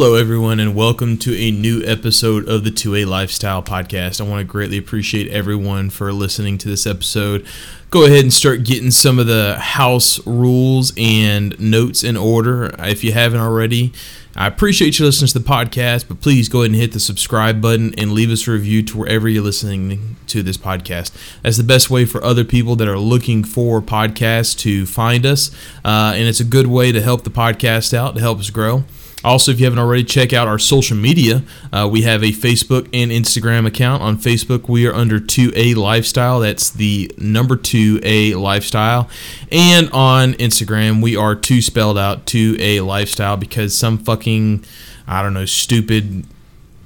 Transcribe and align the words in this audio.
Hello, 0.00 0.14
everyone, 0.14 0.60
and 0.60 0.76
welcome 0.76 1.18
to 1.18 1.34
a 1.34 1.50
new 1.50 1.82
episode 1.84 2.48
of 2.48 2.62
the 2.62 2.70
2A 2.70 3.04
Lifestyle 3.04 3.64
Podcast. 3.64 4.20
I 4.20 4.28
want 4.28 4.38
to 4.38 4.44
greatly 4.44 4.78
appreciate 4.78 5.28
everyone 5.32 5.90
for 5.90 6.12
listening 6.12 6.56
to 6.58 6.68
this 6.68 6.86
episode. 6.86 7.44
Go 7.90 8.04
ahead 8.04 8.20
and 8.20 8.32
start 8.32 8.62
getting 8.62 8.92
some 8.92 9.18
of 9.18 9.26
the 9.26 9.58
house 9.58 10.24
rules 10.24 10.92
and 10.96 11.58
notes 11.58 12.04
in 12.04 12.16
order 12.16 12.72
if 12.78 13.02
you 13.02 13.10
haven't 13.10 13.40
already. 13.40 13.92
I 14.36 14.46
appreciate 14.46 15.00
you 15.00 15.04
listening 15.04 15.30
to 15.30 15.38
the 15.40 15.44
podcast, 15.44 16.06
but 16.06 16.20
please 16.20 16.48
go 16.48 16.60
ahead 16.60 16.70
and 16.70 16.80
hit 16.80 16.92
the 16.92 17.00
subscribe 17.00 17.60
button 17.60 17.92
and 17.98 18.12
leave 18.12 18.30
us 18.30 18.46
a 18.46 18.52
review 18.52 18.84
to 18.84 18.98
wherever 18.98 19.28
you're 19.28 19.42
listening 19.42 20.14
to 20.28 20.44
this 20.44 20.56
podcast. 20.56 21.10
That's 21.42 21.56
the 21.56 21.64
best 21.64 21.90
way 21.90 22.04
for 22.04 22.22
other 22.22 22.44
people 22.44 22.76
that 22.76 22.86
are 22.86 23.00
looking 23.00 23.42
for 23.42 23.82
podcasts 23.82 24.56
to 24.58 24.86
find 24.86 25.26
us, 25.26 25.50
uh, 25.84 26.12
and 26.14 26.28
it's 26.28 26.38
a 26.38 26.44
good 26.44 26.68
way 26.68 26.92
to 26.92 27.02
help 27.02 27.24
the 27.24 27.30
podcast 27.30 27.92
out, 27.92 28.14
to 28.14 28.20
help 28.20 28.38
us 28.38 28.50
grow. 28.50 28.84
Also, 29.24 29.50
if 29.50 29.58
you 29.58 29.66
haven't 29.66 29.80
already, 29.80 30.04
check 30.04 30.32
out 30.32 30.46
our 30.46 30.58
social 30.58 30.96
media. 30.96 31.42
Uh, 31.72 31.88
we 31.90 32.02
have 32.02 32.22
a 32.22 32.30
Facebook 32.30 32.88
and 32.92 33.10
Instagram 33.10 33.66
account. 33.66 34.00
On 34.00 34.16
Facebook, 34.16 34.68
we 34.68 34.86
are 34.86 34.94
under 34.94 35.18
2A 35.18 35.74
Lifestyle. 35.74 36.38
That's 36.40 36.70
the 36.70 37.10
number 37.18 37.56
2A 37.56 38.40
Lifestyle. 38.40 39.08
And 39.50 39.90
on 39.90 40.34
Instagram, 40.34 41.02
we 41.02 41.16
are 41.16 41.34
2 41.34 41.60
spelled 41.62 41.98
out 41.98 42.26
2A 42.26 42.86
Lifestyle 42.86 43.36
because 43.36 43.76
some 43.76 43.98
fucking, 43.98 44.64
I 45.08 45.22
don't 45.22 45.34
know, 45.34 45.46
stupid. 45.46 46.24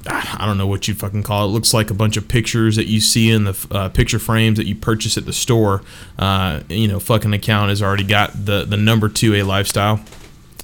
I 0.07 0.47
don't 0.47 0.59
know 0.59 0.67
what 0.67 0.89
you 0.89 0.95
fucking 0.95 1.23
call 1.25 1.45
it. 1.47 1.51
it. 1.51 1.53
Looks 1.53 1.75
like 1.75 1.91
a 1.91 1.95
bunch 1.95 2.17
of 2.17 2.29
pictures 2.29 2.77
that 2.77 2.87
you 2.87 3.01
see 3.01 3.31
in 3.31 3.45
the 3.45 3.67
uh, 3.71 3.89
picture 3.91 4.19
frames 4.19 4.57
that 4.57 4.67
you 4.67 4.75
purchase 4.75 5.19
at 5.19 5.27
the 5.27 5.33
store. 5.35 5.83
Uh, 6.19 6.61
you 6.69 6.89
know, 6.89 6.99
fucking 6.99 7.33
account 7.35 7.69
has 7.69 7.83
already 7.83 8.03
got 8.03 8.47
the 8.47 8.65
the 8.65 8.77
number 8.77 9.09
two 9.09 9.35
a 9.35 9.43
lifestyle. 9.43 10.01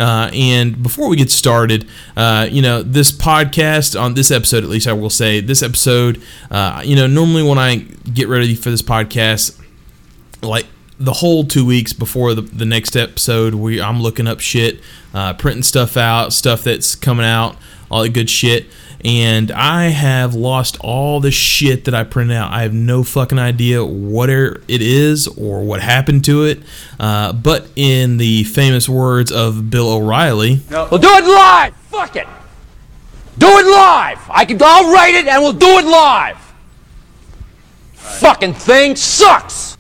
Uh, 0.02 0.28
and 0.34 0.82
before 0.82 1.08
we 1.08 1.16
get 1.16 1.30
started, 1.30 1.88
uh, 2.16 2.48
you 2.50 2.60
know, 2.60 2.82
this 2.82 3.12
podcast, 3.12 4.00
on 4.00 4.14
this 4.14 4.32
episode 4.32 4.64
at 4.64 4.68
least, 4.68 4.88
I 4.88 4.92
will 4.94 5.10
say, 5.10 5.40
this 5.40 5.62
episode, 5.62 6.20
uh, 6.50 6.82
you 6.84 6.96
know, 6.96 7.06
normally 7.06 7.44
when 7.44 7.56
I 7.56 7.76
get 8.12 8.26
ready 8.26 8.56
for 8.56 8.70
this 8.70 8.82
podcast, 8.82 9.60
like 10.42 10.66
the 10.98 11.12
whole 11.12 11.44
two 11.44 11.64
weeks 11.64 11.92
before 11.92 12.34
the, 12.34 12.42
the 12.42 12.64
next 12.64 12.96
episode, 12.96 13.54
we 13.54 13.80
I'm 13.80 14.02
looking 14.02 14.26
up 14.26 14.41
shit, 14.41 14.80
uh, 15.14 15.34
printing 15.34 15.62
stuff 15.62 15.96
out, 15.96 16.32
stuff 16.32 16.64
that's 16.64 16.96
coming 16.96 17.24
out, 17.24 17.56
all 17.88 18.02
that 18.02 18.08
good 18.08 18.28
shit 18.28 18.66
and 19.04 19.50
I 19.50 19.86
have 19.88 20.34
lost 20.34 20.76
all 20.80 21.20
the 21.20 21.30
shit 21.30 21.84
that 21.86 21.94
I 21.94 22.04
printed 22.04 22.36
out. 22.36 22.52
I 22.52 22.62
have 22.62 22.72
no 22.74 23.02
fucking 23.02 23.38
idea 23.38 23.84
what 23.84 24.30
it 24.30 24.62
is 24.68 25.26
or 25.28 25.62
what 25.64 25.80
happened 25.80 26.24
to 26.26 26.44
it. 26.44 26.62
Uh, 27.00 27.32
but 27.32 27.68
in 27.74 28.18
the 28.18 28.44
famous 28.44 28.88
words 28.88 29.32
of 29.32 29.70
Bill 29.70 29.88
O'Reilly, 29.91 30.60
no. 30.70 30.88
we'll 30.91 31.00
do 31.00 31.08
it 31.08 31.24
live. 31.24 31.74
Fuck 31.76 32.16
it. 32.16 32.26
Do 33.38 33.46
it 33.48 33.66
live. 33.66 34.18
I 34.30 34.44
can. 34.44 34.58
I'll 34.62 34.92
write 34.92 35.14
it 35.14 35.26
and 35.26 35.42
we'll 35.42 35.52
do 35.52 35.78
it 35.78 35.84
live. 35.84 36.36
Right. 36.36 38.14
Fucking 38.20 38.54
thing 38.54 38.94
sucks. 38.94 39.76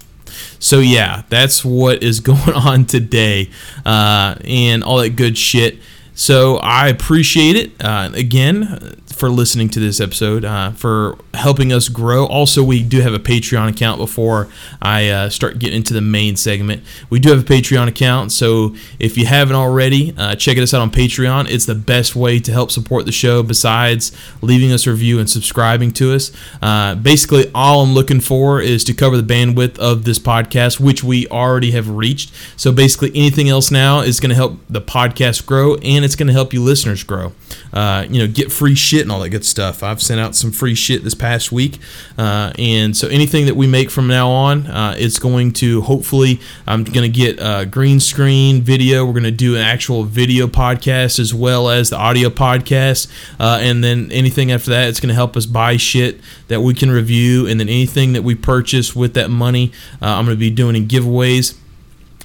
So 0.58 0.78
yeah, 0.78 1.22
that's 1.28 1.64
what 1.64 2.02
is 2.02 2.20
going 2.20 2.54
on 2.54 2.86
today, 2.86 3.50
uh, 3.84 4.36
and 4.44 4.82
all 4.82 4.98
that 4.98 5.16
good 5.16 5.36
shit. 5.36 5.78
So 6.14 6.56
I 6.58 6.88
appreciate 6.88 7.56
it. 7.56 7.72
Uh, 7.82 8.10
again, 8.14 9.01
for 9.12 9.28
listening 9.28 9.68
to 9.70 9.80
this 9.80 10.00
episode, 10.00 10.44
uh, 10.44 10.72
for 10.72 11.18
helping 11.34 11.72
us 11.72 11.88
grow. 11.88 12.26
Also, 12.26 12.62
we 12.62 12.82
do 12.82 13.00
have 13.00 13.14
a 13.14 13.18
Patreon 13.18 13.68
account 13.68 13.98
before 13.98 14.48
I 14.80 15.08
uh, 15.08 15.28
start 15.28 15.58
getting 15.58 15.76
into 15.76 15.94
the 15.94 16.00
main 16.00 16.36
segment. 16.36 16.82
We 17.10 17.20
do 17.20 17.30
have 17.30 17.40
a 17.40 17.44
Patreon 17.44 17.88
account, 17.88 18.32
so 18.32 18.74
if 18.98 19.16
you 19.16 19.26
haven't 19.26 19.56
already, 19.56 20.14
uh, 20.16 20.34
check 20.34 20.58
us 20.58 20.74
out 20.74 20.80
on 20.80 20.90
Patreon. 20.90 21.50
It's 21.50 21.66
the 21.66 21.74
best 21.74 22.16
way 22.16 22.38
to 22.40 22.52
help 22.52 22.70
support 22.70 23.06
the 23.06 23.12
show 23.12 23.42
besides 23.42 24.12
leaving 24.40 24.72
us 24.72 24.86
a 24.86 24.90
review 24.90 25.18
and 25.18 25.28
subscribing 25.28 25.92
to 25.92 26.14
us. 26.14 26.32
Uh, 26.60 26.94
basically, 26.94 27.50
all 27.54 27.82
I'm 27.82 27.94
looking 27.94 28.20
for 28.20 28.60
is 28.60 28.84
to 28.84 28.94
cover 28.94 29.16
the 29.16 29.22
bandwidth 29.34 29.78
of 29.78 30.04
this 30.04 30.18
podcast, 30.18 30.80
which 30.80 31.04
we 31.04 31.26
already 31.28 31.72
have 31.72 31.88
reached. 31.88 32.32
So 32.56 32.72
basically, 32.72 33.10
anything 33.14 33.48
else 33.48 33.70
now 33.70 34.00
is 34.00 34.20
going 34.20 34.30
to 34.30 34.36
help 34.36 34.58
the 34.68 34.80
podcast 34.80 35.46
grow 35.46 35.76
and 35.76 36.04
it's 36.04 36.16
going 36.16 36.26
to 36.28 36.32
help 36.32 36.52
you 36.52 36.62
listeners 36.62 37.02
grow. 37.02 37.32
Uh, 37.72 38.06
you 38.08 38.18
know, 38.18 38.32
get 38.32 38.52
free 38.52 38.74
shit 38.74 39.01
all 39.10 39.20
that 39.20 39.30
good 39.30 39.44
stuff. 39.44 39.82
I've 39.82 40.02
sent 40.02 40.20
out 40.20 40.34
some 40.34 40.52
free 40.52 40.74
shit 40.74 41.04
this 41.04 41.14
past 41.14 41.50
week, 41.52 41.78
uh, 42.16 42.52
and 42.58 42.96
so 42.96 43.08
anything 43.08 43.46
that 43.46 43.56
we 43.56 43.66
make 43.66 43.90
from 43.90 44.06
now 44.06 44.30
on, 44.30 44.66
uh, 44.66 44.94
it's 44.96 45.18
going 45.18 45.52
to 45.54 45.82
hopefully 45.82 46.40
I'm 46.66 46.84
going 46.84 47.10
to 47.10 47.18
get 47.18 47.38
a 47.40 47.66
green 47.66 48.00
screen 48.00 48.62
video. 48.62 49.04
We're 49.04 49.12
going 49.12 49.24
to 49.24 49.30
do 49.30 49.56
an 49.56 49.62
actual 49.62 50.04
video 50.04 50.46
podcast 50.46 51.18
as 51.18 51.34
well 51.34 51.68
as 51.68 51.90
the 51.90 51.96
audio 51.96 52.28
podcast, 52.28 53.10
uh, 53.40 53.58
and 53.60 53.82
then 53.82 54.10
anything 54.12 54.52
after 54.52 54.70
that, 54.70 54.88
it's 54.88 55.00
going 55.00 55.08
to 55.08 55.14
help 55.14 55.36
us 55.36 55.46
buy 55.46 55.76
shit 55.76 56.20
that 56.48 56.60
we 56.60 56.74
can 56.74 56.90
review, 56.90 57.46
and 57.46 57.58
then 57.58 57.68
anything 57.68 58.12
that 58.12 58.22
we 58.22 58.34
purchase 58.34 58.94
with 58.94 59.14
that 59.14 59.30
money, 59.30 59.72
uh, 60.00 60.06
I'm 60.06 60.24
going 60.24 60.36
to 60.36 60.40
be 60.40 60.50
doing 60.50 60.76
in 60.76 60.86
giveaways 60.88 61.56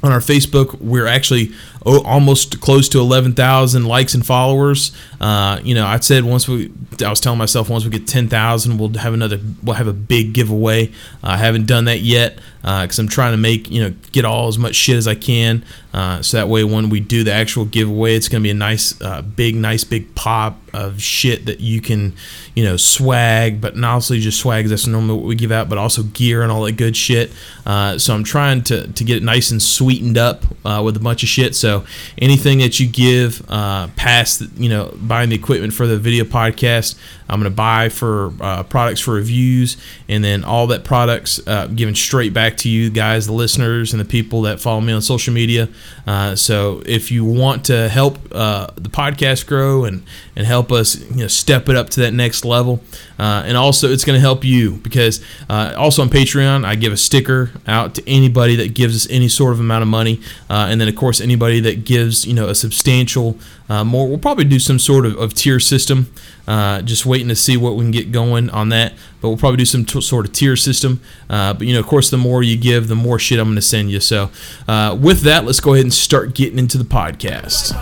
on 0.03 0.11
our 0.11 0.19
Facebook. 0.19 0.79
We're 0.79 1.07
actually 1.07 1.53
oh, 1.87 2.03
almost 2.03 2.59
close 2.59 2.89
to 2.89 2.99
11,000 2.99 3.85
likes 3.85 4.13
and 4.13 4.25
followers. 4.25 4.91
Uh, 5.19 5.59
you 5.63 5.73
know, 5.73 5.87
I 5.87 5.99
said 5.99 6.25
once 6.25 6.47
we, 6.47 6.71
I 7.03 7.09
was 7.09 7.21
telling 7.21 7.39
myself 7.39 7.69
once 7.69 7.85
we 7.85 7.89
get 7.89 8.07
10,000, 8.07 8.77
we'll 8.77 8.93
have 8.95 9.13
another, 9.13 9.39
we'll 9.63 9.75
have 9.75 9.87
a 9.87 9.93
big 9.93 10.33
giveaway. 10.33 10.89
Uh, 11.23 11.29
I 11.29 11.37
haven't 11.37 11.65
done 11.65 11.85
that 11.85 12.01
yet 12.01 12.39
because 12.61 12.99
uh, 12.99 13.03
I'm 13.03 13.07
trying 13.07 13.31
to 13.31 13.37
make, 13.37 13.71
you 13.71 13.81
know, 13.81 13.95
get 14.11 14.25
all 14.25 14.49
as 14.49 14.57
much 14.57 14.75
shit 14.75 14.97
as 14.97 15.07
I 15.07 15.15
can. 15.15 15.63
Uh, 15.93 16.21
so 16.21 16.37
that 16.37 16.49
way, 16.49 16.63
when 16.63 16.89
we 16.89 16.99
do 16.99 17.23
the 17.23 17.31
actual 17.31 17.65
giveaway, 17.65 18.15
it's 18.15 18.27
going 18.27 18.41
to 18.41 18.43
be 18.43 18.51
a 18.51 18.53
nice, 18.53 18.99
uh, 19.01 19.21
big, 19.21 19.55
nice, 19.55 19.83
big 19.83 20.13
pop 20.15 20.59
of 20.73 21.01
shit 21.01 21.45
that 21.45 21.61
you 21.61 21.79
can, 21.79 22.13
you 22.55 22.63
know, 22.63 22.75
swag, 22.75 23.61
but 23.61 23.77
not 23.77 23.93
also 23.93 24.15
just 24.17 24.39
swag. 24.39 24.67
That's 24.67 24.85
normally 24.85 25.17
what 25.17 25.25
we 25.25 25.35
give 25.35 25.51
out, 25.51 25.69
but 25.69 25.77
also 25.77 26.03
gear 26.03 26.43
and 26.43 26.51
all 26.51 26.63
that 26.63 26.73
good 26.73 26.95
shit. 26.97 27.31
Uh, 27.65 27.97
so 27.97 28.13
I'm 28.13 28.23
trying 28.23 28.63
to, 28.63 28.91
to 28.91 29.03
get 29.03 29.17
it 29.17 29.23
nice 29.23 29.49
and 29.49 29.61
sweetened 29.61 30.17
up 30.17 30.43
with 30.83 30.97
a 30.97 30.99
bunch 30.99 31.23
of 31.23 31.29
shit. 31.29 31.55
So 31.55 31.76
anything 32.17 32.59
that 32.59 32.79
you 32.79 32.87
give 32.87 33.45
uh, 33.49 33.87
past, 33.95 34.41
you 34.55 34.69
know, 34.69 34.93
buying 35.01 35.29
the 35.29 35.35
equipment 35.35 35.73
for 35.73 35.87
the 35.87 35.97
video 35.97 36.23
podcast, 36.23 36.95
I'm 37.29 37.39
going 37.39 37.51
to 37.51 37.55
buy 37.55 37.89
for 37.89 38.33
uh, 38.39 38.63
products 38.63 39.01
for 39.01 39.13
reviews, 39.13 39.77
and 40.07 40.23
then 40.23 40.43
all 40.43 40.67
that 40.67 40.83
products 40.83 41.39
uh, 41.47 41.67
given 41.67 41.95
straight 41.95 42.33
back 42.33 42.57
to 42.57 42.69
you 42.69 42.89
guys, 42.89 43.27
the 43.27 43.33
listeners, 43.33 43.93
and 43.93 43.99
the 43.99 44.05
people 44.05 44.41
that 44.43 44.59
follow 44.59 44.81
me 44.81 44.93
on 44.93 45.01
social 45.01 45.33
media. 45.33 45.69
Uh, 46.05 46.35
so 46.35 46.81
if 46.85 47.11
you 47.11 47.25
want 47.25 47.65
to 47.65 47.89
help 47.89 48.17
uh, 48.31 48.67
the 48.75 48.89
podcast 48.89 49.45
grow 49.47 49.83
and 49.83 50.03
and 50.35 50.45
help 50.45 50.71
us, 50.71 50.99
you 51.11 51.17
know, 51.17 51.27
step 51.27 51.67
it 51.67 51.75
up 51.75 51.89
to 51.89 51.99
that 52.01 52.13
next 52.13 52.45
level, 52.45 52.79
uh, 53.19 53.43
and 53.45 53.57
also 53.57 53.91
it's 53.91 54.05
going 54.05 54.15
to 54.15 54.21
help 54.21 54.43
you 54.43 54.75
because 54.77 55.23
also 55.49 56.01
on 56.01 56.09
Patreon 56.09 56.63
I 56.63 56.75
give 56.75 56.93
a 56.93 56.97
sticker 56.97 57.51
out 57.67 57.95
to 57.95 58.07
anybody 58.07 58.55
that 58.57 58.73
gives 58.73 58.95
us 58.95 59.11
any 59.11 59.27
sort 59.27 59.53
of 59.53 59.59
amount 59.59 59.81
of 59.81 59.87
money, 59.87 60.21
and 60.49 60.79
then 60.79 60.87
of 60.87 60.95
course 60.95 61.19
anybody 61.19 61.59
that 61.61 61.83
gives 61.83 62.25
you 62.25 62.33
know 62.33 62.47
a 62.47 62.55
substantial 62.55 63.37
uh, 63.69 63.83
more. 63.83 64.07
We'll 64.07 64.17
probably 64.17 64.45
do 64.45 64.59
some 64.59 64.79
sort 64.79 65.05
of, 65.05 65.17
of 65.17 65.33
tier 65.33 65.59
system. 65.59 66.11
Uh, 66.47 66.81
just 66.81 67.05
waiting 67.05 67.27
to 67.27 67.35
see 67.35 67.57
what 67.57 67.75
we 67.75 67.83
can 67.83 67.91
get 67.91 68.11
going 68.11 68.49
on 68.51 68.69
that. 68.69 68.93
But 69.21 69.29
we'll 69.29 69.37
probably 69.37 69.57
do 69.57 69.65
some 69.65 69.83
t- 69.83 70.01
sort 70.01 70.25
of 70.25 70.31
tier 70.31 70.55
system. 70.55 71.01
Uh, 71.29 71.53
but 71.53 71.67
you 71.67 71.73
know, 71.73 71.79
of 71.79 71.87
course, 71.87 72.09
the 72.09 72.17
more 72.17 72.41
you 72.41 72.57
give, 72.57 72.87
the 72.87 72.95
more 72.95 73.19
shit 73.19 73.39
I'm 73.39 73.47
going 73.47 73.55
to 73.55 73.61
send 73.61 73.91
you. 73.91 73.99
So, 73.99 74.29
uh, 74.67 74.97
with 74.99 75.21
that, 75.21 75.43
let's 75.45 75.59
go 75.59 75.73
ahead 75.73 75.85
and 75.85 75.93
start 75.93 76.33
getting 76.33 76.57
into 76.59 76.77
the 76.77 76.85
podcast. 76.85 77.75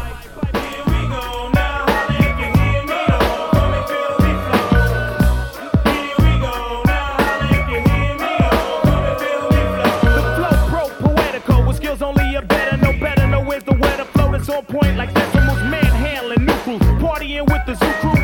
Point 14.68 14.98
like 14.98 15.14
manhandling 15.14 16.48
partying 17.00 17.46
with 17.46 17.66
the 17.66 17.76
zoo 17.76 17.92
crew. 18.00 18.15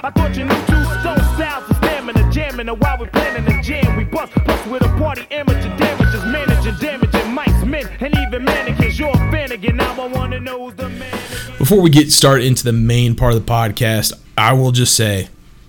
I 0.00 0.10
thought 0.10 0.36
you 0.36 0.44
knew 0.44 0.54
two 0.66 0.84
stone 1.00 1.18
styles 1.34 1.68
of 1.70 1.76
stamina, 1.78 2.30
jamming. 2.30 2.68
And 2.68 2.80
while 2.80 2.98
we 2.98 3.06
planning 3.08 3.44
the 3.44 3.60
jam, 3.62 3.96
we 3.96 4.04
bust, 4.04 4.32
with 4.70 4.82
a 4.82 4.88
party 4.98 5.26
amateur 5.32 5.76
damages, 5.76 6.24
managing, 6.24 6.74
damaging 6.76 7.34
mics, 7.34 7.66
men, 7.66 7.88
and 8.00 8.16
even 8.16 8.44
mannequins. 8.44 8.98
You're 8.98 9.10
a 9.10 9.30
fan 9.32 9.50
again, 9.50 9.76
now 9.76 10.00
I 10.00 10.06
wanna 10.06 10.38
know 10.38 10.66
who's 10.66 10.74
the 10.74 10.88
man. 10.88 11.18
Before 11.58 11.80
we 11.80 11.90
get 11.90 12.12
started 12.12 12.46
into 12.46 12.62
the 12.62 12.72
main 12.72 13.16
part 13.16 13.34
of 13.34 13.44
the 13.44 13.52
podcast, 13.52 14.12
I 14.36 14.52
will 14.52 14.70
just 14.70 14.94
say, 14.94 15.28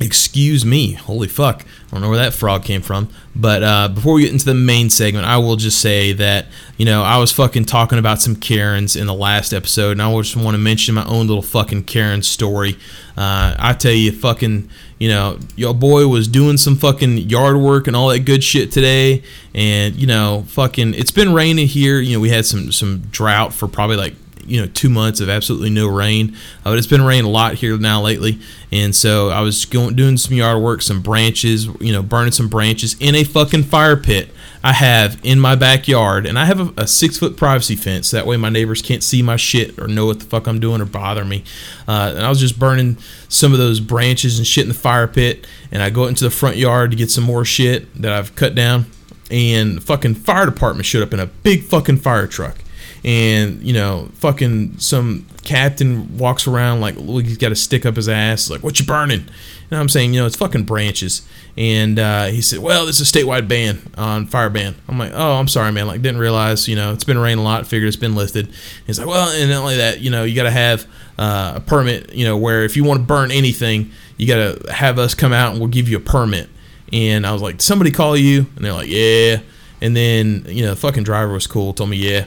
excuse 0.00 0.64
me, 0.64 0.92
holy 0.92 1.28
fuck, 1.28 1.64
I 1.64 1.90
don't 1.90 2.02
know 2.02 2.08
where 2.08 2.18
that 2.18 2.34
frog 2.34 2.64
came 2.64 2.82
from. 2.82 3.08
But 3.34 3.62
uh, 3.62 3.88
before 3.88 4.14
we 4.14 4.22
get 4.22 4.32
into 4.32 4.44
the 4.44 4.54
main 4.54 4.90
segment, 4.90 5.26
I 5.26 5.38
will 5.38 5.56
just 5.56 5.80
say 5.80 6.12
that 6.14 6.46
you 6.76 6.84
know 6.84 7.02
I 7.02 7.18
was 7.18 7.32
fucking 7.32 7.64
talking 7.64 7.98
about 7.98 8.20
some 8.20 8.36
Karens 8.36 8.96
in 8.96 9.06
the 9.06 9.14
last 9.14 9.52
episode, 9.52 9.92
and 9.92 10.02
I 10.02 10.12
just 10.20 10.36
want 10.36 10.54
to 10.54 10.58
mention 10.58 10.94
my 10.94 11.06
own 11.06 11.26
little 11.26 11.42
fucking 11.42 11.84
Karen 11.84 12.22
story. 12.22 12.76
Uh, 13.16 13.54
I 13.58 13.72
tell 13.72 13.92
you, 13.92 14.12
fucking, 14.12 14.68
you 14.98 15.08
know, 15.08 15.38
your 15.56 15.74
boy 15.74 16.06
was 16.06 16.28
doing 16.28 16.56
some 16.56 16.76
fucking 16.76 17.18
yard 17.18 17.56
work 17.56 17.86
and 17.86 17.96
all 17.96 18.08
that 18.08 18.20
good 18.20 18.44
shit 18.44 18.70
today, 18.70 19.22
and 19.54 19.96
you 19.96 20.06
know, 20.06 20.44
fucking, 20.48 20.94
it's 20.94 21.10
been 21.10 21.32
raining 21.32 21.66
here. 21.66 22.00
You 22.00 22.14
know, 22.14 22.20
we 22.20 22.30
had 22.30 22.46
some 22.46 22.72
some 22.72 23.00
drought 23.10 23.52
for 23.52 23.66
probably 23.68 23.96
like 23.96 24.14
you 24.48 24.60
know 24.60 24.66
two 24.66 24.88
months 24.88 25.20
of 25.20 25.28
absolutely 25.28 25.70
no 25.70 25.86
rain. 25.86 26.34
Uh, 26.64 26.70
but 26.70 26.78
it's 26.78 26.86
been 26.86 27.02
raining 27.02 27.26
a 27.26 27.30
lot 27.30 27.54
here 27.54 27.76
now 27.78 28.00
lately, 28.00 28.38
and 28.72 28.94
so 28.94 29.28
I 29.28 29.40
was 29.40 29.64
going 29.64 29.96
doing 29.96 30.16
some 30.16 30.36
yard 30.36 30.62
work, 30.62 30.82
some 30.82 31.00
branches, 31.00 31.66
you 31.80 31.92
know, 31.92 32.02
burning 32.02 32.32
some 32.32 32.48
branches 32.48 32.96
in 33.00 33.14
a 33.14 33.24
fucking 33.24 33.64
fire 33.64 33.96
pit 33.96 34.30
I 34.62 34.72
have 34.72 35.20
in 35.22 35.38
my 35.38 35.54
backyard, 35.54 36.26
and 36.26 36.38
I 36.38 36.44
have 36.44 36.60
a, 36.60 36.82
a 36.82 36.86
six 36.86 37.18
foot 37.18 37.36
privacy 37.36 37.76
fence. 37.76 38.10
That 38.10 38.26
way, 38.26 38.36
my 38.36 38.48
neighbors 38.48 38.82
can't 38.82 39.02
see 39.02 39.22
my 39.22 39.36
shit 39.36 39.78
or 39.78 39.86
know 39.86 40.06
what 40.06 40.18
the 40.18 40.26
fuck 40.26 40.46
I'm 40.46 40.58
doing 40.58 40.80
or 40.80 40.84
bother 40.84 41.24
me. 41.24 41.44
Uh, 41.86 42.12
and 42.16 42.24
I 42.24 42.28
was 42.28 42.40
just 42.40 42.58
burning 42.58 42.98
some 43.28 43.52
of 43.52 43.58
those 43.58 43.80
branches 43.80 44.38
and 44.38 44.46
shit 44.46 44.64
in 44.64 44.68
the 44.68 44.74
fire 44.74 45.06
pit, 45.06 45.46
and 45.70 45.82
I 45.82 45.90
go 45.90 46.06
into 46.06 46.24
the 46.24 46.30
front 46.30 46.56
yard 46.56 46.90
to 46.90 46.96
get 46.96 47.10
some 47.10 47.24
more 47.24 47.44
shit 47.44 47.94
that 48.02 48.12
I've 48.12 48.34
cut 48.34 48.54
down. 48.54 48.86
And 49.30 49.76
the 49.76 49.80
fucking 49.82 50.14
fire 50.14 50.46
department 50.46 50.86
showed 50.86 51.02
up 51.02 51.12
in 51.12 51.20
a 51.20 51.26
big 51.26 51.64
fucking 51.64 51.98
fire 51.98 52.26
truck 52.26 52.56
and 53.04 53.62
you 53.62 53.72
know, 53.72 54.08
fucking 54.14 54.78
some 54.78 55.26
captain 55.44 56.18
walks 56.18 56.46
around 56.46 56.80
like 56.80 56.96
he's 56.96 57.38
got 57.38 57.52
a 57.52 57.56
stick 57.56 57.86
up 57.86 57.96
his 57.96 58.08
ass, 58.08 58.50
like 58.50 58.62
what 58.62 58.78
you 58.78 58.86
burning? 58.86 59.26
And 59.70 59.78
I'm 59.78 59.88
saying, 59.88 60.14
you 60.14 60.20
know, 60.20 60.26
it's 60.26 60.36
fucking 60.36 60.64
branches. 60.64 61.26
And 61.56 61.98
uh, 61.98 62.26
he 62.26 62.40
said, 62.40 62.60
well, 62.60 62.86
this 62.86 63.00
is 63.00 63.14
a 63.14 63.18
statewide 63.18 63.48
ban 63.48 63.80
on 63.98 64.26
fire 64.26 64.48
ban. 64.48 64.74
I'm 64.88 64.98
like, 64.98 65.12
oh, 65.14 65.34
I'm 65.34 65.48
sorry, 65.48 65.72
man. 65.72 65.86
Like, 65.86 66.00
didn't 66.00 66.20
realize, 66.20 66.68
you 66.68 66.76
know, 66.76 66.92
it's 66.92 67.04
been 67.04 67.18
raining 67.18 67.40
a 67.40 67.42
lot. 67.42 67.66
Figured 67.66 67.88
it's 67.88 67.96
been 67.96 68.14
lifted. 68.14 68.48
He's 68.86 68.98
like, 68.98 69.08
well, 69.08 69.28
and 69.28 69.50
not 69.50 69.60
only 69.60 69.76
that, 69.76 70.00
you 70.00 70.10
know, 70.10 70.24
you 70.24 70.34
got 70.34 70.44
to 70.44 70.50
have 70.50 70.86
uh, 71.18 71.54
a 71.56 71.60
permit. 71.60 72.14
You 72.14 72.24
know, 72.24 72.36
where 72.36 72.64
if 72.64 72.76
you 72.76 72.84
want 72.84 73.00
to 73.00 73.06
burn 73.06 73.30
anything, 73.30 73.90
you 74.16 74.26
got 74.26 74.36
to 74.36 74.72
have 74.72 74.98
us 74.98 75.14
come 75.14 75.34
out 75.34 75.50
and 75.50 75.60
we'll 75.60 75.68
give 75.68 75.88
you 75.88 75.98
a 75.98 76.00
permit. 76.00 76.48
And 76.92 77.26
I 77.26 77.32
was 77.32 77.42
like, 77.42 77.60
somebody 77.60 77.90
call 77.90 78.16
you? 78.16 78.46
And 78.56 78.64
they're 78.64 78.72
like, 78.72 78.88
yeah. 78.88 79.40
And 79.82 79.94
then, 79.94 80.46
you 80.48 80.62
know, 80.62 80.70
the 80.70 80.76
fucking 80.76 81.02
driver 81.02 81.34
was 81.34 81.46
cool, 81.46 81.74
told 81.74 81.90
me, 81.90 81.98
yeah. 81.98 82.24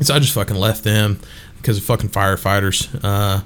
So 0.00 0.14
I 0.14 0.18
just 0.18 0.34
fucking 0.34 0.56
left 0.56 0.84
them 0.84 1.18
because 1.56 1.78
of 1.78 1.84
fucking 1.84 2.10
firefighters 2.10 2.88
uh, 3.02 3.42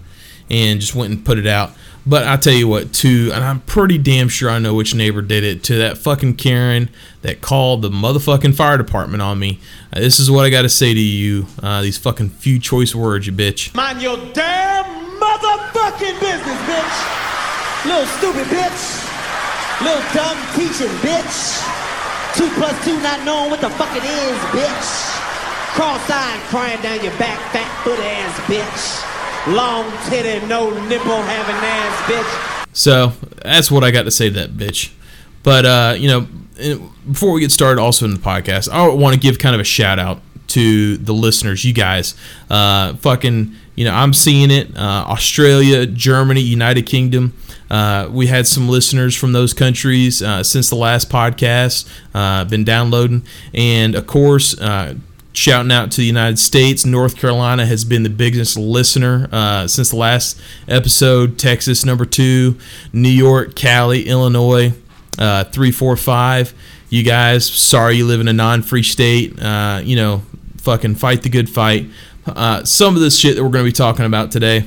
and 0.51 0.81
just 0.81 0.95
went 0.95 1.13
and 1.13 1.25
put 1.25 1.39
it 1.39 1.47
out. 1.47 1.73
But 2.07 2.27
I 2.27 2.37
tell 2.39 2.55
you 2.55 2.67
what, 2.67 2.95
too, 2.95 3.31
and 3.35 3.45
I'm 3.45 3.61
pretty 3.61 3.99
damn 3.99 4.31
sure 4.31 4.49
I 4.49 4.59
know 4.59 4.75
which 4.75 4.95
neighbor 4.95 5.21
did 5.21 5.45
it 5.45 5.63
to 5.65 5.77
that 5.77 5.99
fucking 5.99 6.37
Karen 6.37 6.89
that 7.21 7.43
called 7.43 7.83
the 7.83 7.91
motherfucking 7.91 8.55
fire 8.55 8.79
department 8.79 9.21
on 9.21 9.39
me. 9.39 9.61
Uh, 9.93 10.01
this 10.01 10.19
is 10.19 10.31
what 10.31 10.47
I 10.47 10.51
got 10.51 10.63
to 10.63 10.71
say 10.71 10.95
to 10.95 11.01
you. 11.01 11.47
Uh, 11.63 11.83
these 11.83 11.99
fucking 11.99 12.31
few 12.31 12.59
choice 12.59 12.95
words, 12.95 13.27
you 13.27 13.33
bitch. 13.35 13.75
Mind 13.75 14.01
your 14.01 14.17
damn 14.33 14.87
motherfucking 15.21 16.19
business, 16.19 16.59
bitch. 16.65 17.85
Little 17.85 18.07
stupid 18.07 18.47
bitch. 18.47 19.05
Little 19.83 20.03
dumb 20.15 20.39
teaching, 20.57 20.95
bitch. 21.05 21.63
Two 22.37 22.49
plus 22.55 22.85
two 22.87 22.99
not 23.03 23.23
knowing 23.27 23.51
what 23.51 23.61
the 23.61 23.69
fuck 23.71 23.95
it 23.95 24.05
is, 24.05 24.39
bitch. 24.57 25.18
Cross-eyed 25.79 26.41
crying 26.49 26.83
down 26.83 27.05
your 27.05 27.17
back, 27.19 27.39
fat 27.53 27.85
foot 27.85 28.01
ass 28.01 28.37
bitch. 28.51 29.55
Long 29.55 29.89
titty, 30.09 30.45
no 30.49 30.71
nipple 30.89 31.23
having 31.23 31.55
ass 31.55 31.97
bitch. 32.11 32.67
So 32.77 33.13
that's 33.45 33.71
what 33.71 33.85
I 33.85 33.93
got 33.93 34.03
to 34.03 34.11
say 34.11 34.29
to 34.29 34.35
that 34.35 34.57
bitch. 34.57 34.93
But 35.45 35.65
uh, 35.65 35.95
you 35.97 36.09
know, 36.09 36.83
before 37.09 37.31
we 37.31 37.43
get 37.43 37.53
started, 37.53 37.81
also 37.81 38.07
in 38.07 38.13
the 38.13 38.19
podcast, 38.19 38.69
I 38.69 38.89
want 38.89 39.15
to 39.15 39.21
give 39.21 39.39
kind 39.39 39.55
of 39.55 39.61
a 39.61 39.65
shout 39.65 40.01
out 40.01 40.21
to 40.49 40.97
the 40.97 41.13
listeners, 41.15 41.65
you 41.65 41.73
guys. 41.73 42.17
Uh, 42.51 42.97
fucking, 42.97 43.55
you 43.77 43.85
know, 43.85 43.95
I'm 43.95 44.15
seeing 44.15 44.51
it. 44.51 44.77
Uh, 44.77 45.05
Australia, 45.07 45.87
Germany, 45.87 46.41
United 46.41 46.87
Kingdom. 46.87 47.35
Uh, 47.71 48.09
we 48.11 48.27
had 48.27 48.49
some 48.49 48.69
listeners 48.69 49.15
from 49.15 49.33
those 49.33 49.55
countries 49.55 50.23
uh, 50.23 50.43
since 50.43 50.71
the 50.71 50.77
last 50.77 51.09
podcast. 51.09 51.89
Uh, 52.13 52.45
been 52.47 52.65
downloading, 52.65 53.23
and 53.55 53.95
of 53.95 54.09
course, 54.09 54.59
uh, 54.61 54.95
shouting 55.39 55.71
out 55.71 55.93
to 55.93 55.99
the 55.99 56.07
United 56.07 56.39
States. 56.39 56.85
North 56.85 57.17
Carolina 57.17 57.65
has 57.65 57.85
been 57.85 58.03
the 58.03 58.11
biggest 58.11 58.57
listener 58.57 59.29
uh, 59.31 59.69
since 59.69 59.91
the 59.91 59.97
last 59.97 60.41
episode. 60.67 61.39
Texas, 61.39 61.85
number 61.85 62.05
two. 62.05 62.59
New 62.93 63.09
York, 63.09 63.55
Cali, 63.55 64.09
Illinois, 64.09 64.73
uh, 65.17 65.45
three, 65.45 65.71
four, 65.71 65.97
five. 65.97 66.53
You 66.91 67.05
guys, 67.05 67.47
sorry 67.47 67.97
you 67.97 68.07
live 68.07 68.21
in 68.21 68.27
a 68.27 68.33
non 68.33 68.63
free 68.63 68.83
state. 68.83 69.41
Uh, 69.41 69.81
you 69.85 69.95
know, 69.95 70.23
fucking 70.57 70.97
fight 70.97 71.23
the 71.23 71.29
good 71.29 71.49
fight. 71.49 71.87
Uh, 72.27 72.65
some 72.65 72.97
of 72.97 73.01
this 73.01 73.17
shit 73.17 73.37
that 73.37 73.43
we're 73.45 73.51
going 73.51 73.65
to 73.65 73.69
be 73.69 73.73
talking 73.73 74.05
about 74.05 74.33
today 74.33 74.65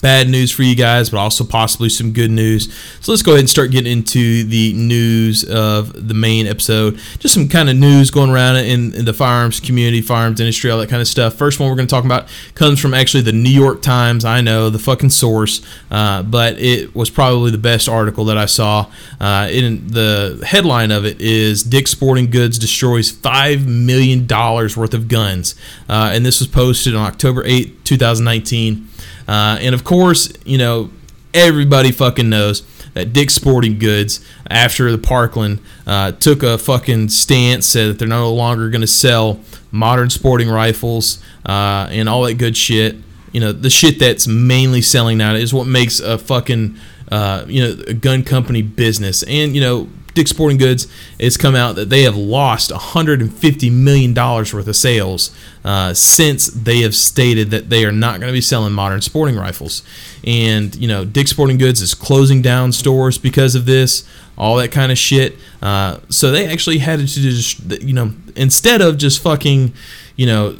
bad 0.00 0.28
news 0.28 0.50
for 0.50 0.62
you 0.62 0.74
guys, 0.74 1.10
but 1.10 1.18
also 1.18 1.44
possibly 1.44 1.88
some 1.88 2.12
good 2.12 2.30
news. 2.30 2.72
So 3.00 3.12
let's 3.12 3.22
go 3.22 3.32
ahead 3.32 3.40
and 3.40 3.50
start 3.50 3.70
getting 3.70 3.90
into 3.90 4.44
the 4.44 4.72
news 4.74 5.44
of 5.44 6.08
the 6.08 6.14
main 6.14 6.46
episode. 6.46 6.98
Just 7.18 7.34
some 7.34 7.48
kind 7.48 7.68
of 7.68 7.76
news 7.76 8.10
going 8.10 8.30
around 8.30 8.56
in, 8.56 8.94
in 8.94 9.04
the 9.04 9.12
firearms 9.12 9.60
community, 9.60 10.00
firearms 10.00 10.40
industry, 10.40 10.70
all 10.70 10.78
that 10.78 10.88
kind 10.88 11.00
of 11.00 11.08
stuff. 11.08 11.34
First 11.34 11.60
one 11.60 11.68
we're 11.68 11.76
going 11.76 11.88
to 11.88 11.94
talk 11.94 12.04
about 12.04 12.28
comes 12.54 12.80
from 12.80 12.94
actually 12.94 13.22
the 13.22 13.32
New 13.32 13.50
York 13.50 13.82
Times. 13.82 14.24
I 14.24 14.40
know 14.40 14.70
the 14.70 14.78
fucking 14.78 15.10
source, 15.10 15.64
uh, 15.90 16.22
but 16.22 16.58
it 16.58 16.94
was 16.94 17.10
probably 17.10 17.50
the 17.50 17.58
best 17.58 17.88
article 17.88 18.24
that 18.26 18.38
I 18.38 18.46
saw. 18.46 18.90
Uh, 19.20 19.48
in 19.50 19.88
the 19.88 20.42
headline 20.46 20.90
of 20.90 21.04
it 21.04 21.20
is 21.20 21.62
Dick 21.62 21.88
Sporting 21.88 22.30
Goods 22.30 22.58
destroys 22.58 23.10
five 23.10 23.66
million 23.66 24.26
dollars 24.26 24.76
worth 24.76 24.94
of 24.94 25.08
guns, 25.08 25.54
uh, 25.88 26.10
and 26.12 26.24
this 26.24 26.40
was 26.40 26.48
posted 26.48 26.94
on 26.94 27.06
October 27.06 27.42
8, 27.44 27.84
2019. 27.84 28.88
Uh, 29.28 29.58
and 29.60 29.74
of 29.74 29.84
course, 29.84 30.32
you 30.44 30.58
know, 30.58 30.90
everybody 31.34 31.92
fucking 31.92 32.28
knows 32.28 32.62
that 32.94 33.12
Dick's 33.12 33.34
Sporting 33.34 33.78
Goods, 33.78 34.24
after 34.50 34.90
the 34.92 34.98
Parkland, 34.98 35.60
uh, 35.86 36.12
took 36.12 36.42
a 36.42 36.58
fucking 36.58 37.08
stance, 37.08 37.66
said 37.66 37.88
that 37.88 37.98
they're 37.98 38.08
no 38.08 38.32
longer 38.32 38.68
going 38.68 38.82
to 38.82 38.86
sell 38.86 39.40
modern 39.70 40.10
sporting 40.10 40.50
rifles 40.50 41.22
uh, 41.46 41.88
and 41.90 42.08
all 42.08 42.22
that 42.24 42.34
good 42.34 42.56
shit. 42.56 42.96
You 43.32 43.40
know, 43.40 43.52
the 43.52 43.70
shit 43.70 43.98
that's 43.98 44.26
mainly 44.26 44.82
selling 44.82 45.16
now 45.18 45.34
is 45.34 45.54
what 45.54 45.66
makes 45.66 46.00
a 46.00 46.18
fucking, 46.18 46.76
uh, 47.10 47.44
you 47.46 47.62
know, 47.62 47.82
a 47.86 47.94
gun 47.94 48.24
company 48.24 48.60
business. 48.60 49.22
And, 49.22 49.54
you 49.54 49.62
know, 49.62 49.88
Dick's 50.14 50.30
Sporting 50.30 50.58
Goods, 50.58 50.86
it's 51.18 51.36
come 51.36 51.54
out 51.54 51.76
that 51.76 51.88
they 51.90 52.02
have 52.02 52.16
lost 52.16 52.70
150 52.70 53.70
million 53.70 54.14
dollars 54.14 54.52
worth 54.52 54.68
of 54.68 54.76
sales 54.76 55.34
uh, 55.64 55.94
since 55.94 56.46
they 56.48 56.80
have 56.80 56.94
stated 56.94 57.50
that 57.50 57.70
they 57.70 57.84
are 57.84 57.92
not 57.92 58.20
going 58.20 58.28
to 58.28 58.32
be 58.32 58.40
selling 58.40 58.72
modern 58.72 59.00
sporting 59.00 59.36
rifles. 59.36 59.82
And 60.24 60.74
you 60.74 60.88
know, 60.88 61.04
Dick's 61.04 61.30
Sporting 61.30 61.58
Goods 61.58 61.80
is 61.80 61.94
closing 61.94 62.42
down 62.42 62.72
stores 62.72 63.18
because 63.18 63.54
of 63.54 63.66
this, 63.66 64.08
all 64.36 64.56
that 64.56 64.72
kind 64.72 64.92
of 64.92 64.98
shit. 64.98 65.36
Uh, 65.60 65.98
so 66.08 66.30
they 66.30 66.46
actually 66.46 66.78
had 66.78 66.98
to 67.00 67.06
just, 67.06 67.60
you 67.82 67.92
know, 67.94 68.12
instead 68.36 68.80
of 68.80 68.98
just 68.98 69.22
fucking, 69.22 69.72
you 70.16 70.26
know, 70.26 70.56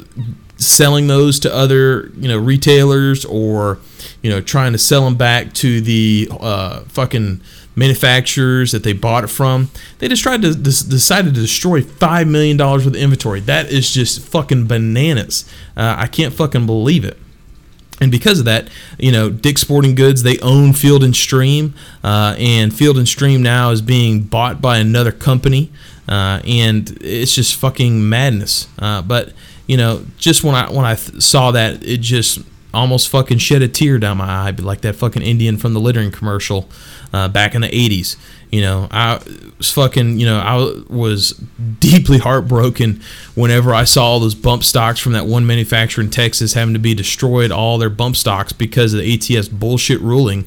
selling 0.57 1.07
those 1.07 1.39
to 1.41 1.53
other 1.53 2.11
you 2.15 2.27
know 2.27 2.37
retailers 2.37 3.25
or 3.25 3.79
you 4.21 4.29
know 4.29 4.39
trying 4.41 4.71
to 4.71 4.77
sell 4.77 5.03
them 5.03 5.15
back 5.15 5.53
to 5.53 5.81
the 5.81 6.29
uh, 6.39 6.81
fucking 6.81 7.41
manufacturers 7.75 8.71
that 8.71 8.83
they 8.83 8.93
bought 8.93 9.23
it 9.23 9.27
from 9.27 9.69
they 9.99 10.07
just 10.07 10.23
tried 10.23 10.41
to 10.41 10.53
decided 10.53 11.33
to 11.33 11.41
destroy 11.41 11.81
five 11.81 12.27
million 12.27 12.57
dollars 12.57 12.85
worth 12.85 12.95
of 12.95 13.01
inventory. 13.01 13.39
That 13.39 13.71
is 13.71 13.91
just 13.91 14.21
fucking 14.21 14.67
bananas. 14.67 15.49
Uh, 15.75 15.95
i 15.97 16.07
can't 16.07 16.33
fucking 16.33 16.65
believe 16.65 17.05
it. 17.05 17.17
And 18.01 18.11
because 18.11 18.39
of 18.39 18.45
that, 18.45 18.69
you 18.97 19.11
know, 19.11 19.29
Dick's 19.29 19.61
Sporting 19.61 19.95
Goods 19.95 20.23
they 20.23 20.39
own 20.39 20.73
Field 20.73 21.03
and 21.03 21.15
Stream, 21.15 21.73
uh, 22.03 22.35
and 22.37 22.73
Field 22.73 22.97
and 22.97 23.07
Stream 23.07 23.41
now 23.41 23.69
is 23.71 23.81
being 23.81 24.23
bought 24.23 24.61
by 24.61 24.77
another 24.77 25.11
company, 25.11 25.71
uh, 26.07 26.41
and 26.45 26.97
it's 27.01 27.33
just 27.33 27.55
fucking 27.55 28.07
madness. 28.07 28.67
Uh, 28.79 29.01
but 29.01 29.33
you 29.67 29.77
know, 29.77 30.05
just 30.17 30.43
when 30.43 30.55
I 30.55 30.69
when 30.71 30.85
I 30.85 30.95
th- 30.95 31.21
saw 31.21 31.51
that, 31.51 31.83
it 31.83 32.01
just 32.01 32.39
almost 32.73 33.09
fucking 33.09 33.37
shed 33.37 33.61
a 33.61 33.67
tear 33.67 33.99
down 33.99 34.17
my 34.17 34.25
eye, 34.25 34.51
like 34.51 34.81
that 34.81 34.95
fucking 34.95 35.21
Indian 35.21 35.57
from 35.57 35.73
the 35.73 35.79
littering 35.79 36.11
commercial 36.11 36.69
uh, 37.11 37.27
back 37.27 37.55
in 37.55 37.61
the 37.61 37.69
'80s. 37.69 38.17
You 38.53 38.61
know, 38.61 38.87
I 38.91 39.19
was 39.57 39.71
fucking, 39.71 40.19
you 40.19 40.27
know, 40.27 40.37
I 40.37 40.57
was 40.93 41.31
deeply 41.79 42.19
heartbroken 42.19 43.01
whenever 43.33 43.73
I 43.73 43.83
saw 43.83 44.05
all 44.05 44.19
those 44.19 44.35
bump 44.35 44.63
stocks 44.63 44.99
from 44.99 45.13
that 45.13 45.25
one 45.25 45.47
manufacturer 45.47 46.03
in 46.03 46.11
Texas 46.11 46.53
having 46.53 46.75
to 46.75 46.79
be 46.79 46.93
destroyed, 46.93 47.49
all 47.49 47.79
their 47.79 47.89
bump 47.89 48.15
stocks 48.15 48.53
because 48.53 48.93
of 48.93 48.99
the 48.99 49.17
ATF 49.17 49.49
bullshit 49.51 49.99
ruling. 50.01 50.45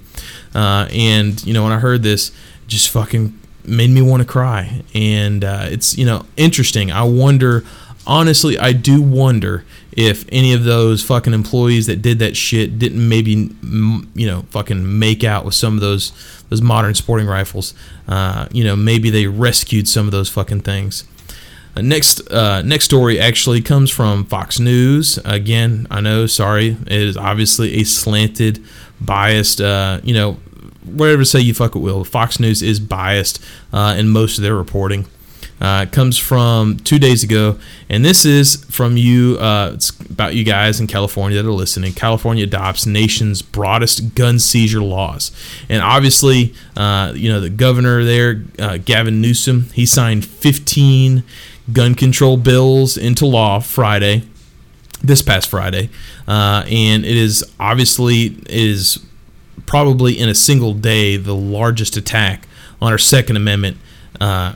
Uh, 0.55 0.87
and, 0.93 1.45
you 1.45 1.53
know, 1.53 1.65
when 1.65 1.73
I 1.73 1.81
heard 1.81 2.05
this, 2.05 2.31
just 2.69 2.91
fucking 2.91 3.37
made 3.65 3.91
me 3.91 4.03
want 4.03 4.23
to 4.23 4.29
cry. 4.29 4.83
And 4.95 5.43
uh, 5.43 5.67
it's, 5.69 5.99
you 5.99 6.07
know, 6.07 6.27
interesting. 6.37 6.93
I 6.93 7.03
wonder, 7.03 7.65
honestly, 8.07 8.57
I 8.57 8.73
do 8.73 9.03
wonder 9.03 9.65
if 9.97 10.27
any 10.31 10.53
of 10.53 10.65
those 10.65 11.03
fucking 11.03 11.33
employees 11.33 11.87
that 11.87 12.03
did 12.03 12.19
that 12.19 12.37
shit 12.37 12.79
didn't 12.79 13.09
maybe 13.09 13.51
you 14.15 14.27
know 14.27 14.43
fucking 14.51 14.99
make 14.99 15.25
out 15.25 15.45
with 15.45 15.55
some 15.55 15.75
of 15.75 15.81
those 15.81 16.13
those 16.51 16.61
modern 16.61 16.95
sporting 16.95 17.27
rifles 17.27 17.75
uh, 18.07 18.47
you 18.53 18.63
know 18.63 18.77
maybe 18.77 19.11
they 19.11 19.27
rescued 19.27 19.89
some 19.89 20.07
of 20.07 20.13
those 20.13 20.29
fucking 20.29 20.61
things. 20.61 21.05
Uh, 21.75 21.81
next 21.81 22.21
uh, 22.31 22.63
next 22.63 22.85
story 22.85 23.19
actually 23.19 23.63
comes 23.63 23.91
from 23.91 24.25
Fox 24.27 24.61
News. 24.61 25.19
Again 25.25 25.87
I 25.91 26.01
know 26.03 26.27
sorry 26.27 26.77
it 26.87 26.93
is 26.93 27.17
obviously 27.17 27.75
a 27.81 27.85
slanted 27.85 28.63
biased 29.01 29.61
uh, 29.61 30.01
you 30.05 30.15
know 30.15 30.35
whatever 30.85 31.25
say 31.25 31.41
you 31.41 31.55
fuck 31.55 31.75
it 31.75 31.81
will 31.81 32.05
Fox 32.05 32.39
News 32.39 32.63
is 32.63 32.79
biased 32.79 33.43
uh, 33.73 33.97
in 33.99 34.11
most 34.11 34.37
of 34.37 34.43
their 34.43 34.55
reporting 34.55 35.07
uh, 35.61 35.87
it 35.89 35.93
comes 35.93 36.19
from 36.19 36.77
two 36.79 36.99
days 36.99 37.25
ago, 37.25 37.59
and 37.89 38.05
this 38.05 38.25
is 38.27 38.65
from 38.65 38.97
you. 38.97 39.39
Uh, 39.39 39.73
it's 39.75 39.91
about 39.91 40.35
you 40.35 40.45
guys 40.45 40.81
in 40.81 40.87
California 40.87 41.41
that 41.41 41.49
are 41.49 41.53
listening. 41.53 41.95
California 41.95 42.45
adopts 42.45 42.85
nation's 42.85 43.41
broadest 43.41 44.15
gun 44.15 44.39
seizure 44.39 44.83
laws, 44.83 45.33
and 45.69 45.83
obviously, 45.83 46.55
uh, 46.77 47.13
you 47.17 47.31
know 47.31 47.41
the 47.41 47.49
governor 47.49 48.05
there, 48.05 48.45
uh, 48.59 48.77
Gavin 48.77 49.23
Newsom, 49.23 49.71
he 49.73 49.87
signed 49.87 50.27
15 50.27 51.25
gun 51.73 51.95
control 51.95 52.37
bills 52.37 52.99
into 52.99 53.25
law 53.25 53.59
Friday, 53.59 54.25
this 55.03 55.23
past 55.23 55.49
Friday, 55.49 55.89
uh, 56.29 56.65
and 56.69 57.07
it 57.07 57.17
is 57.17 57.51
obviously 57.59 58.37
is 58.47 58.99
probably 59.65 60.19
in 60.19 60.29
a 60.29 60.35
single 60.35 60.75
day 60.75 61.17
the 61.17 61.35
largest 61.35 61.97
attack 61.97 62.47
on 62.81 62.93
our 62.93 62.99
Second 62.99 63.37
Amendment 63.37 63.79
uh, 64.21 64.55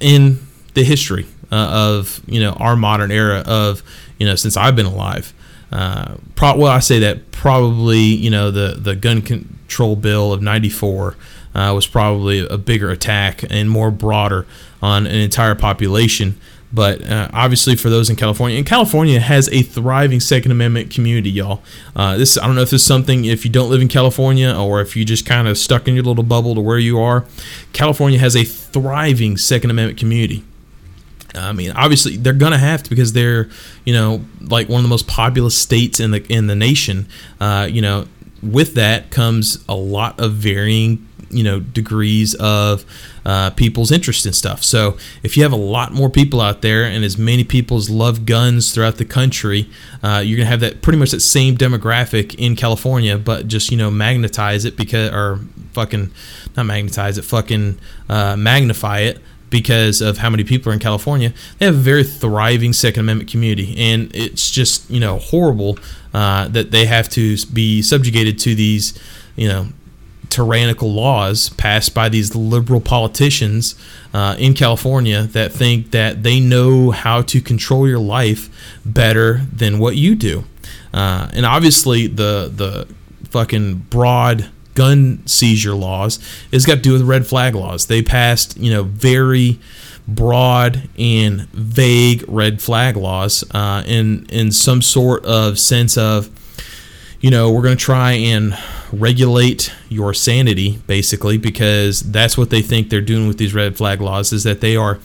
in 0.00 0.46
the 0.74 0.84
history 0.84 1.26
uh, 1.50 1.56
of 1.96 2.20
you 2.26 2.40
know 2.40 2.52
our 2.52 2.76
modern 2.76 3.10
era 3.10 3.42
of 3.46 3.82
you 4.18 4.26
know 4.26 4.34
since 4.34 4.56
I've 4.56 4.76
been 4.76 4.86
alive. 4.86 5.32
Uh, 5.70 6.16
pro- 6.34 6.56
well, 6.56 6.72
I 6.72 6.78
say 6.78 6.98
that 7.00 7.30
probably 7.32 8.00
you 8.00 8.30
know 8.30 8.50
the 8.50 8.76
the 8.78 8.96
gun 8.96 9.22
control 9.22 9.96
bill 9.96 10.32
of 10.32 10.42
'94 10.42 11.16
uh, 11.54 11.72
was 11.74 11.86
probably 11.86 12.46
a 12.46 12.58
bigger 12.58 12.90
attack 12.90 13.42
and 13.50 13.68
more 13.70 13.90
broader 13.90 14.46
on 14.82 15.06
an 15.06 15.16
entire 15.16 15.54
population. 15.54 16.38
But 16.72 17.02
uh, 17.02 17.30
obviously, 17.32 17.76
for 17.76 17.88
those 17.88 18.10
in 18.10 18.16
California, 18.16 18.58
and 18.58 18.66
California 18.66 19.20
has 19.20 19.48
a 19.48 19.62
thriving 19.62 20.20
Second 20.20 20.52
Amendment 20.52 20.90
community, 20.90 21.30
y'all. 21.30 21.62
Uh, 21.96 22.16
this 22.18 22.36
I 22.36 22.46
don't 22.46 22.56
know 22.56 22.62
if 22.62 22.70
this 22.70 22.82
is 22.82 22.86
something 22.86 23.24
if 23.24 23.44
you 23.44 23.50
don't 23.50 23.70
live 23.70 23.80
in 23.80 23.88
California 23.88 24.54
or 24.54 24.80
if 24.82 24.94
you 24.94 25.04
just 25.04 25.24
kind 25.24 25.48
of 25.48 25.56
stuck 25.56 25.88
in 25.88 25.94
your 25.94 26.04
little 26.04 26.24
bubble 26.24 26.54
to 26.54 26.60
where 26.60 26.78
you 26.78 27.00
are. 27.00 27.24
California 27.72 28.18
has 28.18 28.36
a 28.36 28.44
thriving 28.44 29.38
Second 29.38 29.70
Amendment 29.70 29.98
community. 29.98 30.44
I 31.34 31.52
mean, 31.52 31.70
obviously 31.72 32.16
they're 32.16 32.32
gonna 32.32 32.58
have 32.58 32.82
to 32.82 32.90
because 32.90 33.12
they're, 33.14 33.48
you 33.84 33.94
know, 33.94 34.24
like 34.40 34.68
one 34.68 34.78
of 34.78 34.82
the 34.82 34.88
most 34.88 35.06
populous 35.06 35.56
states 35.56 36.00
in 36.00 36.10
the 36.10 36.26
in 36.30 36.48
the 36.48 36.56
nation. 36.56 37.08
Uh, 37.40 37.66
you 37.70 37.80
know, 37.80 38.06
with 38.42 38.74
that 38.74 39.10
comes 39.10 39.64
a 39.68 39.74
lot 39.74 40.20
of 40.20 40.34
varying, 40.34 41.07
you 41.30 41.42
know, 41.42 41.60
degrees 41.60 42.34
of 42.36 42.84
uh, 43.24 43.50
people's 43.50 43.92
interest 43.92 44.26
in 44.26 44.32
stuff. 44.32 44.62
So 44.64 44.96
if 45.22 45.36
you 45.36 45.42
have 45.42 45.52
a 45.52 45.56
lot 45.56 45.92
more 45.92 46.08
people 46.08 46.40
out 46.40 46.62
there 46.62 46.84
and 46.84 47.04
as 47.04 47.18
many 47.18 47.44
people 47.44 47.76
as 47.76 47.90
love 47.90 48.26
guns 48.26 48.72
throughout 48.72 48.96
the 48.96 49.04
country, 49.04 49.68
uh, 50.02 50.22
you're 50.24 50.38
gonna 50.38 50.48
have 50.48 50.60
that 50.60 50.82
pretty 50.82 50.98
much 50.98 51.10
that 51.10 51.20
same 51.20 51.56
demographic 51.56 52.34
in 52.36 52.56
California, 52.56 53.18
but 53.18 53.48
just 53.48 53.70
you 53.70 53.76
know 53.76 53.90
magnetize 53.90 54.64
it 54.64 54.76
because 54.76 55.12
or 55.12 55.40
fucking 55.72 56.10
not 56.56 56.66
magnetize 56.66 57.18
it, 57.18 57.22
fucking 57.22 57.78
uh, 58.08 58.36
magnify 58.36 59.00
it 59.00 59.20
because 59.50 60.00
of 60.00 60.18
how 60.18 60.30
many 60.30 60.44
people 60.44 60.70
are 60.70 60.74
in 60.74 60.78
California. 60.78 61.32
They 61.58 61.66
have 61.66 61.74
a 61.74 61.78
very 61.78 62.04
thriving 62.04 62.72
Second 62.72 63.00
Amendment 63.00 63.30
community, 63.30 63.74
and 63.78 64.14
it's 64.14 64.50
just 64.50 64.90
you 64.90 65.00
know 65.00 65.18
horrible 65.18 65.78
uh, 66.14 66.48
that 66.48 66.70
they 66.70 66.86
have 66.86 67.08
to 67.10 67.36
be 67.52 67.82
subjugated 67.82 68.38
to 68.40 68.54
these 68.54 68.98
you 69.36 69.48
know 69.48 69.68
tyrannical 70.30 70.92
laws 70.92 71.50
passed 71.50 71.94
by 71.94 72.08
these 72.08 72.34
liberal 72.34 72.80
politicians 72.80 73.74
uh, 74.12 74.36
in 74.38 74.54
California 74.54 75.22
that 75.22 75.52
think 75.52 75.90
that 75.90 76.22
they 76.22 76.40
know 76.40 76.90
how 76.90 77.22
to 77.22 77.40
control 77.40 77.88
your 77.88 77.98
life 77.98 78.48
better 78.84 79.46
than 79.52 79.78
what 79.78 79.96
you 79.96 80.14
do. 80.14 80.44
Uh, 80.92 81.28
and 81.32 81.44
obviously, 81.46 82.06
the 82.06 82.50
the 82.54 82.86
fucking 83.30 83.76
broad 83.90 84.48
gun 84.74 85.26
seizure 85.26 85.74
laws 85.74 86.18
has 86.52 86.64
got 86.64 86.76
to 86.76 86.80
do 86.80 86.92
with 86.92 87.02
red 87.02 87.26
flag 87.26 87.54
laws. 87.54 87.86
They 87.86 88.00
passed, 88.00 88.56
you 88.56 88.70
know, 88.72 88.84
very 88.84 89.58
broad 90.06 90.88
and 90.98 91.42
vague 91.50 92.24
red 92.28 92.62
flag 92.62 92.96
laws 92.96 93.44
uh, 93.50 93.82
in 93.86 94.24
in 94.30 94.50
some 94.52 94.80
sort 94.80 95.24
of 95.26 95.58
sense 95.58 95.98
of, 95.98 96.30
you 97.20 97.30
know, 97.30 97.50
we're 97.50 97.62
going 97.62 97.76
to 97.76 97.84
try 97.84 98.12
and 98.12 98.56
regulate 98.92 99.72
your 99.88 100.14
sanity 100.14 100.78
basically 100.86 101.36
because 101.36 102.00
that's 102.12 102.38
what 102.38 102.50
they 102.50 102.62
think 102.62 102.88
they're 102.88 103.00
doing 103.00 103.28
with 103.28 103.38
these 103.38 103.54
red 103.54 103.76
flag 103.76 104.00
laws 104.00 104.32
is 104.32 104.44
that 104.44 104.60
they 104.60 104.76
are 104.76 104.98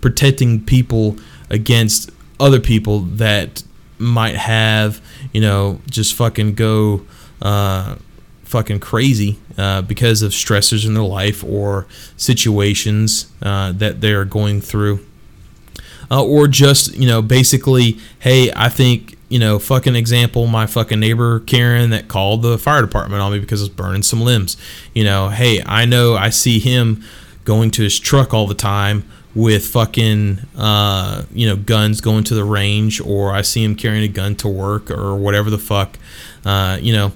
protecting 0.00 0.64
people 0.64 1.16
against 1.50 2.10
other 2.40 2.60
people 2.60 3.00
that 3.00 3.62
might 4.00 4.36
have 4.36 5.00
you 5.32 5.40
know 5.40 5.80
just 5.90 6.14
fucking 6.14 6.54
go 6.54 7.04
uh, 7.42 7.96
fucking 8.48 8.80
crazy 8.80 9.38
uh, 9.58 9.82
because 9.82 10.22
of 10.22 10.32
stressors 10.32 10.86
in 10.86 10.94
their 10.94 11.02
life 11.02 11.44
or 11.44 11.86
situations 12.16 13.30
uh, 13.42 13.72
that 13.72 14.00
they're 14.00 14.24
going 14.24 14.60
through. 14.60 15.04
Uh, 16.10 16.24
or 16.24 16.48
just, 16.48 16.96
you 16.96 17.06
know, 17.06 17.20
basically, 17.20 17.98
hey, 18.20 18.50
I 18.56 18.70
think, 18.70 19.17
you 19.28 19.38
know, 19.38 19.58
fucking 19.58 19.94
example, 19.94 20.46
my 20.46 20.66
fucking 20.66 20.98
neighbor 20.98 21.40
Karen 21.40 21.90
that 21.90 22.08
called 22.08 22.42
the 22.42 22.58
fire 22.58 22.80
department 22.80 23.20
on 23.20 23.32
me 23.32 23.38
because 23.38 23.60
it's 23.60 23.74
burning 23.74 24.02
some 24.02 24.20
limbs. 24.20 24.56
You 24.94 25.04
know, 25.04 25.28
hey, 25.28 25.62
I 25.64 25.84
know 25.84 26.14
I 26.14 26.30
see 26.30 26.58
him 26.58 27.04
going 27.44 27.70
to 27.72 27.82
his 27.82 27.98
truck 27.98 28.34
all 28.34 28.46
the 28.46 28.54
time 28.54 29.04
with 29.34 29.66
fucking 29.68 30.38
uh, 30.56 31.24
you 31.32 31.46
know 31.46 31.56
guns 31.56 32.00
going 32.00 32.24
to 32.24 32.34
the 32.34 32.44
range 32.44 33.00
or 33.00 33.32
i 33.32 33.40
see 33.40 33.62
him 33.62 33.74
carrying 33.76 34.02
a 34.02 34.08
gun 34.08 34.34
to 34.34 34.48
work 34.48 34.90
or 34.90 35.14
whatever 35.14 35.48
the 35.48 35.58
fuck 35.58 35.96
uh, 36.44 36.76
you 36.80 36.92
know 36.92 37.12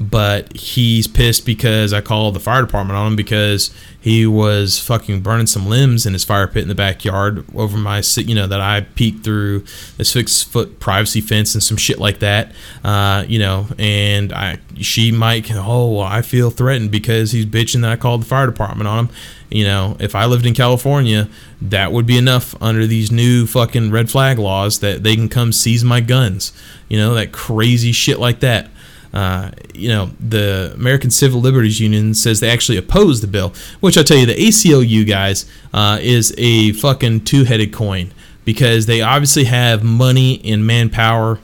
but 0.00 0.56
he's 0.56 1.06
pissed 1.06 1.46
because 1.46 1.92
I 1.92 2.00
called 2.00 2.34
the 2.34 2.40
fire 2.40 2.62
department 2.62 2.96
on 2.96 3.08
him 3.08 3.16
because 3.16 3.74
he 4.00 4.26
was 4.26 4.78
fucking 4.78 5.20
burning 5.20 5.46
some 5.46 5.66
limbs 5.66 6.04
in 6.04 6.12
his 6.12 6.24
fire 6.24 6.46
pit 6.46 6.62
in 6.62 6.68
the 6.68 6.74
backyard 6.74 7.44
over 7.54 7.76
my, 7.76 8.02
you 8.16 8.34
know, 8.34 8.46
that 8.46 8.60
I 8.60 8.82
peeked 8.82 9.24
through 9.24 9.64
a 9.98 10.04
six 10.04 10.42
foot 10.42 10.78
privacy 10.78 11.20
fence 11.20 11.54
and 11.54 11.62
some 11.62 11.76
shit 11.76 11.98
like 11.98 12.18
that, 12.18 12.52
uh, 12.84 13.24
you 13.26 13.38
know, 13.38 13.66
and 13.78 14.32
I, 14.32 14.58
she 14.78 15.10
might, 15.10 15.50
oh, 15.54 16.00
I 16.00 16.22
feel 16.22 16.50
threatened 16.50 16.90
because 16.90 17.32
he's 17.32 17.46
bitching 17.46 17.82
that 17.82 17.92
I 17.92 17.96
called 17.96 18.22
the 18.22 18.26
fire 18.26 18.46
department 18.46 18.88
on 18.88 19.06
him. 19.06 19.14
You 19.50 19.64
know, 19.64 19.96
if 20.00 20.14
I 20.14 20.26
lived 20.26 20.46
in 20.46 20.54
California, 20.54 21.28
that 21.62 21.92
would 21.92 22.06
be 22.06 22.18
enough 22.18 22.60
under 22.60 22.86
these 22.86 23.12
new 23.12 23.46
fucking 23.46 23.90
red 23.90 24.10
flag 24.10 24.38
laws 24.38 24.80
that 24.80 25.02
they 25.02 25.14
can 25.14 25.28
come 25.28 25.52
seize 25.52 25.84
my 25.84 26.00
guns. 26.00 26.52
You 26.88 26.98
know, 26.98 27.14
that 27.14 27.32
crazy 27.32 27.92
shit 27.92 28.18
like 28.18 28.40
that. 28.40 28.68
Uh, 29.14 29.52
you 29.72 29.88
know, 29.88 30.10
the 30.18 30.72
American 30.74 31.08
Civil 31.08 31.40
Liberties 31.40 31.78
Union 31.78 32.14
says 32.14 32.40
they 32.40 32.50
actually 32.50 32.76
oppose 32.76 33.20
the 33.20 33.28
bill, 33.28 33.54
which 33.78 33.96
I 33.96 34.02
tell 34.02 34.16
you, 34.16 34.26
the 34.26 34.34
ACLU 34.34 35.06
guys 35.06 35.48
uh, 35.72 35.98
is 36.02 36.34
a 36.36 36.72
fucking 36.72 37.24
two-headed 37.24 37.72
coin 37.72 38.12
because 38.44 38.86
they 38.86 39.00
obviously 39.00 39.44
have 39.44 39.84
money 39.84 40.40
and 40.44 40.66
manpower, 40.66 41.38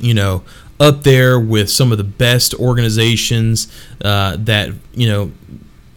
you 0.00 0.12
know, 0.12 0.44
up 0.78 1.04
there 1.04 1.40
with 1.40 1.70
some 1.70 1.90
of 1.90 1.96
the 1.96 2.04
best 2.04 2.52
organizations 2.54 3.72
uh, 4.04 4.36
that 4.40 4.70
you 4.92 5.08
know 5.08 5.32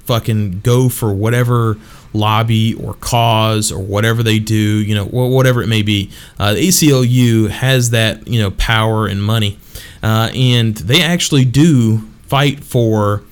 fucking 0.05 0.61
go 0.61 0.87
for 0.87 1.13
whatever 1.13 1.77
lobby 2.13 2.73
or 2.75 2.93
cause 2.95 3.71
or 3.71 3.79
whatever 3.79 4.23
they 4.23 4.39
do, 4.39 4.55
you 4.55 4.95
know, 4.95 5.05
whatever 5.05 5.61
it 5.61 5.67
may 5.67 5.81
be. 5.81 6.09
Uh, 6.39 6.53
the 6.53 6.67
ACLU 6.67 7.49
has 7.49 7.89
that, 7.91 8.25
you 8.27 8.41
know, 8.41 8.51
power 8.51 9.05
and 9.07 9.21
money 9.21 9.59
uh, 10.03 10.29
and 10.33 10.75
they 10.77 11.01
actually 11.01 11.45
do 11.45 11.99
fight 12.27 12.63
for 12.63 13.23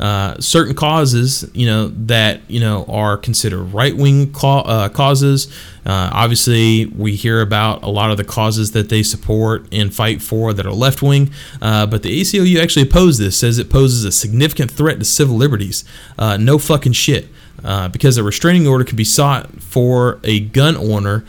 uh, 0.00 0.40
certain 0.40 0.74
causes, 0.74 1.48
you 1.54 1.64
know, 1.64 1.86
that 1.86 2.40
you 2.48 2.58
know 2.58 2.84
are 2.88 3.16
considered 3.16 3.62
right-wing 3.72 4.34
uh, 4.42 4.88
causes. 4.88 5.46
Uh, 5.86 6.10
obviously, 6.12 6.86
we 6.86 7.14
hear 7.14 7.40
about 7.40 7.84
a 7.84 7.88
lot 7.88 8.10
of 8.10 8.16
the 8.16 8.24
causes 8.24 8.72
that 8.72 8.88
they 8.88 9.02
support 9.02 9.64
and 9.70 9.94
fight 9.94 10.20
for 10.20 10.52
that 10.52 10.66
are 10.66 10.72
left-wing. 10.72 11.30
Uh, 11.60 11.86
but 11.86 12.02
the 12.02 12.20
ACLU 12.20 12.60
actually 12.60 12.82
opposed 12.82 13.20
this, 13.20 13.36
says 13.36 13.58
it 13.58 13.70
poses 13.70 14.04
a 14.04 14.10
significant 14.10 14.72
threat 14.72 14.98
to 14.98 15.04
civil 15.04 15.36
liberties. 15.36 15.84
Uh, 16.18 16.36
no 16.36 16.58
fucking 16.58 16.92
shit. 16.92 17.28
uh, 17.64 17.88
because 17.88 18.16
a 18.16 18.22
restraining 18.22 18.66
order 18.66 18.84
can 18.84 18.96
be 18.96 19.04
sought 19.04 19.62
for 19.62 20.18
a 20.24 20.40
gun 20.40 20.76
owner 20.76 21.24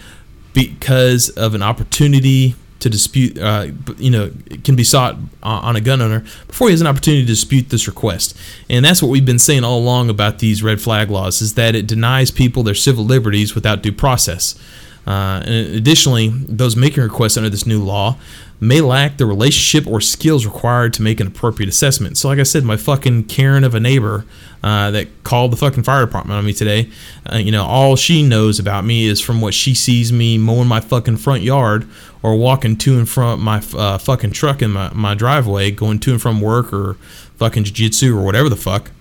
because 0.54 1.30
of 1.30 1.56
an 1.56 1.62
opportunity 1.62 2.56
to 2.84 2.90
dispute, 2.90 3.38
uh, 3.40 3.68
you 3.98 4.12
know, 4.12 4.30
can 4.63 4.75
be 4.75 4.84
sought 4.84 5.16
on 5.42 5.75
a 5.75 5.82
gun 5.82 6.02
owner 6.02 6.20
before 6.48 6.68
he 6.68 6.74
has 6.74 6.82
an 6.82 6.88
opportunity 6.88 7.24
to 7.24 7.28
dispute 7.28 7.70
this 7.70 7.88
request. 7.88 8.38
And 8.70 8.84
that's 8.84 9.02
what 9.02 9.10
we've 9.10 9.25
been 9.25 9.40
saying 9.40 9.63
all 9.63 9.80
along 9.80 10.10
about 10.10 10.40
these 10.40 10.62
red 10.62 10.82
flag 10.82 11.10
laws 11.10 11.42
is 11.42 11.56
that 11.56 11.75
it 11.75 11.88
denies 11.88 12.30
people 12.30 12.62
their 12.62 12.75
civil 12.75 13.06
liberties 13.06 13.56
without 13.56 13.82
due 13.82 13.94
process. 13.94 14.60
Uh, 15.08 15.42
and 15.46 15.75
additionally, 15.75 16.30
those 16.30 16.75
making 16.75 17.04
requests 17.04 17.38
under 17.38 17.50
this 17.50 17.66
new 17.66 17.82
law 17.82 18.18
may 18.60 18.80
lack 18.80 19.18
the 19.18 19.25
relationship 19.25 19.86
or 19.86 20.00
skills 20.00 20.46
required 20.46 20.94
to 20.94 21.02
make 21.02 21.20
an 21.20 21.28
appropriate 21.28 21.68
assessment. 21.68 22.18
So, 22.18 22.30
like 22.30 22.40
I 22.40 22.44
said, 22.44 22.63
my 22.63 22.78
fucking 22.78 23.25
Karen 23.25 23.66
of 23.66 23.75
a 23.75 23.80
neighbor 23.80 24.25
uh, 24.63 24.92
that 24.92 25.24
called 25.24 25.52
the 25.52 25.58
fucking 25.58 25.84
fire 25.84 26.06
department 26.06 26.38
on 26.38 26.46
me 26.46 26.54
today, 26.54 26.90
uh, 27.32 27.38
you 27.38 27.52
know, 27.52 27.66
all 27.66 27.98
she 27.98 28.24
knows 28.24 28.60
about 28.60 28.86
me 28.86 29.06
is 29.06 29.20
from 29.20 29.42
what 29.42 29.54
she 29.54 29.75
sees 29.75 30.13
me 30.13 30.38
mowing 30.38 30.68
my 30.68 30.80
fucking 30.80 31.18
front 31.18 31.44
yard 31.44 31.86
or 32.24 32.36
walking 32.36 32.77
to 32.77 32.98
and 32.98 33.08
from 33.08 33.42
my 33.42 33.62
uh, 33.74 33.98
fucking 33.98 34.32
truck 34.32 34.62
in 34.62 34.72
my, 34.72 34.92
my 34.94 35.13
driveway, 35.13 35.70
going 35.70 36.00
to 36.00 36.12
and 36.12 36.22
from 36.22 36.42
work 36.42 36.74
or 36.74 36.96
fucking 37.36 37.65
jiu-jitsu 37.65 38.18
or 38.18 38.24
whatever 38.24 38.50
the 38.50 38.56
fuck. 38.56 38.92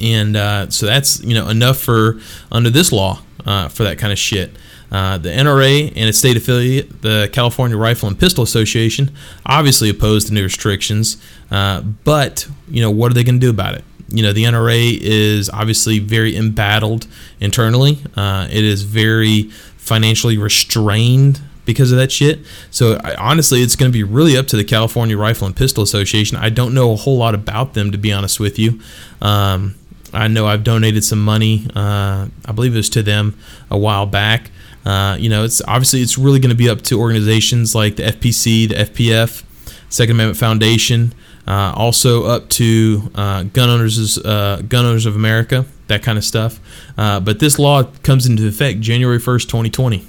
And 0.00 0.36
uh, 0.36 0.70
so 0.70 0.86
that's, 0.86 1.22
you 1.22 1.34
know, 1.34 1.48
enough 1.48 1.78
for 1.78 2.18
under 2.50 2.70
this 2.70 2.92
law 2.92 3.20
uh, 3.44 3.68
for 3.68 3.84
that 3.84 3.98
kind 3.98 4.12
of 4.12 4.18
shit. 4.18 4.56
Uh, 4.90 5.18
the 5.18 5.28
NRA 5.28 5.88
and 5.88 6.08
its 6.08 6.18
state 6.18 6.36
affiliate, 6.36 7.02
the 7.02 7.30
California 7.32 7.76
Rifle 7.76 8.08
and 8.08 8.18
Pistol 8.18 8.42
Association, 8.42 9.12
obviously 9.46 9.88
opposed 9.88 10.28
the 10.28 10.34
new 10.34 10.42
restrictions. 10.42 11.16
Uh, 11.50 11.80
but 11.80 12.48
you 12.68 12.80
know 12.80 12.90
what 12.90 13.10
are 13.10 13.14
they 13.14 13.22
going 13.22 13.36
to 13.38 13.40
do 13.40 13.50
about 13.50 13.76
it? 13.76 13.84
You 14.08 14.24
know 14.24 14.32
the 14.32 14.44
NRA 14.44 14.98
is 15.00 15.48
obviously 15.50 16.00
very 16.00 16.36
embattled 16.36 17.06
internally. 17.38 17.98
Uh, 18.16 18.48
it 18.50 18.64
is 18.64 18.82
very 18.82 19.44
financially 19.76 20.36
restrained 20.36 21.40
because 21.70 21.92
of 21.92 21.98
that 21.98 22.10
shit. 22.10 22.40
So 22.70 22.98
I, 23.02 23.14
honestly, 23.14 23.62
it's 23.62 23.76
going 23.76 23.90
to 23.90 23.92
be 23.92 24.02
really 24.02 24.36
up 24.36 24.46
to 24.48 24.56
the 24.56 24.64
California 24.64 25.16
Rifle 25.16 25.46
and 25.46 25.56
Pistol 25.56 25.82
Association. 25.82 26.36
I 26.36 26.50
don't 26.50 26.74
know 26.74 26.92
a 26.92 26.96
whole 26.96 27.16
lot 27.16 27.34
about 27.34 27.74
them 27.74 27.92
to 27.92 27.98
be 27.98 28.12
honest 28.12 28.40
with 28.40 28.58
you. 28.58 28.80
Um, 29.20 29.74
I 30.12 30.28
know 30.28 30.46
I've 30.46 30.64
donated 30.64 31.04
some 31.04 31.24
money. 31.24 31.66
Uh, 31.74 32.28
I 32.44 32.52
believe 32.52 32.74
it 32.74 32.78
was 32.78 32.90
to 32.90 33.02
them 33.02 33.38
a 33.70 33.78
while 33.78 34.06
back. 34.06 34.50
Uh, 34.84 35.16
you 35.20 35.28
know, 35.28 35.44
it's 35.44 35.60
obviously 35.68 36.00
it's 36.00 36.18
really 36.18 36.40
going 36.40 36.50
to 36.50 36.56
be 36.56 36.68
up 36.68 36.82
to 36.82 36.98
organizations 36.98 37.74
like 37.74 37.96
the 37.96 38.04
FPC, 38.04 38.68
the 38.68 38.74
FPF, 38.76 39.44
Second 39.88 40.16
Amendment 40.16 40.38
Foundation, 40.38 41.12
uh, 41.46 41.72
also 41.76 42.24
up 42.24 42.48
to 42.50 43.10
uh, 43.14 43.42
gun 43.44 43.68
owners, 43.68 44.18
uh, 44.18 44.62
gun 44.68 44.84
owners 44.84 45.06
of 45.06 45.16
America, 45.16 45.66
that 45.88 46.02
kind 46.02 46.16
of 46.16 46.24
stuff. 46.24 46.60
Uh, 46.96 47.20
but 47.20 47.40
this 47.40 47.58
law 47.58 47.82
comes 48.02 48.26
into 48.26 48.46
effect 48.46 48.80
January 48.80 49.18
first, 49.18 49.48
2020. 49.48 50.06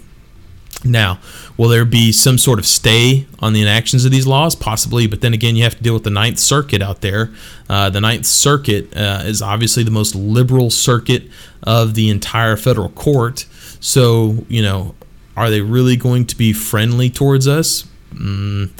Now, 0.84 1.19
will 1.57 1.69
there 1.69 1.86
be 1.86 2.12
some 2.12 2.38
sort 2.38 2.57
of 2.57 2.65
stay 2.65 3.27
on 3.39 3.53
the 3.53 3.62
inactions 3.62 4.03
of 4.03 4.12
these 4.12 4.25
laws? 4.25 4.55
Possibly, 4.55 5.05
but 5.05 5.21
then 5.21 5.34
again, 5.34 5.55
you 5.55 5.63
have 5.63 5.77
to 5.77 5.84
deal 5.84 5.93
with 5.93 6.03
the 6.03 6.10
Ninth 6.10 6.39
Circuit 6.39 6.81
out 6.81 7.01
there. 7.01 7.31
Uh, 7.69 7.89
the 7.89 8.01
Ninth 8.01 8.25
Circuit 8.25 8.95
uh, 8.95 9.21
is 9.23 9.41
obviously 9.41 9.84
the 9.84 9.91
most 9.91 10.15
liberal 10.15 10.69
circuit 10.71 11.29
of 11.63 11.93
the 11.93 12.10
entire 12.10 12.57
federal 12.57 12.89
court. 12.89 13.45
So, 13.79 14.45
you 14.47 14.63
know, 14.63 14.95
are 15.38 15.49
they 15.49 15.62
really 15.62 15.95
going 15.95 16.25
to 16.25 16.36
be 16.36 16.51
friendly 16.51 17.10
towards 17.10 17.47
us? 17.47 17.86
Mm, 18.13 18.71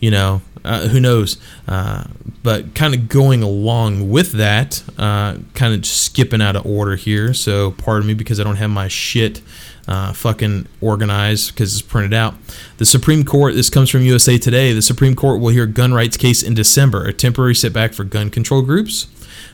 you 0.00 0.10
know, 0.10 0.42
uh, 0.64 0.88
who 0.88 0.98
knows? 0.98 1.38
Uh, 1.68 2.04
but 2.42 2.74
kind 2.74 2.94
of 2.94 3.08
going 3.08 3.42
along 3.42 4.10
with 4.10 4.32
that, 4.32 4.82
uh, 4.98 5.36
kind 5.54 5.74
of 5.74 5.86
skipping 5.86 6.42
out 6.42 6.56
of 6.56 6.66
order 6.66 6.96
here. 6.96 7.32
So, 7.32 7.70
pardon 7.72 8.08
me 8.08 8.14
because 8.14 8.40
I 8.40 8.44
don't 8.44 8.56
have 8.56 8.70
my 8.70 8.88
shit 8.88 9.40
uh, 9.86 10.12
fucking 10.12 10.66
organized 10.80 11.54
because 11.54 11.72
it's 11.72 11.82
printed 11.82 12.14
out. 12.14 12.34
The 12.78 12.86
Supreme 12.86 13.24
Court, 13.24 13.54
this 13.54 13.70
comes 13.70 13.90
from 13.90 14.02
USA 14.02 14.38
Today. 14.38 14.72
The 14.72 14.82
Supreme 14.82 15.14
Court 15.14 15.40
will 15.40 15.50
hear 15.50 15.66
gun 15.66 15.92
rights 15.92 16.16
case 16.16 16.42
in 16.42 16.54
December. 16.54 17.04
A 17.04 17.12
temporary 17.12 17.54
setback 17.54 17.92
for 17.92 18.04
gun 18.04 18.30
control 18.30 18.62
groups? 18.62 19.08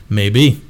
Maybe. 0.09 0.61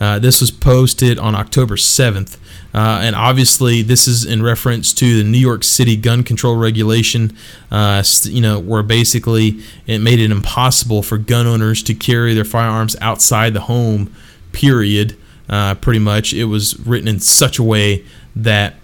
Uh, 0.00 0.18
this 0.18 0.40
was 0.40 0.50
posted 0.50 1.18
on 1.18 1.34
October 1.34 1.76
7th. 1.76 2.36
Uh, 2.74 3.00
and 3.02 3.14
obviously, 3.14 3.82
this 3.82 4.08
is 4.08 4.24
in 4.24 4.42
reference 4.42 4.92
to 4.92 5.18
the 5.18 5.24
New 5.24 5.38
York 5.38 5.62
City 5.62 5.96
gun 5.96 6.24
control 6.24 6.56
regulation, 6.56 7.36
uh, 7.70 8.02
you 8.24 8.40
know, 8.40 8.58
where 8.58 8.82
basically 8.82 9.60
it 9.86 10.00
made 10.00 10.18
it 10.18 10.32
impossible 10.32 11.02
for 11.02 11.16
gun 11.16 11.46
owners 11.46 11.84
to 11.84 11.94
carry 11.94 12.34
their 12.34 12.44
firearms 12.44 12.96
outside 13.00 13.54
the 13.54 13.60
home, 13.60 14.12
period. 14.50 15.16
Uh, 15.48 15.74
pretty 15.74 15.98
much. 15.98 16.32
It 16.32 16.46
was 16.46 16.78
written 16.80 17.06
in 17.06 17.20
such 17.20 17.58
a 17.58 17.62
way 17.62 18.04
that 18.34 18.76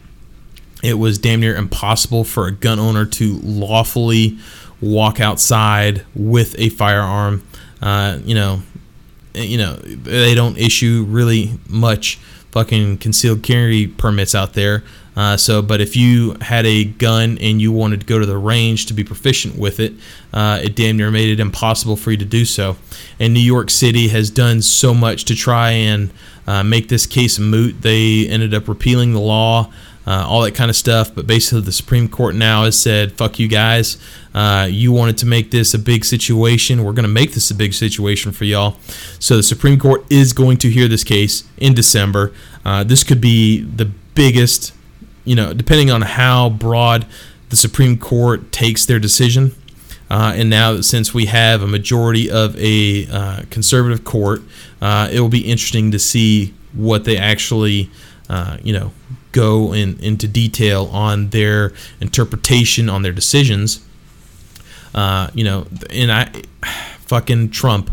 it 0.83 0.95
was 0.95 1.19
damn 1.19 1.41
near 1.41 1.57
impossible 1.57 2.25
for 2.25 2.47
a 2.47 2.53
gun 2.53 2.79
owner 2.79 3.05
to 3.05 3.39
lawfully 3.43 4.39
walk 4.81 5.21
outside 5.21 6.05
with 6.15 6.59
a 6.59 6.71
firearm. 6.71 7.47
Uh, 7.83 8.19
you 8.25 8.35
know, 8.35 8.63
you 9.35 9.59
know, 9.59 9.75
they 9.77 10.35
don't 10.35 10.59
issue 10.59 11.05
really 11.09 11.53
much 11.69 12.17
fucking 12.51 12.99
concealed 12.99 13.43
carry 13.43 13.87
permits 13.87 14.35
out 14.35 14.55
there. 14.55 14.83
Uh, 15.17 15.37
so, 15.37 15.61
but 15.61 15.81
if 15.81 15.97
you 15.97 16.35
had 16.41 16.65
a 16.67 16.85
gun 16.85 17.37
and 17.41 17.61
you 17.61 17.73
wanted 17.73 18.01
to 18.01 18.07
go 18.07 18.19
to 18.19 18.27
the 18.27 18.39
range 18.39 18.87
to 18.87 18.95
be 18.95 19.05
proficient 19.05 19.57
with 19.57 19.81
it, 19.81 19.93
uh, 20.33 20.61
it 20.63 20.75
damn 20.77 20.97
near 20.97 21.11
made 21.11 21.29
it 21.29 21.41
impossible 21.41 21.97
for 21.97 22.11
you 22.11 22.17
to 22.17 22.25
do 22.25 22.45
so. 22.45 22.77
And 23.19 23.35
New 23.35 23.41
York 23.41 23.71
City 23.71 24.09
has 24.09 24.31
done 24.31 24.63
so 24.63 24.95
much 24.95 25.25
to 25.27 25.35
try 25.35 25.71
and 25.73 26.11
uh, 26.47 26.63
make 26.63 26.89
this 26.89 27.07
case 27.07 27.39
moot. 27.39 27.83
They 27.83 28.29
ended 28.29 28.55
up 28.55 28.69
repealing 28.69 29.13
the 29.13 29.21
law 29.21 29.73
uh, 30.07 30.25
all 30.27 30.43
that 30.43 30.55
kind 30.55 30.71
of 30.71 30.77
stuff. 30.77 31.15
But 31.15 31.27
basically, 31.27 31.63
the 31.63 31.73
Supreme 31.73 32.09
Court 32.09 32.35
now 32.35 32.65
has 32.65 32.81
said, 32.81 33.13
"Fuck 33.13 33.39
you 33.39 33.49
guys! 33.49 33.99
Uh, 34.35 34.69
you 34.71 34.93
wanted 34.93 35.19
to 35.19 35.27
make 35.27 35.51
this 35.51 35.75
a 35.75 35.79
big 35.79 36.05
situation. 36.05 36.85
We're 36.85 36.93
going 36.93 37.05
to 37.05 37.09
make 37.09 37.33
this 37.33 37.51
a 37.51 37.55
big 37.55 37.75
situation 37.75 38.33
for 38.33 38.45
y'all." 38.45 38.77
So 39.19 39.37
the 39.37 39.43
Supreme 39.43 39.79
Court 39.79 40.05
is 40.11 40.33
going 40.33 40.59
to 40.59 40.71
hear 40.71 40.89
this 40.89 41.05
case 41.05 41.45
in 41.59 41.75
December. 41.75 42.33
Uh, 42.65 42.85
this 42.85 43.05
could 43.05 43.21
be 43.21 43.63
the 43.63 43.91
biggest, 44.15 44.73
you 45.25 45.35
know, 45.35 45.53
depending 45.53 45.91
on 45.91 46.03
how 46.03 46.51
broad 46.51 47.07
the 47.51 47.57
Supreme 47.57 47.99
Court 47.99 48.53
takes 48.53 48.87
their 48.87 48.99
decision. 48.99 49.55
Uh, 50.11 50.33
and 50.35 50.51
now, 50.51 50.81
since 50.81 51.15
we 51.15 51.27
have 51.27 51.63
a 51.63 51.69
majority 51.69 52.29
of 52.29 52.57
a 52.59 53.07
uh, 53.07 53.43
conservative 53.49 54.03
court, 54.03 54.43
uh, 54.83 55.09
it 55.13 55.21
will 55.21 55.29
be 55.29 55.49
interesting 55.49 55.93
to 55.93 56.01
see 56.01 56.53
what 56.73 57.05
they 57.05 57.17
actually, 57.17 57.89
uh, 58.29 58.57
you 58.63 58.73
know, 58.73 58.91
go 59.33 59.73
in, 59.73 59.99
into 60.01 60.27
detail 60.27 60.87
on 60.93 61.31
their 61.31 61.73
interpretation 62.01 62.89
on 62.89 63.03
their 63.03 63.13
decisions. 63.13 63.85
Uh, 64.95 65.31
you 65.35 65.45
know, 65.45 65.67
and 65.91 66.11
I, 66.11 66.31
fucking 67.01 67.51
Trump. 67.51 67.91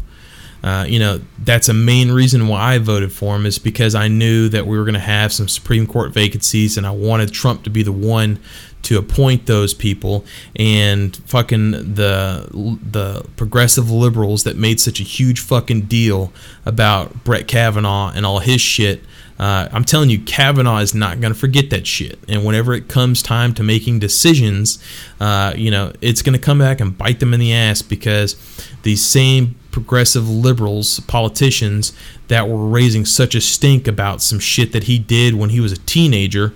Uh, 0.63 0.85
you 0.87 0.97
know, 0.99 1.21
that's 1.39 1.69
a 1.69 1.73
main 1.73 2.11
reason 2.11 2.47
why 2.47 2.73
I 2.73 2.77
voted 2.79 3.13
for 3.13 3.35
him 3.35 3.45
is 3.45 3.59
because 3.59 3.93
I 3.93 4.07
knew 4.07 4.49
that 4.49 4.65
we 4.65 4.77
were 4.77 4.83
going 4.83 4.95
to 4.95 4.99
have 4.99 5.31
some 5.31 5.47
Supreme 5.47 5.85
Court 5.85 6.11
vacancies, 6.11 6.77
and 6.77 6.85
I 6.85 6.91
wanted 6.91 7.31
Trump 7.31 7.63
to 7.63 7.69
be 7.69 7.83
the 7.83 7.91
one 7.91 8.39
to 8.83 8.97
appoint 8.97 9.45
those 9.45 9.73
people. 9.73 10.25
And 10.55 11.15
fucking 11.15 11.71
the 11.71 12.49
the 12.51 13.25
progressive 13.35 13.91
liberals 13.91 14.43
that 14.43 14.57
made 14.57 14.79
such 14.79 14.99
a 14.99 15.03
huge 15.03 15.39
fucking 15.39 15.81
deal 15.81 16.33
about 16.65 17.23
Brett 17.23 17.47
Kavanaugh 17.47 18.11
and 18.13 18.25
all 18.25 18.39
his 18.39 18.59
shit 18.59 19.03
uh, 19.39 19.69
I'm 19.71 19.83
telling 19.83 20.09
you, 20.09 20.19
Kavanaugh 20.19 20.79
is 20.79 20.95
not 20.95 21.21
going 21.21 21.33
to 21.33 21.39
forget 21.39 21.69
that 21.69 21.85
shit. 21.85 22.19
And 22.27 22.43
whenever 22.43 22.73
it 22.73 22.87
comes 22.87 23.21
time 23.21 23.53
to 23.55 23.63
making 23.63 23.99
decisions, 23.99 24.83
uh, 25.19 25.53
you 25.55 25.69
know, 25.69 25.93
it's 26.01 26.21
going 26.21 26.33
to 26.33 26.39
come 26.43 26.59
back 26.59 26.79
and 26.79 26.97
bite 26.97 27.19
them 27.19 27.33
in 27.33 27.39
the 27.39 27.53
ass 27.53 27.81
because 27.81 28.35
these 28.81 29.03
same 29.05 29.55
progressive 29.71 30.27
liberals, 30.27 30.99
politicians 31.01 31.93
that 32.29 32.49
were 32.49 32.67
raising 32.67 33.05
such 33.05 33.35
a 33.35 33.41
stink 33.41 33.87
about 33.87 34.21
some 34.21 34.39
shit 34.39 34.71
that 34.71 34.85
he 34.85 34.97
did 34.97 35.35
when 35.35 35.51
he 35.51 35.59
was 35.59 35.71
a 35.71 35.77
teenager. 35.77 36.53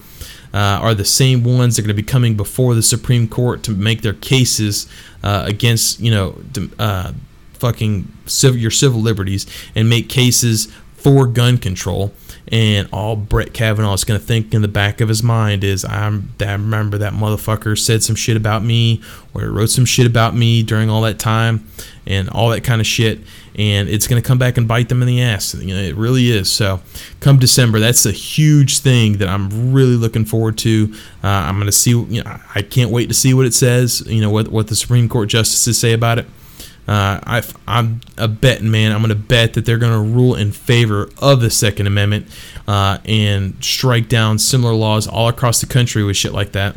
Uh, 0.53 0.79
are 0.81 0.93
the 0.93 1.05
same 1.05 1.45
ones 1.45 1.77
that 1.77 1.81
are 1.81 1.85
going 1.85 1.95
to 1.95 2.01
be 2.01 2.05
coming 2.05 2.35
before 2.35 2.75
the 2.75 2.81
Supreme 2.81 3.25
Court 3.25 3.63
to 3.63 3.71
make 3.71 4.01
their 4.01 4.15
cases 4.15 4.85
uh, 5.23 5.45
against, 5.47 6.01
you 6.01 6.11
know, 6.11 6.41
uh, 6.77 7.13
fucking 7.53 8.11
civil, 8.25 8.59
your 8.59 8.69
civil 8.69 8.99
liberties 8.99 9.45
and 9.75 9.87
make 9.87 10.09
cases 10.09 10.67
for 10.95 11.25
gun 11.25 11.57
control. 11.57 12.11
And 12.51 12.89
all 12.91 13.15
Brett 13.15 13.53
Kavanaugh 13.53 13.93
is 13.93 14.03
going 14.03 14.19
to 14.19 14.25
think 14.25 14.53
in 14.53 14.61
the 14.61 14.67
back 14.67 14.99
of 14.99 15.07
his 15.07 15.23
mind 15.23 15.63
is, 15.63 15.85
I'm, 15.85 16.33
I 16.41 16.51
remember 16.51 16.97
that 16.97 17.13
motherfucker 17.13 17.79
said 17.79 18.03
some 18.03 18.15
shit 18.15 18.35
about 18.35 18.61
me, 18.61 19.01
or 19.33 19.49
wrote 19.49 19.69
some 19.69 19.85
shit 19.85 20.05
about 20.05 20.35
me 20.35 20.61
during 20.61 20.89
all 20.89 21.01
that 21.03 21.17
time, 21.17 21.65
and 22.05 22.29
all 22.29 22.49
that 22.49 22.65
kind 22.65 22.81
of 22.81 22.87
shit. 22.87 23.21
And 23.55 23.87
it's 23.87 24.05
going 24.05 24.21
to 24.21 24.27
come 24.27 24.37
back 24.37 24.57
and 24.57 24.67
bite 24.67 24.89
them 24.89 25.01
in 25.01 25.07
the 25.07 25.21
ass. 25.21 25.53
You 25.53 25.73
know, 25.73 25.81
it 25.81 25.95
really 25.95 26.29
is. 26.29 26.51
So, 26.51 26.81
come 27.21 27.39
December, 27.39 27.79
that's 27.79 28.05
a 28.05 28.11
huge 28.11 28.79
thing 28.79 29.19
that 29.19 29.29
I'm 29.29 29.71
really 29.71 29.95
looking 29.95 30.25
forward 30.25 30.57
to. 30.59 30.93
Uh, 31.23 31.27
I'm 31.27 31.55
going 31.55 31.67
to 31.67 31.71
see. 31.71 31.91
You 31.91 32.23
know, 32.23 32.39
I 32.53 32.61
can't 32.63 32.91
wait 32.91 33.07
to 33.07 33.13
see 33.13 33.33
what 33.33 33.45
it 33.45 33.53
says. 33.53 34.03
You 34.07 34.21
know, 34.21 34.29
what 34.29 34.49
what 34.49 34.67
the 34.67 34.75
Supreme 34.75 35.07
Court 35.07 35.29
justices 35.29 35.77
say 35.77 35.93
about 35.93 36.19
it. 36.19 36.27
Uh, 36.87 37.19
I, 37.23 37.43
I'm 37.67 38.01
a 38.17 38.27
betting 38.27 38.71
man. 38.71 38.91
I'm 38.91 38.99
going 38.99 39.09
to 39.09 39.15
bet 39.15 39.53
that 39.53 39.65
they're 39.65 39.77
going 39.77 39.93
to 39.93 40.15
rule 40.15 40.35
in 40.35 40.51
favor 40.51 41.09
of 41.19 41.39
the 41.39 41.49
Second 41.49 41.87
Amendment 41.87 42.27
uh, 42.67 42.97
and 43.05 43.63
strike 43.63 44.09
down 44.09 44.39
similar 44.39 44.73
laws 44.73 45.07
all 45.07 45.27
across 45.27 45.61
the 45.61 45.67
country 45.67 46.03
with 46.03 46.17
shit 46.17 46.33
like 46.33 46.51
that. 46.53 46.75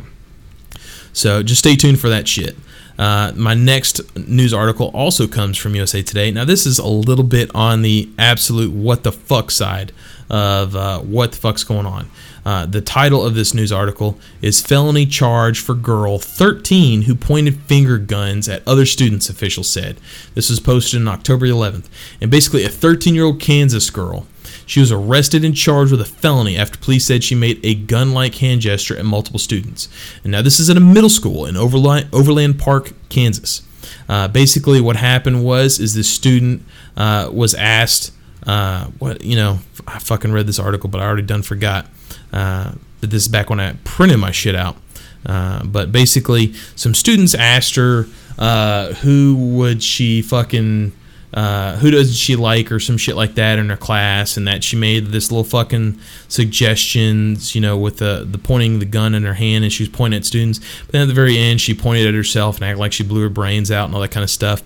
So 1.11 1.41
just 1.43 1.59
stay 1.59 1.75
tuned 1.75 1.99
for 1.99 2.09
that 2.09 2.27
shit. 2.27 2.55
Uh, 2.97 3.33
my 3.35 3.53
next 3.53 4.15
news 4.15 4.53
article 4.53 4.89
also 4.93 5.27
comes 5.27 5.57
from 5.57 5.75
USA 5.75 6.01
Today. 6.01 6.31
Now, 6.31 6.45
this 6.45 6.65
is 6.65 6.79
a 6.79 6.87
little 6.87 7.25
bit 7.25 7.51
on 7.53 7.81
the 7.81 8.09
absolute 8.17 8.71
what 8.71 9.03
the 9.03 9.11
fuck 9.11 9.51
side 9.51 9.91
of 10.29 10.75
uh, 10.75 10.99
what 10.99 11.33
the 11.33 11.37
fuck's 11.37 11.63
going 11.63 11.85
on. 11.85 12.09
Uh, 12.45 12.65
the 12.65 12.81
title 12.81 13.25
of 13.25 13.33
this 13.33 13.55
news 13.55 13.71
article 13.71 14.19
is 14.39 14.61
Felony 14.61 15.07
Charge 15.07 15.59
for 15.59 15.73
Girl 15.73 16.19
13 16.19 17.03
Who 17.03 17.15
Pointed 17.15 17.59
Finger 17.61 17.97
Guns 17.97 18.47
at 18.47 18.61
Other 18.67 18.85
Students, 18.85 19.29
officials 19.29 19.67
said. 19.67 19.97
This 20.35 20.49
was 20.51 20.59
posted 20.59 21.01
on 21.01 21.07
October 21.07 21.47
11th. 21.47 21.85
And 22.21 22.29
basically, 22.29 22.63
a 22.63 22.69
13 22.69 23.15
year 23.15 23.25
old 23.25 23.39
Kansas 23.39 23.89
girl. 23.89 24.27
She 24.67 24.79
was 24.79 24.91
arrested 24.91 25.43
and 25.43 25.55
charged 25.55 25.91
with 25.91 26.01
a 26.01 26.05
felony 26.05 26.55
after 26.55 26.77
police 26.77 27.05
said 27.05 27.23
she 27.23 27.35
made 27.35 27.59
a 27.63 27.75
gun 27.75 28.13
like 28.13 28.35
hand 28.35 28.61
gesture 28.61 28.97
at 28.97 29.05
multiple 29.05 29.39
students. 29.39 29.89
And 30.23 30.31
now, 30.31 30.43
this 30.43 30.59
is 30.59 30.69
at 30.69 30.77
a 30.77 30.81
middle 30.81 31.09
school 31.09 31.47
in 31.47 31.57
Overland, 31.57 32.59
Park, 32.59 32.93
Kansas. 33.09 33.63
Uh, 34.07 34.27
basically, 34.27 34.81
what 34.81 34.97
happened 34.97 35.43
was 35.43 35.79
is 35.79 35.95
this 35.95 36.09
student 36.09 36.63
uh, 36.95 37.29
was 37.31 37.55
asked, 37.55 38.11
uh, 38.45 38.85
what 38.99 39.23
you 39.23 39.35
know, 39.35 39.59
I 39.87 39.97
fucking 39.97 40.31
read 40.31 40.45
this 40.45 40.59
article, 40.59 40.89
but 40.89 41.01
I 41.01 41.05
already 41.05 41.23
done 41.23 41.41
forgot. 41.41 41.87
Uh, 42.35 42.73
but 43.01 43.09
this 43.09 43.23
is 43.23 43.27
back 43.27 43.49
when 43.49 43.59
I 43.59 43.73
printed 43.83 44.19
my 44.19 44.31
shit 44.31 44.55
out. 44.55 44.77
Uh, 45.25 45.63
but 45.63 45.91
basically, 45.91 46.53
some 46.75 46.93
students 46.93 47.33
asked 47.33 47.75
her 47.75 48.05
uh, 48.37 48.93
who 48.95 49.35
would 49.55 49.81
she 49.81 50.21
fucking 50.21 50.91
uh, 51.33 51.75
who 51.77 51.91
does 51.91 52.17
she 52.17 52.37
like 52.37 52.71
or 52.71 52.79
some 52.79 52.97
shit 52.97 53.15
like 53.15 53.35
that 53.35 53.59
in 53.59 53.69
her 53.69 53.75
class, 53.75 54.37
and 54.37 54.47
that 54.47 54.63
she 54.63 54.77
made 54.77 55.07
this 55.07 55.31
little 55.31 55.43
fucking 55.43 55.99
suggestions, 56.29 57.53
you 57.55 57.59
know, 57.59 57.77
with 57.77 57.97
the 57.97 58.25
the 58.29 58.37
pointing 58.37 58.79
the 58.79 58.85
gun 58.85 59.13
in 59.13 59.23
her 59.23 59.33
hand 59.33 59.63
and 59.63 59.73
she 59.73 59.83
was 59.83 59.89
pointing 59.89 60.17
at 60.17 60.25
students. 60.25 60.59
But 60.85 60.93
then 60.93 61.01
at 61.01 61.07
the 61.07 61.13
very 61.13 61.37
end, 61.37 61.59
she 61.59 61.73
pointed 61.73 62.07
at 62.07 62.13
herself 62.13 62.55
and 62.57 62.65
acted 62.65 62.79
like 62.79 62.93
she 62.93 63.03
blew 63.03 63.21
her 63.21 63.29
brains 63.29 63.69
out 63.69 63.85
and 63.85 63.95
all 63.95 64.01
that 64.01 64.11
kind 64.11 64.23
of 64.23 64.29
stuff. 64.29 64.63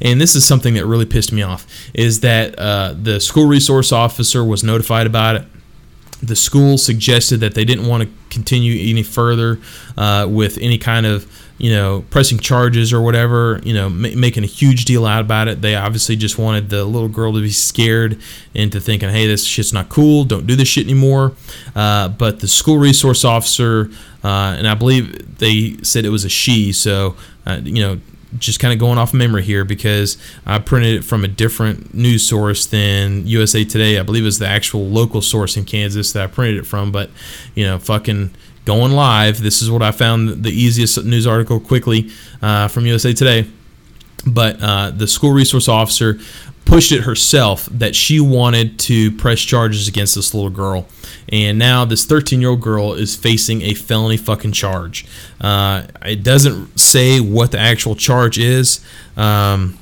And 0.00 0.20
this 0.20 0.36
is 0.36 0.44
something 0.44 0.74
that 0.74 0.86
really 0.86 1.06
pissed 1.06 1.32
me 1.32 1.42
off 1.42 1.66
is 1.94 2.20
that 2.20 2.58
uh, 2.58 2.94
the 3.00 3.18
school 3.20 3.46
resource 3.46 3.90
officer 3.90 4.44
was 4.44 4.62
notified 4.62 5.06
about 5.06 5.36
it 5.36 5.44
the 6.22 6.36
school 6.36 6.78
suggested 6.78 7.38
that 7.40 7.54
they 7.54 7.64
didn't 7.64 7.86
want 7.86 8.02
to 8.02 8.08
continue 8.30 8.90
any 8.90 9.02
further 9.02 9.60
uh, 9.96 10.26
with 10.28 10.58
any 10.58 10.78
kind 10.78 11.06
of 11.06 11.30
you 11.58 11.70
know 11.70 12.04
pressing 12.10 12.38
charges 12.38 12.92
or 12.92 13.00
whatever 13.00 13.60
you 13.62 13.72
know 13.72 13.88
ma- 13.88 14.08
making 14.16 14.42
a 14.42 14.46
huge 14.46 14.84
deal 14.84 15.06
out 15.06 15.20
about 15.20 15.48
it. 15.48 15.62
They 15.62 15.76
obviously 15.76 16.16
just 16.16 16.38
wanted 16.38 16.70
the 16.70 16.84
little 16.84 17.08
girl 17.08 17.32
to 17.32 17.40
be 17.40 17.50
scared 17.50 18.20
into 18.54 18.80
thinking 18.80 19.08
hey 19.10 19.26
this 19.26 19.44
shit's 19.44 19.72
not 19.72 19.88
cool 19.88 20.24
don't 20.24 20.46
do 20.46 20.56
this 20.56 20.68
shit 20.68 20.84
anymore. 20.84 21.32
Uh, 21.74 22.08
but 22.08 22.40
the 22.40 22.48
school 22.48 22.78
resource 22.78 23.24
officer 23.24 23.90
uh, 24.22 24.56
and 24.58 24.66
i 24.66 24.74
believe 24.74 25.38
they 25.38 25.76
said 25.82 26.04
it 26.04 26.10
was 26.10 26.24
a 26.24 26.28
she 26.28 26.72
so 26.72 27.14
uh, 27.46 27.60
you 27.62 27.82
know 27.82 28.00
just 28.38 28.60
kind 28.60 28.72
of 28.72 28.78
going 28.78 28.98
off 28.98 29.14
memory 29.14 29.42
here 29.42 29.64
because 29.64 30.18
I 30.46 30.58
printed 30.58 30.96
it 30.96 31.04
from 31.04 31.24
a 31.24 31.28
different 31.28 31.94
news 31.94 32.26
source 32.26 32.66
than 32.66 33.26
USA 33.26 33.64
Today. 33.64 33.98
I 33.98 34.02
believe 34.02 34.22
it 34.22 34.26
was 34.26 34.38
the 34.38 34.48
actual 34.48 34.86
local 34.86 35.22
source 35.22 35.56
in 35.56 35.64
Kansas 35.64 36.12
that 36.12 36.22
I 36.22 36.26
printed 36.26 36.58
it 36.58 36.66
from. 36.66 36.92
But, 36.92 37.10
you 37.54 37.64
know, 37.64 37.78
fucking 37.78 38.34
going 38.64 38.92
live. 38.92 39.42
This 39.42 39.62
is 39.62 39.70
what 39.70 39.82
I 39.82 39.92
found 39.92 40.44
the 40.44 40.50
easiest 40.50 41.04
news 41.04 41.26
article 41.26 41.60
quickly 41.60 42.10
uh, 42.42 42.68
from 42.68 42.86
USA 42.86 43.12
Today. 43.12 43.46
But 44.26 44.62
uh, 44.62 44.90
the 44.90 45.06
school 45.06 45.32
resource 45.32 45.68
officer 45.68 46.18
pushed 46.64 46.92
it 46.92 47.02
herself 47.02 47.66
that 47.66 47.94
she 47.94 48.20
wanted 48.20 48.78
to 48.78 49.12
press 49.12 49.40
charges 49.40 49.86
against 49.86 50.14
this 50.14 50.32
little 50.32 50.50
girl. 50.50 50.86
And 51.28 51.58
now 51.58 51.84
this 51.84 52.04
13 52.04 52.40
year 52.40 52.50
old 52.50 52.60
girl 52.60 52.94
is 52.94 53.16
facing 53.16 53.62
a 53.62 53.74
felony 53.74 54.16
fucking 54.16 54.52
charge. 54.52 55.06
Uh, 55.40 55.84
it 56.02 56.22
doesn't 56.22 56.78
say 56.78 57.20
what 57.20 57.52
the 57.52 57.58
actual 57.58 57.94
charge 57.94 58.38
is. 58.38 58.84
Um, 59.16 59.78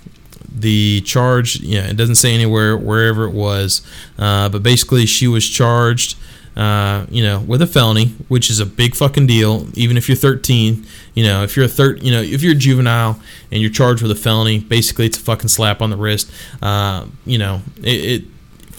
the 0.54 1.00
charge, 1.02 1.60
yeah, 1.60 1.88
it 1.88 1.96
doesn't 1.96 2.16
say 2.16 2.34
anywhere 2.34 2.76
wherever 2.76 3.24
it 3.24 3.32
was. 3.32 3.82
Uh, 4.18 4.48
but 4.48 4.62
basically, 4.62 5.06
she 5.06 5.26
was 5.26 5.48
charged. 5.48 6.16
Uh, 6.56 7.06
you 7.08 7.22
know, 7.22 7.40
with 7.40 7.62
a 7.62 7.66
felony, 7.66 8.08
which 8.28 8.50
is 8.50 8.60
a 8.60 8.66
big 8.66 8.94
fucking 8.94 9.26
deal. 9.26 9.66
Even 9.72 9.96
if 9.96 10.06
you're 10.06 10.16
13, 10.16 10.86
you 11.14 11.24
know, 11.24 11.42
if 11.42 11.56
you're 11.56 11.64
a 11.64 11.68
third, 11.68 12.02
you 12.02 12.12
know, 12.12 12.20
if 12.20 12.42
you're 12.42 12.52
a 12.52 12.56
juvenile 12.56 13.18
and 13.50 13.62
you're 13.62 13.70
charged 13.70 14.02
with 14.02 14.10
a 14.10 14.16
felony, 14.16 14.58
basically 14.58 15.06
it's 15.06 15.16
a 15.16 15.20
fucking 15.20 15.48
slap 15.48 15.80
on 15.80 15.88
the 15.88 15.96
wrist. 15.96 16.30
Uh, 16.60 17.06
you 17.24 17.38
know, 17.38 17.62
it, 17.78 18.22
it 18.22 18.24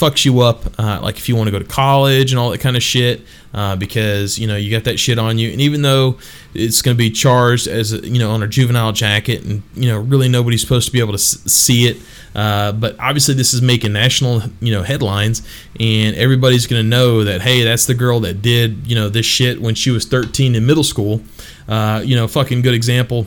fucks 0.03 0.25
you 0.25 0.41
up. 0.41 0.65
Uh, 0.77 0.99
like 1.01 1.17
if 1.17 1.29
you 1.29 1.35
want 1.35 1.47
to 1.47 1.51
go 1.51 1.59
to 1.59 1.65
college 1.65 2.31
and 2.31 2.39
all 2.39 2.49
that 2.49 2.59
kind 2.59 2.75
of 2.75 2.83
shit, 2.83 3.21
uh, 3.53 3.75
because 3.75 4.37
you 4.37 4.47
know 4.47 4.57
you 4.57 4.69
got 4.69 4.83
that 4.83 4.99
shit 4.99 5.17
on 5.17 5.37
you. 5.37 5.51
And 5.51 5.61
even 5.61 5.81
though 5.81 6.17
it's 6.53 6.81
going 6.81 6.95
to 6.95 6.97
be 6.97 7.09
charged 7.09 7.67
as 7.67 7.93
a, 7.93 7.99
you 8.07 8.19
know 8.19 8.31
on 8.31 8.43
a 8.43 8.47
juvenile 8.47 8.91
jacket, 8.91 9.43
and 9.43 9.63
you 9.75 9.89
know 9.89 9.99
really 9.99 10.27
nobody's 10.27 10.61
supposed 10.61 10.87
to 10.87 10.91
be 10.91 10.99
able 10.99 11.13
to 11.13 11.17
s- 11.19 11.39
see 11.51 11.87
it. 11.87 11.97
Uh, 12.35 12.71
but 12.71 12.99
obviously 12.99 13.35
this 13.35 13.53
is 13.53 13.61
making 13.61 13.93
national 13.93 14.41
you 14.59 14.73
know 14.73 14.83
headlines, 14.83 15.47
and 15.79 16.15
everybody's 16.15 16.67
going 16.67 16.83
to 16.83 16.87
know 16.87 17.23
that 17.23 17.41
hey, 17.41 17.63
that's 17.63 17.85
the 17.85 17.93
girl 17.93 18.19
that 18.21 18.41
did 18.41 18.85
you 18.85 18.95
know 18.95 19.09
this 19.09 19.25
shit 19.25 19.61
when 19.61 19.75
she 19.75 19.91
was 19.91 20.05
13 20.05 20.55
in 20.55 20.65
middle 20.65 20.83
school. 20.83 21.21
Uh, 21.67 22.01
you 22.03 22.15
know, 22.15 22.27
fucking 22.27 22.61
good 22.61 22.73
example 22.73 23.25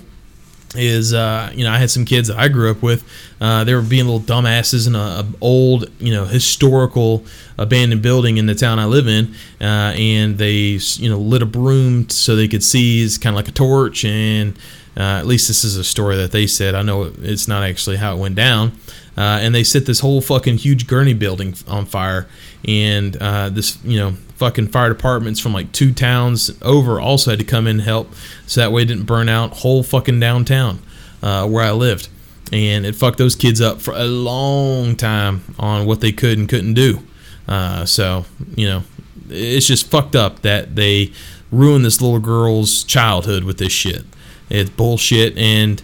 is 0.74 1.14
uh, 1.14 1.50
you 1.55 1.64
know 1.64 1.70
I 1.70 1.79
had 1.79 1.90
some 1.90 2.05
kids 2.05 2.29
that 2.29 2.38
I 2.38 2.48
grew 2.48 2.70
up 2.70 2.83
with. 2.83 3.05
Uh, 3.40 3.64
they 3.64 3.74
were 3.74 3.83
being 3.83 4.07
little 4.07 4.20
dumbasses 4.20 4.87
in 4.87 4.94
a, 4.94 4.98
a, 4.98 5.26
old 5.40 5.90
you 6.00 6.12
know 6.12 6.24
historical 6.24 7.24
abandoned 7.59 8.02
building 8.02 8.37
in 8.37 8.46
the 8.46 8.55
town 8.55 8.79
I 8.79 8.87
live 8.87 9.07
in, 9.07 9.35
uh, 9.61 9.94
and 9.96 10.38
they 10.38 10.79
you 10.96 11.09
know 11.09 11.18
lit 11.18 11.42
a 11.42 11.46
broom 11.46 12.09
so 12.11 12.37
they 12.37 12.48
could 12.48 12.64
see 12.64 13.02
it's 13.05 13.18
kind 13.18 13.35
of 13.35 13.37
like 13.37 13.48
a 13.48 13.52
torch. 13.52 14.05
And 14.05 14.57
uh, 14.96 15.18
at 15.18 15.26
least 15.26 15.48
this 15.48 15.62
is 15.62 15.76
a 15.76 15.85
story 15.85 16.16
that 16.16 16.33
they 16.33 16.46
said. 16.46 16.74
I 16.74 16.83
know 16.83 17.12
it's 17.18 17.46
not 17.46 17.62
actually 17.62 17.96
how 17.96 18.14
it 18.14 18.18
went 18.18 18.35
down. 18.35 18.72
Uh, 19.16 19.38
and 19.40 19.55
they 19.55 19.64
set 19.64 19.87
this 19.87 20.00
whole 20.00 20.20
fucking 20.20 20.59
huge 20.59 20.87
gurney 20.87 21.14
building 21.14 21.55
on 21.66 21.87
fire, 21.87 22.26
and 22.66 23.16
uh, 23.16 23.48
this 23.48 23.83
you 23.85 23.98
know 23.98 24.12
fucking 24.37 24.68
fire 24.68 24.90
departments 24.90 25.40
from 25.40 25.52
like 25.52 25.72
two 25.72 25.92
towns 25.92 26.50
over 26.62 27.00
also 27.00 27.31
had 27.31 27.38
to 27.38 27.44
come 27.44 27.66
in 27.66 27.76
and 27.76 27.87
help 27.87 28.12
so 28.46 28.61
that 28.61 28.70
way 28.70 28.83
it 28.83 28.87
didn't 28.87 29.05
burn 29.05 29.29
out 29.29 29.59
whole 29.59 29.83
fucking 29.83 30.20
downtown 30.20 30.79
uh, 31.22 31.46
where 31.46 31.64
I 31.64 31.72
lived. 31.72 32.09
And 32.52 32.87
it 32.87 32.94
fucked 32.94 33.18
those 33.18 33.35
kids 33.35 33.61
up 33.61 33.81
for 33.81 33.92
a 33.94 34.05
long 34.05 34.94
time 34.94 35.42
on 35.59 35.87
what 35.87 36.00
they 36.00 36.12
could 36.12 36.38
and 36.38 36.48
couldn't 36.48 36.74
do. 36.74 37.00
Uh, 37.48 37.85
so, 37.85 38.24
you 38.55 38.68
know, 38.68 38.83
it's 39.29 39.66
just 39.66 39.90
fucked 39.90 40.14
up 40.14 40.42
that 40.42 40.76
they 40.76 41.12
ruined 41.50 41.85
this 41.85 42.00
little 42.00 42.20
girl's 42.20 42.85
childhood 42.85 43.42
with 43.42 43.59
this 43.59 43.72
shit. 43.72 44.05
It's 44.48 44.70
bullshit. 44.70 45.37
And, 45.37 45.83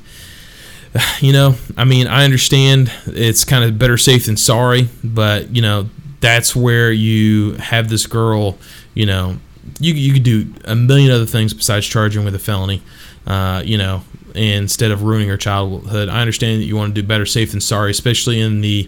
you 1.21 1.33
know, 1.33 1.55
I 1.77 1.85
mean, 1.85 2.07
I 2.07 2.25
understand 2.25 2.93
it's 3.07 3.45
kind 3.45 3.65
of 3.65 3.79
better 3.79 3.97
safe 3.97 4.27
than 4.27 4.37
sorry, 4.37 4.89
but, 5.03 5.55
you 5.55 5.63
know, 5.63 5.89
that's 6.21 6.55
where 6.55 6.93
you 6.93 7.55
have 7.55 7.89
this 7.89 8.07
girl, 8.07 8.59
you 8.95 9.07
know, 9.07 9.39
you, 9.81 9.95
you 9.95 10.13
could 10.13 10.23
do 10.23 10.53
a 10.65 10.75
million 10.75 11.11
other 11.11 11.27
things 11.27 11.55
besides 11.55 11.87
charging 11.87 12.25
with 12.25 12.35
a 12.35 12.39
felony, 12.39 12.83
uh, 13.27 13.63
you 13.65 13.79
know, 13.79 14.03
instead 14.35 14.91
of 14.91 15.03
ruining 15.03 15.29
her 15.29 15.37
childhood. 15.37 16.09
I 16.09 16.21
understand 16.21 16.61
that 16.61 16.67
you 16.67 16.77
want 16.77 16.95
to 16.95 17.01
do 17.01 17.07
better 17.07 17.27
safe 17.27 17.53
than 17.53 17.61
sorry, 17.61 17.91
especially 17.91 18.41
in 18.41 18.61
the 18.61 18.85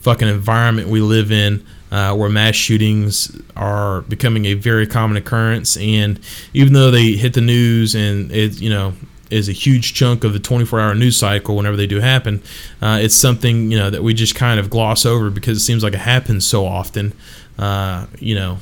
fucking 0.00 0.28
environment 0.28 0.88
we 0.88 1.00
live 1.00 1.32
in. 1.32 1.64
Uh, 1.92 2.14
where 2.14 2.30
mass 2.30 2.54
shootings 2.54 3.36
are 3.56 4.02
becoming 4.02 4.44
a 4.44 4.54
very 4.54 4.86
common 4.86 5.16
occurrence, 5.16 5.76
and 5.76 6.20
even 6.54 6.72
though 6.72 6.88
they 6.88 7.14
hit 7.14 7.34
the 7.34 7.40
news 7.40 7.96
and 7.96 8.30
it, 8.30 8.60
you 8.60 8.70
know, 8.70 8.92
is 9.30 9.48
a 9.48 9.52
huge 9.52 9.94
chunk 9.94 10.24
of 10.24 10.32
the 10.32 10.38
24-hour 10.38 10.94
news 10.94 11.16
cycle 11.16 11.56
whenever 11.56 11.76
they 11.76 11.86
do 11.86 12.00
happen. 12.00 12.42
Uh, 12.82 12.98
it's 13.00 13.14
something 13.14 13.70
you 13.70 13.78
know 13.78 13.90
that 13.90 14.02
we 14.02 14.14
just 14.14 14.34
kind 14.34 14.60
of 14.60 14.70
gloss 14.70 15.06
over 15.06 15.30
because 15.30 15.56
it 15.56 15.60
seems 15.60 15.82
like 15.82 15.94
it 15.94 16.00
happens 16.00 16.46
so 16.46 16.66
often. 16.66 17.12
Uh, 17.58 18.06
you 18.18 18.34
know, 18.34 18.58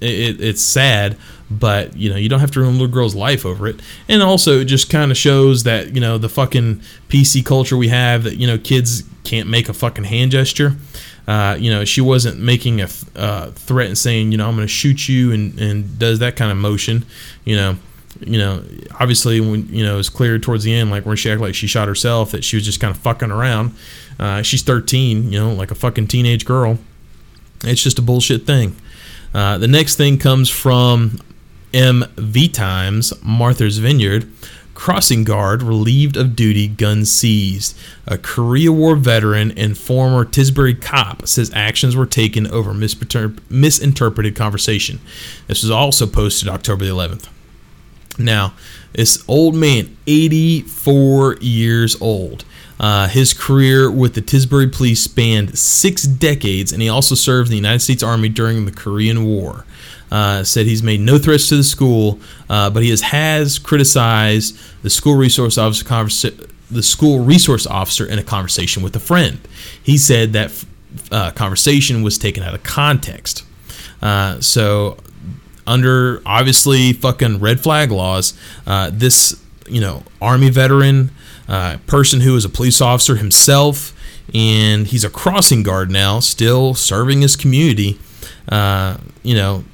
it, 0.00 0.40
it's 0.40 0.62
sad, 0.62 1.16
but 1.50 1.96
you 1.96 2.10
know 2.10 2.16
you 2.16 2.28
don't 2.28 2.40
have 2.40 2.50
to 2.52 2.60
ruin 2.60 2.70
a 2.70 2.78
little 2.78 2.88
girl's 2.88 3.14
life 3.14 3.46
over 3.46 3.66
it. 3.66 3.80
And 4.08 4.22
also, 4.22 4.60
it 4.60 4.64
just 4.66 4.90
kind 4.90 5.10
of 5.10 5.16
shows 5.16 5.62
that 5.64 5.94
you 5.94 6.00
know 6.00 6.18
the 6.18 6.28
fucking 6.28 6.82
PC 7.08 7.44
culture 7.44 7.76
we 7.76 7.88
have 7.88 8.24
that 8.24 8.36
you 8.36 8.46
know 8.46 8.58
kids 8.58 9.04
can't 9.24 9.48
make 9.48 9.68
a 9.68 9.72
fucking 9.72 10.04
hand 10.04 10.32
gesture. 10.32 10.76
Uh, 11.26 11.56
you 11.58 11.70
know, 11.70 11.84
she 11.84 12.00
wasn't 12.00 12.38
making 12.40 12.80
a 12.80 12.88
th- 12.88 13.04
uh, 13.14 13.50
threat 13.52 13.86
and 13.86 13.96
saying, 13.96 14.32
you 14.32 14.38
know, 14.38 14.48
I'm 14.48 14.56
going 14.56 14.66
to 14.66 14.72
shoot 14.72 15.08
you 15.08 15.30
and, 15.30 15.56
and 15.60 15.96
does 15.96 16.18
that 16.18 16.34
kind 16.34 16.50
of 16.50 16.58
motion. 16.58 17.06
You 17.44 17.54
know, 17.54 17.76
you 18.26 18.38
know, 18.38 18.64
obviously 18.98 19.40
when 19.40 19.66
you 19.68 19.84
know 19.84 19.98
it's 19.98 20.08
clear 20.08 20.38
towards 20.38 20.64
the 20.64 20.74
end, 20.74 20.90
like 20.90 21.06
when 21.06 21.16
she 21.16 21.30
acted 21.30 21.42
like 21.42 21.54
she 21.54 21.66
shot 21.66 21.88
herself, 21.88 22.32
that 22.32 22.44
she 22.44 22.56
was 22.56 22.64
just 22.64 22.80
kind 22.80 22.94
of 22.94 23.00
fucking 23.00 23.30
around. 23.30 23.74
Uh, 24.18 24.42
she's 24.42 24.62
13, 24.62 25.32
you 25.32 25.38
know, 25.40 25.52
like 25.52 25.70
a 25.70 25.74
fucking 25.74 26.06
teenage 26.06 26.44
girl. 26.44 26.78
It's 27.64 27.82
just 27.82 27.98
a 27.98 28.02
bullshit 28.02 28.46
thing. 28.46 28.76
Uh, 29.34 29.58
the 29.58 29.68
next 29.68 29.96
thing 29.96 30.18
comes 30.18 30.50
from 30.50 31.18
MV 31.72 32.52
Times, 32.52 33.12
Martha's 33.22 33.78
Vineyard. 33.78 34.28
crossing 34.74 35.22
guard 35.22 35.62
relieved 35.62 36.16
of 36.16 36.34
duty, 36.34 36.66
gun 36.66 37.04
seized. 37.04 37.76
A 38.06 38.18
Korea 38.18 38.72
War 38.72 38.96
veteran 38.96 39.52
and 39.52 39.76
former 39.76 40.24
Tisbury 40.24 40.80
cop 40.80 41.26
says 41.26 41.52
actions 41.54 41.94
were 41.94 42.06
taken 42.06 42.46
over 42.48 42.74
misinterpreted 42.74 44.34
conversation. 44.34 44.98
This 45.46 45.62
was 45.62 45.70
also 45.70 46.06
posted 46.06 46.48
October 46.48 46.84
the 46.84 46.90
11th. 46.90 47.28
Now, 48.18 48.54
this 48.92 49.24
old 49.28 49.54
man, 49.54 49.96
84 50.06 51.36
years 51.40 52.00
old. 52.00 52.44
Uh, 52.78 53.06
his 53.06 53.32
career 53.32 53.90
with 53.90 54.14
the 54.14 54.20
Tisbury 54.20 54.70
Police 54.72 55.00
spanned 55.00 55.56
six 55.56 56.02
decades, 56.02 56.72
and 56.72 56.82
he 56.82 56.88
also 56.88 57.14
served 57.14 57.48
in 57.48 57.52
the 57.52 57.56
United 57.56 57.80
States 57.80 58.02
Army 58.02 58.28
during 58.28 58.64
the 58.64 58.72
Korean 58.72 59.24
War. 59.24 59.64
Uh, 60.10 60.44
said 60.44 60.66
he's 60.66 60.82
made 60.82 61.00
no 61.00 61.16
threats 61.16 61.48
to 61.48 61.56
the 61.56 61.64
school, 61.64 62.20
uh, 62.50 62.68
but 62.68 62.82
he 62.82 62.90
has, 62.90 63.00
has 63.00 63.58
criticized 63.58 64.58
the 64.82 64.90
school 64.90 65.16
resource 65.16 65.56
officer 65.56 65.84
conversa- 65.84 66.50
the 66.70 66.82
school 66.82 67.20
resource 67.20 67.66
officer 67.66 68.04
in 68.04 68.18
a 68.18 68.22
conversation 68.22 68.82
with 68.82 68.94
a 68.96 69.00
friend. 69.00 69.38
He 69.82 69.96
said 69.96 70.32
that 70.34 70.64
uh, 71.10 71.30
conversation 71.30 72.02
was 72.02 72.18
taken 72.18 72.42
out 72.42 72.52
of 72.52 72.62
context. 72.62 73.44
Uh, 74.02 74.40
so 74.40 74.98
under 75.66 76.22
obviously 76.26 76.92
fucking 76.92 77.40
red 77.40 77.60
flag 77.60 77.90
laws, 77.90 78.34
uh, 78.66 78.90
this 78.92 79.40
you 79.66 79.80
know 79.80 80.02
army 80.20 80.50
veteran, 80.50 81.10
uh, 81.48 81.78
person 81.86 82.20
who 82.20 82.36
is 82.36 82.44
a 82.44 82.48
police 82.48 82.80
officer 82.80 83.16
himself, 83.16 83.92
and 84.34 84.86
he's 84.88 85.04
a 85.04 85.10
crossing 85.10 85.62
guard 85.62 85.90
now, 85.90 86.20
still 86.20 86.74
serving 86.74 87.22
his 87.22 87.36
community. 87.36 87.98
Uh, 88.48 88.96
you 89.22 89.34
know, 89.34 89.64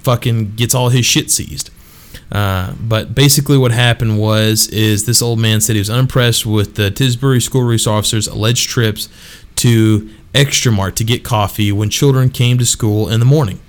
fucking 0.00 0.54
gets 0.54 0.74
all 0.74 0.90
his 0.90 1.06
shit 1.06 1.30
seized. 1.30 1.70
Uh, 2.30 2.74
but 2.80 3.14
basically, 3.14 3.56
what 3.56 3.70
happened 3.70 4.18
was 4.18 4.66
is 4.68 5.06
this 5.06 5.22
old 5.22 5.38
man 5.38 5.60
said 5.60 5.74
he 5.74 5.80
was 5.80 5.90
unimpressed 5.90 6.44
with 6.44 6.74
the 6.74 6.90
Tisbury 6.90 7.40
school 7.40 7.62
resource 7.62 7.98
officer's 7.98 8.26
alleged 8.26 8.68
trips 8.68 9.08
to 9.56 10.10
Xtra 10.34 10.72
Mart 10.74 10.96
to 10.96 11.04
get 11.04 11.24
coffee 11.24 11.72
when 11.72 11.88
children 11.88 12.30
came 12.30 12.58
to 12.58 12.66
school 12.66 13.08
in 13.08 13.20
the 13.20 13.26
morning. 13.26 13.60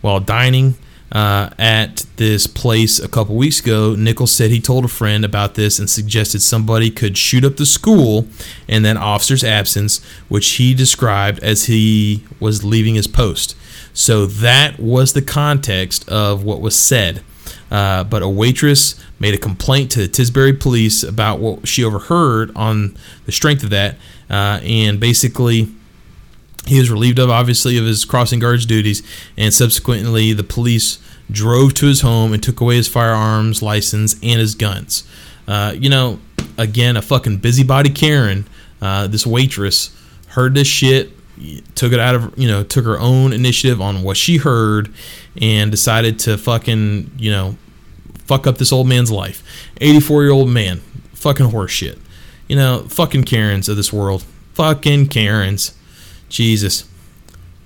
While 0.00 0.20
dining 0.20 0.76
uh, 1.12 1.50
at 1.58 2.06
this 2.16 2.46
place 2.46 3.00
a 3.00 3.08
couple 3.08 3.34
weeks 3.34 3.60
ago, 3.60 3.96
Nichols 3.96 4.30
said 4.30 4.50
he 4.50 4.60
told 4.60 4.84
a 4.84 4.88
friend 4.88 5.24
about 5.24 5.54
this 5.54 5.78
and 5.78 5.90
suggested 5.90 6.40
somebody 6.40 6.90
could 6.90 7.18
shoot 7.18 7.44
up 7.44 7.56
the 7.56 7.66
school 7.66 8.28
in 8.68 8.82
that 8.84 8.96
officer's 8.96 9.42
absence, 9.42 10.04
which 10.28 10.48
he 10.52 10.72
described 10.72 11.42
as 11.42 11.64
he 11.64 12.24
was 12.38 12.62
leaving 12.62 12.94
his 12.94 13.08
post. 13.08 13.56
So 13.92 14.26
that 14.26 14.78
was 14.78 15.12
the 15.12 15.22
context 15.22 16.08
of 16.08 16.44
what 16.44 16.60
was 16.60 16.76
said. 16.76 17.24
Uh, 17.70 18.04
but 18.04 18.22
a 18.22 18.28
waitress 18.28 19.00
made 19.18 19.34
a 19.34 19.38
complaint 19.38 19.90
to 19.92 20.00
the 20.00 20.08
Tisbury 20.08 20.58
police 20.58 21.02
about 21.02 21.38
what 21.38 21.66
she 21.66 21.84
overheard 21.84 22.50
on 22.56 22.96
the 23.26 23.32
strength 23.32 23.62
of 23.62 23.70
that, 23.70 23.96
uh, 24.28 24.60
and 24.62 24.98
basically 24.98 25.68
he 26.66 26.78
was 26.78 26.90
relieved 26.90 27.18
of 27.18 27.30
obviously 27.30 27.78
of 27.78 27.84
his 27.84 28.04
crossing 28.04 28.38
guards 28.38 28.66
duties, 28.66 29.02
and 29.36 29.52
subsequently 29.52 30.32
the 30.32 30.44
police 30.44 30.98
drove 31.30 31.74
to 31.74 31.86
his 31.86 32.00
home 32.00 32.32
and 32.32 32.42
took 32.42 32.60
away 32.60 32.76
his 32.76 32.88
firearms 32.88 33.62
license 33.62 34.14
and 34.22 34.40
his 34.40 34.54
guns. 34.54 35.04
Uh, 35.48 35.74
you 35.76 35.88
know, 35.88 36.20
again, 36.58 36.96
a 36.96 37.02
fucking 37.02 37.38
busybody 37.38 37.90
Karen, 37.90 38.46
uh, 38.80 39.06
this 39.06 39.26
waitress 39.26 39.96
heard 40.28 40.54
this 40.54 40.68
shit, 40.68 41.10
took 41.74 41.92
it 41.92 41.98
out 42.00 42.14
of 42.14 42.38
you 42.38 42.46
know 42.46 42.62
took 42.62 42.84
her 42.84 42.98
own 42.98 43.32
initiative 43.32 43.80
on 43.80 44.02
what 44.02 44.16
she 44.16 44.36
heard, 44.36 44.92
and 45.40 45.70
decided 45.70 46.18
to 46.20 46.36
fucking 46.36 47.10
you 47.18 47.30
know 47.30 47.56
fuck 48.30 48.46
up 48.46 48.58
this 48.58 48.72
old 48.72 48.86
man's 48.86 49.10
life. 49.10 49.42
84 49.80 50.22
year 50.22 50.32
old 50.32 50.48
man, 50.48 50.78
fucking 51.14 51.46
horseshit. 51.46 51.98
You 52.46 52.56
know, 52.56 52.86
fucking 52.88 53.24
Karens 53.24 53.68
of 53.68 53.76
this 53.76 53.92
world, 53.92 54.24
fucking 54.54 55.08
Karens. 55.08 55.76
Jesus. 56.30 56.88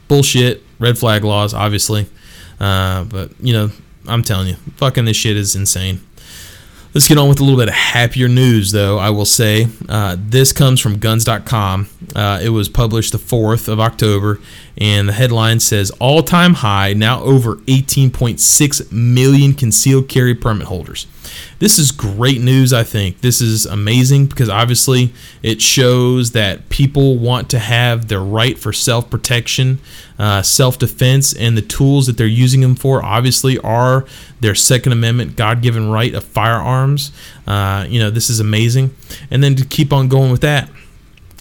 Bullshit. 0.09 0.62
Red 0.81 0.98
flag 0.98 1.22
laws, 1.22 1.55
obviously. 1.55 2.07
Uh, 2.59 3.05
but, 3.05 3.31
you 3.40 3.53
know, 3.53 3.70
I'm 4.09 4.22
telling 4.22 4.48
you, 4.48 4.55
fucking 4.77 5.05
this 5.05 5.16
shit 5.16 5.37
is 5.37 5.55
insane. 5.55 6.00
Let's 6.94 7.09
get 7.09 7.18
on 7.18 7.29
with 7.29 7.40
a 7.40 7.42
little 7.42 7.59
bit 7.59 7.66
of 7.66 7.74
happier 7.74 8.29
news, 8.29 8.70
though, 8.70 8.98
I 8.98 9.11
will 9.11 9.24
say. 9.24 9.66
Uh, 9.88 10.16
this 10.16 10.53
comes 10.53 10.81
from 10.81 10.98
guns.com. 10.98 11.88
Uh, 12.14 12.38
it 12.40 12.50
was 12.50 12.68
published 12.68 13.11
the 13.11 13.18
4th 13.18 13.66
of 13.66 13.81
October, 13.81 14.38
and 14.79 15.09
the 15.09 15.12
headline 15.12 15.59
says 15.59 15.90
All 15.98 16.22
time 16.22 16.55
high, 16.55 16.92
now 16.92 17.20
over 17.22 17.57
18.6 17.57 18.92
million 18.92 19.55
concealed 19.55 20.09
carry 20.09 20.37
permit 20.37 20.68
holders. 20.68 21.09
This 21.58 21.78
is 21.78 21.90
great 21.90 22.40
news, 22.40 22.72
I 22.72 22.82
think. 22.82 23.20
This 23.20 23.40
is 23.40 23.66
amazing 23.66 24.26
because 24.26 24.48
obviously 24.48 25.12
it 25.42 25.60
shows 25.60 26.32
that 26.32 26.68
people 26.68 27.16
want 27.18 27.48
to 27.50 27.58
have 27.58 28.08
their 28.08 28.20
right 28.20 28.58
for 28.58 28.72
self 28.72 29.10
protection, 29.10 29.80
uh, 30.18 30.42
self 30.42 30.78
defense, 30.78 31.32
and 31.32 31.56
the 31.56 31.62
tools 31.62 32.06
that 32.06 32.16
they're 32.16 32.26
using 32.26 32.60
them 32.60 32.74
for 32.74 33.02
obviously 33.04 33.58
are 33.58 34.04
their 34.40 34.54
Second 34.54 34.92
Amendment 34.92 35.37
God 35.37 35.62
given 35.62 35.90
right 35.90 36.14
of 36.14 36.24
firearms. 36.24 37.12
Uh, 37.46 37.87
you 37.88 37.98
know, 37.98 38.10
this 38.10 38.28
is 38.28 38.40
amazing. 38.40 38.94
And 39.30 39.42
then 39.42 39.54
to 39.56 39.64
keep 39.64 39.92
on 39.92 40.08
going 40.08 40.30
with 40.30 40.42
that, 40.42 40.68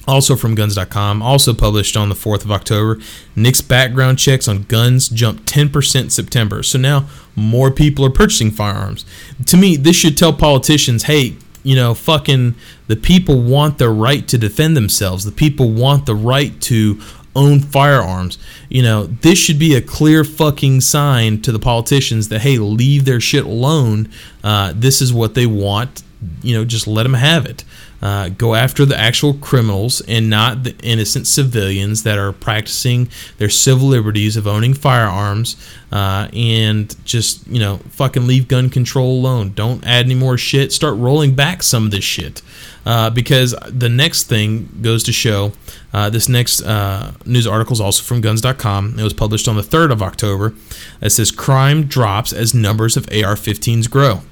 also 0.07 0.35
from 0.35 0.55
guns.com, 0.55 1.21
also 1.21 1.53
published 1.53 1.95
on 1.95 2.09
the 2.09 2.15
4th 2.15 2.43
of 2.43 2.51
October, 2.51 2.99
NICS 3.35 3.61
background 3.61 4.19
checks 4.19 4.47
on 4.47 4.63
guns 4.63 5.09
jumped 5.09 5.45
10% 5.45 6.11
September. 6.11 6.63
So 6.63 6.77
now 6.77 7.07
more 7.35 7.71
people 7.71 8.05
are 8.05 8.09
purchasing 8.09 8.51
firearms. 8.51 9.05
To 9.45 9.57
me, 9.57 9.75
this 9.75 9.95
should 9.95 10.17
tell 10.17 10.33
politicians, 10.33 11.03
hey, 11.03 11.35
you 11.63 11.75
know, 11.75 11.93
fucking 11.93 12.55
the 12.87 12.95
people 12.95 13.41
want 13.41 13.77
the 13.77 13.89
right 13.89 14.27
to 14.27 14.37
defend 14.37 14.75
themselves. 14.75 15.23
The 15.23 15.31
people 15.31 15.71
want 15.71 16.05
the 16.05 16.15
right 16.15 16.59
to 16.63 17.01
own 17.35 17.59
firearms. 17.61 18.37
You 18.69 18.83
know, 18.83 19.05
this 19.05 19.39
should 19.39 19.57
be 19.57 19.75
a 19.75 19.81
clear 19.81 20.23
fucking 20.23 20.81
sign 20.81 21.41
to 21.41 21.51
the 21.51 21.59
politicians 21.59 22.29
that 22.29 22.41
hey, 22.41 22.57
leave 22.57 23.05
their 23.05 23.19
shit 23.19 23.45
alone. 23.45 24.09
Uh, 24.43 24.73
this 24.75 25.01
is 25.01 25.13
what 25.13 25.33
they 25.33 25.45
want. 25.45 26.03
You 26.41 26.57
know, 26.57 26.65
just 26.65 26.87
let 26.87 27.03
them 27.03 27.15
have 27.15 27.45
it. 27.45 27.63
Uh, 28.03 28.27
go 28.27 28.53
after 28.53 28.83
the 28.85 28.99
actual 28.99 29.33
criminals 29.35 30.01
and 30.09 30.29
not 30.29 30.63
the 30.65 30.75
innocent 30.83 31.25
civilians 31.25 32.03
that 32.03 32.17
are 32.17 32.33
practicing 32.33 33.07
their 33.37 33.47
civil 33.47 33.87
liberties 33.87 34.35
of 34.35 34.45
owning 34.45 34.73
firearms 34.73 35.55
uh, 35.89 36.27
and 36.33 36.97
just 37.05 37.47
you 37.47 37.59
know 37.59 37.77
fucking 37.91 38.27
leave 38.27 38.49
gun 38.49 38.69
control 38.69 39.13
alone. 39.13 39.53
Don't 39.53 39.85
add 39.85 40.03
any 40.03 40.15
more 40.15 40.37
shit. 40.37 40.73
Start 40.73 40.97
rolling 40.97 41.33
back 41.33 41.63
some 41.63 41.85
of 41.85 41.91
this 41.91 42.03
shit. 42.03 42.41
Uh, 42.85 43.09
because 43.09 43.55
the 43.69 43.87
next 43.87 44.23
thing 44.25 44.67
goes 44.81 45.03
to 45.03 45.13
show 45.13 45.53
uh, 45.93 46.09
this 46.09 46.27
next 46.27 46.61
uh, 46.63 47.13
news 47.25 47.47
article 47.47 47.71
is 47.71 47.79
also 47.79 48.03
from 48.03 48.19
guns.com 48.19 48.99
it 48.99 49.03
was 49.03 49.13
published 49.13 49.47
on 49.47 49.55
the 49.55 49.61
3rd 49.61 49.93
of 49.93 50.01
october. 50.01 50.53
It 50.99 51.11
says 51.11 51.31
crime 51.31 51.85
drops 51.85 52.33
as 52.33 52.53
numbers 52.53 52.97
of 52.97 53.07
ar-15s 53.07 53.89
grow 53.89 54.23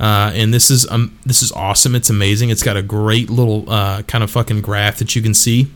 uh, 0.00 0.32
and 0.34 0.52
this 0.52 0.70
is 0.70 0.90
um, 0.90 1.16
this 1.26 1.42
is 1.42 1.52
awesome. 1.52 1.94
It's 1.94 2.08
amazing. 2.08 2.48
It's 2.48 2.62
got 2.62 2.76
a 2.76 2.82
great 2.82 3.28
little 3.28 3.68
uh, 3.70 4.02
kind 4.02 4.24
of 4.24 4.30
fucking 4.30 4.62
graph 4.62 4.98
that 4.98 5.14
you 5.14 5.20
can 5.20 5.34
see. 5.34 5.70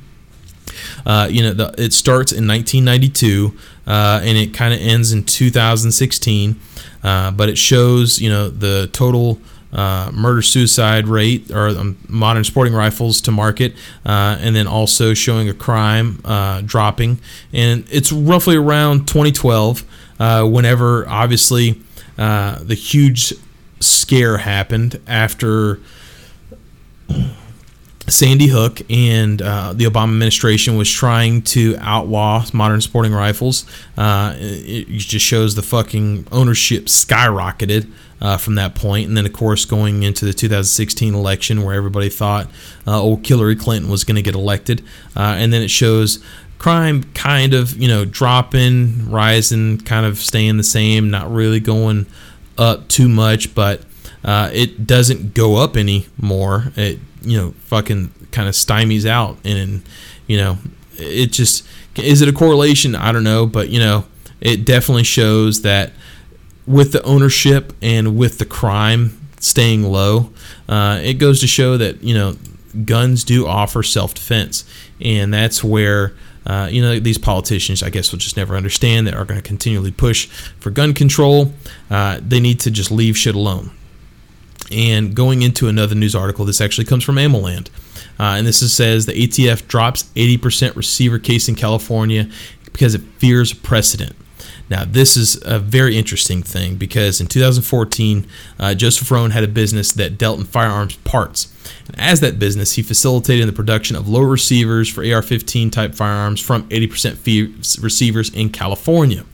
Uh, 1.04 1.28
you 1.30 1.42
know, 1.42 1.52
the, 1.52 1.74
it 1.76 1.92
starts 1.92 2.32
in 2.32 2.48
1992 2.48 3.56
uh, 3.86 4.20
and 4.24 4.38
it 4.38 4.54
kind 4.54 4.72
of 4.72 4.80
ends 4.80 5.12
in 5.12 5.24
2016, 5.24 6.58
uh, 7.02 7.30
but 7.32 7.50
it 7.50 7.58
shows 7.58 8.20
you 8.20 8.30
know 8.30 8.48
the 8.48 8.88
total. 8.92 9.38
Uh, 9.76 10.08
murder 10.14 10.40
suicide 10.40 11.08
rate 11.08 11.50
or 11.50 11.66
um, 11.70 11.98
modern 12.06 12.44
sporting 12.44 12.72
rifles 12.72 13.20
to 13.20 13.32
market, 13.32 13.74
and 14.04 14.54
then 14.54 14.68
also 14.68 15.14
showing 15.14 15.48
a 15.48 15.52
crime 15.52 16.22
dropping. 16.64 17.18
And 17.52 17.84
it's 17.90 18.12
roughly 18.12 18.54
around 18.54 19.08
2012, 19.08 19.82
whenever 20.48 21.08
obviously 21.08 21.82
the 22.16 22.76
huge 22.78 23.34
scare 23.84 24.38
happened 24.38 25.00
after 25.06 25.80
Sandy 28.06 28.48
Hook 28.48 28.82
and 28.90 29.40
uh, 29.40 29.72
the 29.72 29.84
Obama 29.84 30.10
administration 30.10 30.76
was 30.76 30.90
trying 30.90 31.40
to 31.42 31.76
outlaw 31.80 32.44
modern 32.52 32.80
sporting 32.82 33.12
rifles. 33.12 33.64
Uh, 33.96 34.34
it, 34.36 34.88
just 34.88 35.24
shows 35.24 35.54
the 35.54 35.62
fucking 35.62 36.26
ownership 36.30 36.84
skyrocketed 36.84 37.90
uh, 38.20 38.36
from 38.36 38.56
that 38.56 38.74
point. 38.74 39.08
And 39.08 39.16
then, 39.16 39.24
of 39.24 39.32
course, 39.32 39.64
going 39.64 40.02
into 40.02 40.26
the 40.26 40.34
2016 40.34 41.14
election 41.14 41.62
where 41.62 41.74
everybody 41.74 42.10
thought 42.10 42.50
uh, 42.86 43.00
old 43.00 43.26
Hillary 43.26 43.56
Clinton 43.56 43.90
was 43.90 44.04
going 44.04 44.16
to 44.16 44.22
get 44.22 44.34
elected. 44.34 44.82
Uh, 45.16 45.36
and 45.38 45.52
then 45.52 45.62
it 45.62 45.70
shows 45.70 46.22
crime 46.58 47.04
kind 47.14 47.54
of, 47.54 47.76
you 47.76 47.88
know, 47.88 48.04
dropping, 48.04 49.10
rising, 49.10 49.78
kind 49.78 50.04
of 50.04 50.18
staying 50.18 50.58
the 50.58 50.62
same, 50.62 51.10
not 51.10 51.30
really 51.30 51.60
going 51.60 52.06
up 52.58 52.88
too 52.88 53.08
much, 53.08 53.54
but 53.54 53.82
uh, 54.24 54.50
it 54.52 54.86
doesn't 54.86 55.34
go 55.34 55.56
up 55.56 55.76
anymore. 55.76 56.72
It 56.76 56.98
you 57.22 57.36
know 57.36 57.54
fucking 57.60 58.12
kind 58.32 58.48
of 58.48 58.54
stymies 58.54 59.06
out, 59.06 59.38
and 59.44 59.82
you 60.26 60.36
know 60.36 60.58
it 60.96 61.32
just 61.32 61.66
is 61.96 62.22
it 62.22 62.28
a 62.28 62.32
correlation? 62.32 62.94
I 62.94 63.12
don't 63.12 63.24
know, 63.24 63.46
but 63.46 63.68
you 63.68 63.78
know 63.78 64.06
it 64.40 64.64
definitely 64.64 65.04
shows 65.04 65.62
that 65.62 65.92
with 66.66 66.92
the 66.92 67.02
ownership 67.02 67.72
and 67.82 68.16
with 68.16 68.38
the 68.38 68.46
crime 68.46 69.20
staying 69.40 69.84
low. 69.84 70.30
Uh, 70.68 70.98
it 71.02 71.14
goes 71.14 71.40
to 71.40 71.46
show 71.46 71.76
that 71.76 72.02
you 72.02 72.14
know 72.14 72.36
guns 72.84 73.24
do 73.24 73.46
offer 73.46 73.82
self 73.82 74.14
defense, 74.14 74.64
and 75.00 75.32
that's 75.32 75.62
where. 75.62 76.14
Uh, 76.46 76.68
you 76.70 76.82
know 76.82 76.98
these 76.98 77.18
politicians, 77.18 77.82
I 77.82 77.90
guess, 77.90 78.12
will 78.12 78.18
just 78.18 78.36
never 78.36 78.56
understand 78.56 79.06
that 79.06 79.14
are 79.14 79.24
going 79.24 79.40
to 79.40 79.46
continually 79.46 79.92
push 79.92 80.26
for 80.58 80.70
gun 80.70 80.94
control. 80.94 81.52
Uh, 81.90 82.20
they 82.20 82.40
need 82.40 82.60
to 82.60 82.70
just 82.70 82.90
leave 82.90 83.16
shit 83.16 83.34
alone. 83.34 83.70
And 84.70 85.14
going 85.14 85.42
into 85.42 85.68
another 85.68 85.94
news 85.94 86.14
article, 86.14 86.44
this 86.44 86.60
actually 86.60 86.86
comes 86.86 87.04
from 87.04 87.16
AmmoLand. 87.16 87.68
Uh, 88.18 88.36
and 88.38 88.46
this 88.46 88.62
is, 88.62 88.72
says 88.72 89.06
the 89.06 89.12
ATF 89.12 89.66
drops 89.68 90.04
80% 90.14 90.76
receiver 90.76 91.18
case 91.18 91.48
in 91.48 91.54
California 91.54 92.30
because 92.64 92.94
it 92.94 93.02
fears 93.18 93.52
precedent. 93.52 94.16
Now, 94.74 94.84
this 94.84 95.16
is 95.16 95.40
a 95.44 95.60
very 95.60 95.96
interesting 95.96 96.42
thing 96.42 96.74
because 96.74 97.20
in 97.20 97.28
2014, 97.28 98.26
uh, 98.58 98.74
Joseph 98.74 99.08
Roh 99.08 99.28
had 99.28 99.44
a 99.44 99.48
business 99.48 99.92
that 99.92 100.18
dealt 100.18 100.40
in 100.40 100.46
firearms 100.46 100.96
parts. 100.96 101.52
And 101.86 101.96
as 101.96 102.18
that 102.22 102.40
business, 102.40 102.72
he 102.72 102.82
facilitated 102.82 103.46
the 103.46 103.52
production 103.52 103.94
of 103.94 104.08
low 104.08 104.22
receivers 104.22 104.88
for 104.88 105.08
AR 105.08 105.22
15 105.22 105.70
type 105.70 105.94
firearms 105.94 106.40
from 106.40 106.68
80% 106.70 107.14
fee- 107.18 107.54
receivers 107.80 108.34
in 108.34 108.48
California. 108.50 109.24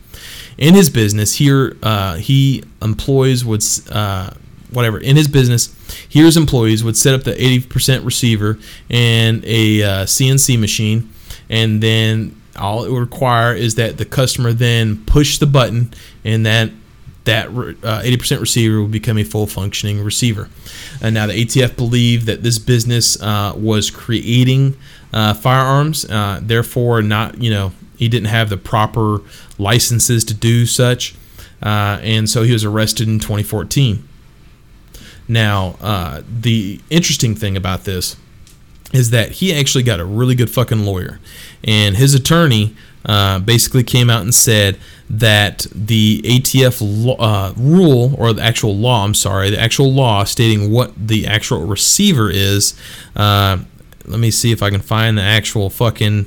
In 0.58 0.74
his 0.74 0.90
business, 0.90 1.36
here 1.36 1.74
uh, 1.82 2.16
he 2.16 2.62
employs 2.82 3.42
would 3.42 3.64
uh, 3.90 4.32
whatever 4.70 4.98
in 4.98 5.16
his 5.16 5.26
business 5.26 5.74
here's 6.08 6.36
employees 6.36 6.84
would 6.84 6.96
set 6.96 7.12
up 7.12 7.24
the 7.24 7.32
80% 7.32 8.04
receiver 8.04 8.56
and 8.88 9.44
a 9.44 9.82
uh, 9.82 10.04
cnc 10.04 10.60
machine 10.60 11.12
and 11.48 11.82
then 11.82 12.39
all 12.60 12.84
it 12.84 12.90
would 12.90 13.00
require 13.00 13.54
is 13.54 13.74
that 13.76 13.98
the 13.98 14.04
customer 14.04 14.52
then 14.52 15.04
push 15.04 15.38
the 15.38 15.46
button 15.46 15.92
and 16.24 16.44
that 16.46 16.70
that 17.24 17.48
uh, 17.48 18.02
80% 18.02 18.40
receiver 18.40 18.80
will 18.80 18.88
become 18.88 19.18
a 19.18 19.24
full 19.24 19.46
functioning 19.46 20.02
receiver. 20.02 20.48
And 21.02 21.14
now 21.14 21.26
the 21.26 21.44
atf 21.44 21.76
believed 21.76 22.26
that 22.26 22.42
this 22.42 22.58
business 22.58 23.20
uh, 23.20 23.52
was 23.54 23.90
creating 23.90 24.76
uh, 25.12 25.34
firearms 25.34 26.04
uh, 26.08 26.40
therefore 26.42 27.02
not 27.02 27.40
you 27.42 27.50
know 27.50 27.72
he 27.96 28.08
didn't 28.08 28.28
have 28.28 28.48
the 28.48 28.56
proper 28.56 29.20
licenses 29.58 30.24
to 30.24 30.34
do 30.34 30.66
such 30.66 31.14
uh, 31.62 31.98
and 32.02 32.30
so 32.30 32.42
he 32.42 32.52
was 32.52 32.64
arrested 32.64 33.08
in 33.08 33.18
2014 33.18 34.08
now, 35.30 35.76
uh, 35.80 36.22
the 36.28 36.80
interesting 36.90 37.36
thing 37.36 37.56
about 37.56 37.84
this 37.84 38.16
is 38.92 39.10
that 39.10 39.32
he 39.32 39.54
actually 39.54 39.84
got 39.84 40.00
a 40.00 40.04
really 40.04 40.34
good 40.34 40.50
fucking 40.50 40.84
lawyer, 40.84 41.20
and 41.64 41.96
his 41.96 42.14
attorney 42.14 42.74
uh, 43.04 43.38
basically 43.38 43.82
came 43.82 44.10
out 44.10 44.22
and 44.22 44.34
said 44.34 44.78
that 45.08 45.66
the 45.74 46.20
ATF 46.22 46.80
law, 46.82 47.16
uh, 47.18 47.52
rule 47.56 48.14
or 48.18 48.32
the 48.32 48.42
actual 48.42 48.76
law, 48.76 49.04
I'm 49.04 49.14
sorry, 49.14 49.50
the 49.50 49.60
actual 49.60 49.92
law 49.92 50.24
stating 50.24 50.70
what 50.70 50.92
the 50.96 51.26
actual 51.26 51.66
receiver 51.66 52.30
is. 52.30 52.78
Uh, 53.16 53.58
let 54.04 54.20
me 54.20 54.30
see 54.30 54.52
if 54.52 54.62
I 54.62 54.70
can 54.70 54.80
find 54.80 55.18
the 55.18 55.22
actual 55.22 55.70
fucking 55.70 56.26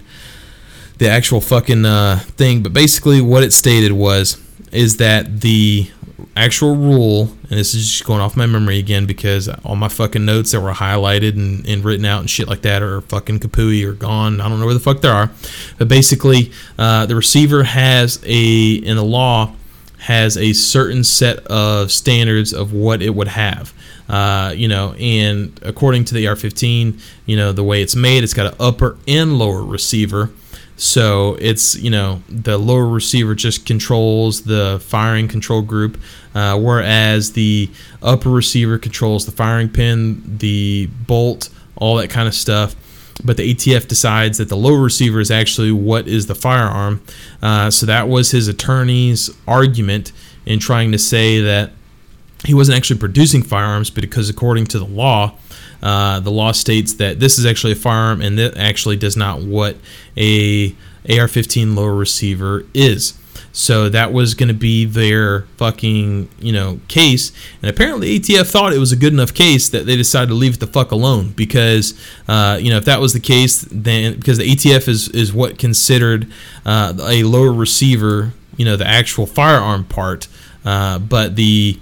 the 0.99 1.09
actual 1.09 1.41
fucking 1.41 1.85
uh, 1.85 2.19
thing, 2.19 2.63
but 2.63 2.71
basically 2.71 3.19
what 3.19 3.43
it 3.43 3.51
stated 3.51 3.91
was 3.91 4.37
is 4.71 4.97
that 4.97 5.41
the 5.41 5.89
actual 6.35 6.75
rule, 6.75 7.29
and 7.49 7.59
this 7.59 7.73
is 7.73 7.89
just 7.89 8.05
going 8.05 8.21
off 8.21 8.35
my 8.35 8.45
memory 8.45 8.79
again 8.79 9.05
because 9.05 9.47
all 9.47 9.75
my 9.75 9.87
fucking 9.87 10.25
notes 10.25 10.51
that 10.51 10.61
were 10.61 10.71
highlighted 10.71 11.33
and, 11.33 11.67
and 11.67 11.83
written 11.83 12.05
out 12.05 12.21
and 12.21 12.29
shit 12.29 12.47
like 12.47 12.61
that 12.61 12.81
are 12.81 13.01
fucking 13.01 13.39
kapooey 13.39 13.85
or 13.85 13.93
gone. 13.93 14.41
I 14.41 14.49
don't 14.49 14.59
know 14.59 14.65
where 14.65 14.73
the 14.73 14.79
fuck 14.79 15.01
they 15.01 15.09
are. 15.09 15.31
But 15.77 15.87
basically, 15.87 16.51
uh, 16.77 17.05
the 17.05 17.15
receiver 17.15 17.63
has 17.63 18.21
a, 18.25 18.73
in 18.73 18.95
the 18.95 19.03
law, 19.03 19.53
has 19.99 20.37
a 20.37 20.53
certain 20.53 21.03
set 21.03 21.39
of 21.47 21.91
standards 21.91 22.53
of 22.53 22.73
what 22.73 23.01
it 23.01 23.11
would 23.11 23.29
have. 23.29 23.73
Uh, 24.09 24.53
you 24.55 24.67
know, 24.67 24.93
and 24.99 25.57
according 25.63 26.05
to 26.05 26.13
the 26.13 26.27
AR-15, 26.27 26.99
you 27.25 27.37
know, 27.37 27.51
the 27.51 27.63
way 27.63 27.81
it's 27.81 27.95
made, 27.95 28.23
it's 28.23 28.33
got 28.33 28.47
an 28.47 28.55
upper 28.59 28.97
and 29.07 29.37
lower 29.39 29.63
receiver. 29.63 30.29
So 30.75 31.37
it's 31.39 31.75
you 31.75 31.89
know 31.89 32.23
the 32.27 32.57
lower 32.57 32.87
receiver 32.87 33.35
just 33.35 33.65
controls 33.65 34.43
the 34.43 34.81
firing 34.83 35.27
control 35.27 35.61
group, 35.61 35.99
uh, 36.33 36.59
whereas 36.59 37.33
the 37.33 37.69
upper 38.01 38.29
receiver 38.29 38.77
controls 38.77 39.25
the 39.25 39.31
firing 39.31 39.69
pin, 39.69 40.37
the 40.39 40.87
bolt, 41.07 41.49
all 41.75 41.97
that 41.97 42.09
kind 42.09 42.27
of 42.27 42.33
stuff. 42.33 42.75
But 43.23 43.37
the 43.37 43.53
ATF 43.53 43.87
decides 43.87 44.39
that 44.39 44.49
the 44.49 44.57
lower 44.57 44.81
receiver 44.81 45.19
is 45.19 45.29
actually 45.29 45.71
what 45.71 46.07
is 46.07 46.25
the 46.25 46.35
firearm. 46.35 47.01
Uh, 47.41 47.69
so 47.69 47.85
that 47.85 48.09
was 48.09 48.31
his 48.31 48.47
attorney's 48.47 49.29
argument 49.47 50.11
in 50.45 50.59
trying 50.59 50.91
to 50.91 50.97
say 50.97 51.39
that 51.39 51.71
he 52.43 52.53
wasn't 52.53 52.77
actually 52.77 52.99
producing 52.99 53.43
firearms, 53.43 53.89
but 53.89 54.01
because 54.01 54.29
according 54.29 54.65
to 54.65 54.79
the 54.79 54.85
law, 54.85 55.37
uh, 55.83 56.21
the 56.21 56.31
law 56.31 56.53
states 56.53 56.93
that 56.93 57.19
this 57.19 57.37
is 57.37 57.45
actually 57.45 57.73
a 57.73 57.75
firearm 57.75 58.21
and 58.21 58.39
that 58.39 58.55
actually 58.57 58.95
does 58.95 59.17
not 59.17 59.41
what 59.41 59.75
a 60.15 60.69
AR-15 61.09 61.75
lower 61.75 61.93
receiver 61.93 62.65
is. 62.73 63.19
So 63.51 63.89
that 63.89 64.13
was 64.13 64.33
going 64.33 64.47
to 64.47 64.55
be 64.55 64.85
their 64.85 65.41
fucking, 65.57 66.29
you 66.39 66.53
know, 66.53 66.79
case. 66.87 67.33
And 67.61 67.69
apparently 67.69 68.17
ATF 68.17 68.49
thought 68.49 68.73
it 68.73 68.79
was 68.79 68.93
a 68.93 68.95
good 68.95 69.11
enough 69.11 69.33
case 69.33 69.69
that 69.69 69.85
they 69.85 69.97
decided 69.97 70.29
to 70.29 70.35
leave 70.35 70.55
it 70.55 70.59
the 70.61 70.67
fuck 70.67 70.91
alone 70.91 71.29
because, 71.31 71.99
uh, 72.29 72.57
you 72.59 72.71
know, 72.71 72.77
if 72.77 72.85
that 72.85 73.01
was 73.01 73.11
the 73.11 73.19
case, 73.19 73.67
then 73.69 74.15
because 74.15 74.37
the 74.37 74.49
ATF 74.49 74.87
is, 74.87 75.09
is 75.09 75.33
what 75.33 75.59
considered 75.59 76.31
uh, 76.65 76.93
a 77.03 77.23
lower 77.23 77.51
receiver, 77.51 78.31
you 78.55 78.63
know, 78.63 78.77
the 78.77 78.87
actual 78.87 79.27
firearm 79.27 79.83
part. 79.83 80.29
Uh, 80.63 80.97
but 80.97 81.35
the, 81.35 81.77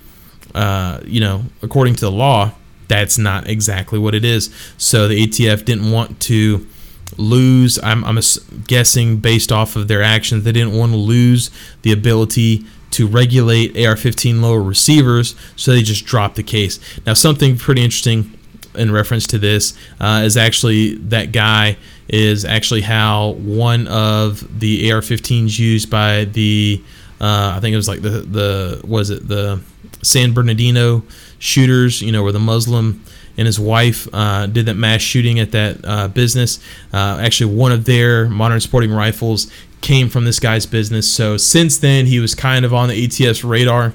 uh, 0.55 0.99
you 1.05 1.21
know, 1.21 1.43
according 1.61 1.95
to 1.95 2.01
the 2.01 2.11
law, 2.11 2.51
that's 2.91 3.17
not 3.17 3.47
exactly 3.47 3.97
what 3.97 4.13
it 4.13 4.25
is. 4.25 4.53
So 4.77 5.07
the 5.07 5.25
ATF 5.25 5.63
didn't 5.63 5.89
want 5.91 6.19
to 6.23 6.67
lose. 7.15 7.79
I'm, 7.81 8.03
I'm 8.03 8.19
guessing 8.67 9.17
based 9.17 9.49
off 9.49 9.77
of 9.77 9.87
their 9.87 10.03
actions, 10.03 10.43
they 10.43 10.51
didn't 10.51 10.77
want 10.77 10.91
to 10.91 10.97
lose 10.97 11.51
the 11.83 11.93
ability 11.93 12.65
to 12.91 13.07
regulate 13.07 13.77
AR-15 13.77 14.41
lower 14.41 14.61
receivers, 14.61 15.35
so 15.55 15.71
they 15.71 15.81
just 15.81 16.05
dropped 16.05 16.35
the 16.35 16.43
case. 16.43 16.81
Now, 17.05 17.13
something 17.13 17.57
pretty 17.57 17.81
interesting 17.81 18.37
in 18.75 18.91
reference 18.91 19.25
to 19.27 19.37
this 19.37 19.73
uh, 20.01 20.23
is 20.25 20.35
actually 20.35 20.95
that 20.95 21.31
guy 21.31 21.77
is 22.09 22.43
actually 22.43 22.81
how 22.81 23.31
one 23.31 23.87
of 23.87 24.59
the 24.59 24.91
AR-15s 24.91 25.57
used 25.57 25.89
by 25.89 26.25
the 26.25 26.83
uh, 27.21 27.53
I 27.55 27.59
think 27.59 27.73
it 27.73 27.77
was 27.77 27.87
like 27.87 28.01
the 28.01 28.09
the 28.09 28.81
was 28.83 29.11
it 29.11 29.27
the 29.27 29.61
San 30.01 30.33
Bernardino 30.33 31.03
shooters, 31.37 32.01
you 32.01 32.11
know, 32.11 32.23
where 32.23 32.31
the 32.31 32.39
Muslim 32.39 33.03
and 33.37 33.45
his 33.45 33.59
wife 33.59 34.07
uh, 34.11 34.47
did 34.47 34.65
that 34.65 34.73
mass 34.73 35.01
shooting 35.01 35.39
at 35.39 35.51
that 35.51 35.77
uh, 35.83 36.07
business. 36.07 36.59
Uh, 36.91 37.19
actually, 37.21 37.53
one 37.53 37.71
of 37.71 37.85
their 37.85 38.27
modern 38.27 38.59
sporting 38.59 38.91
rifles 38.91 39.51
came 39.81 40.09
from 40.09 40.25
this 40.25 40.39
guy's 40.39 40.65
business. 40.65 41.11
So 41.11 41.37
since 41.37 41.77
then, 41.77 42.07
he 42.07 42.19
was 42.19 42.33
kind 42.33 42.65
of 42.65 42.73
on 42.73 42.89
the 42.89 43.07
ATF's 43.07 43.43
radar. 43.43 43.93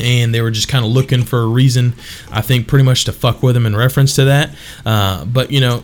And 0.00 0.32
they 0.32 0.40
were 0.40 0.52
just 0.52 0.68
kind 0.68 0.84
of 0.84 0.92
looking 0.92 1.24
for 1.24 1.40
a 1.40 1.46
reason, 1.48 1.92
I 2.30 2.40
think, 2.40 2.68
pretty 2.68 2.84
much 2.84 3.04
to 3.06 3.12
fuck 3.12 3.42
with 3.42 3.56
him 3.56 3.66
in 3.66 3.74
reference 3.74 4.14
to 4.14 4.26
that. 4.26 4.54
Uh, 4.86 5.24
but 5.24 5.50
you 5.50 5.58
know, 5.58 5.82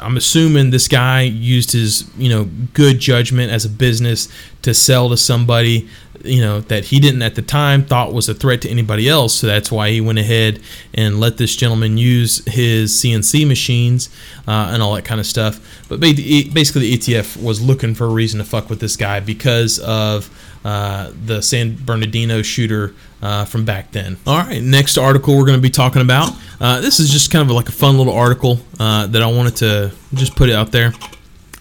I'm 0.00 0.16
assuming 0.16 0.70
this 0.70 0.88
guy 0.88 1.22
used 1.22 1.72
his, 1.72 2.10
you 2.16 2.28
know, 2.28 2.48
good 2.74 2.98
judgment 2.98 3.50
as 3.50 3.64
a 3.64 3.70
business 3.70 4.28
to 4.62 4.74
sell 4.74 5.08
to 5.10 5.16
somebody 5.16 5.88
you 6.26 6.40
know 6.40 6.60
that 6.60 6.86
he 6.86 7.00
didn't 7.00 7.22
at 7.22 7.34
the 7.34 7.42
time 7.42 7.84
thought 7.84 8.12
was 8.12 8.28
a 8.28 8.34
threat 8.34 8.62
to 8.62 8.68
anybody 8.68 9.08
else. 9.08 9.34
So 9.34 9.46
that's 9.46 9.70
why 9.70 9.90
he 9.90 10.00
went 10.00 10.18
ahead 10.18 10.60
and 10.94 11.20
let 11.20 11.36
this 11.36 11.54
gentleman 11.56 11.96
use 11.96 12.44
his 12.46 12.92
cnc 12.92 13.46
machines 13.46 14.08
uh, 14.46 14.70
and 14.72 14.82
all 14.82 14.94
that 14.94 15.04
kind 15.04 15.20
of 15.20 15.26
stuff. 15.26 15.60
But 15.88 16.00
basically 16.00 16.96
the 16.96 16.98
atf 16.98 17.42
was 17.42 17.62
looking 17.62 17.94
for 17.94 18.04
a 18.04 18.10
reason 18.10 18.38
to 18.38 18.44
fuck 18.44 18.68
with 18.68 18.80
this 18.80 18.96
guy 18.96 19.20
because 19.20 19.78
of 19.78 20.30
uh, 20.66 21.12
the 21.24 21.40
san 21.40 21.76
bernardino 21.84 22.42
shooter 22.42 22.92
uh, 23.22 23.44
from 23.44 23.64
back 23.64 23.92
then. 23.92 24.16
All 24.26 24.36
right 24.38 24.60
next 24.60 24.98
article 24.98 25.36
we're 25.36 25.46
going 25.46 25.58
to 25.58 25.62
be 25.62 25.70
talking 25.70 26.02
about. 26.02 26.32
Uh, 26.60 26.80
this 26.80 26.98
is 26.98 27.08
just 27.10 27.30
kind 27.30 27.48
of 27.48 27.54
like 27.54 27.68
a 27.68 27.72
fun 27.72 27.96
little 27.98 28.14
article 28.14 28.58
uh, 28.80 29.06
that 29.06 29.22
i 29.22 29.26
wanted 29.26 29.56
to 29.56 29.92
just 30.14 30.34
put 30.34 30.48
it 30.48 30.54
out 30.54 30.72
there 30.72 30.92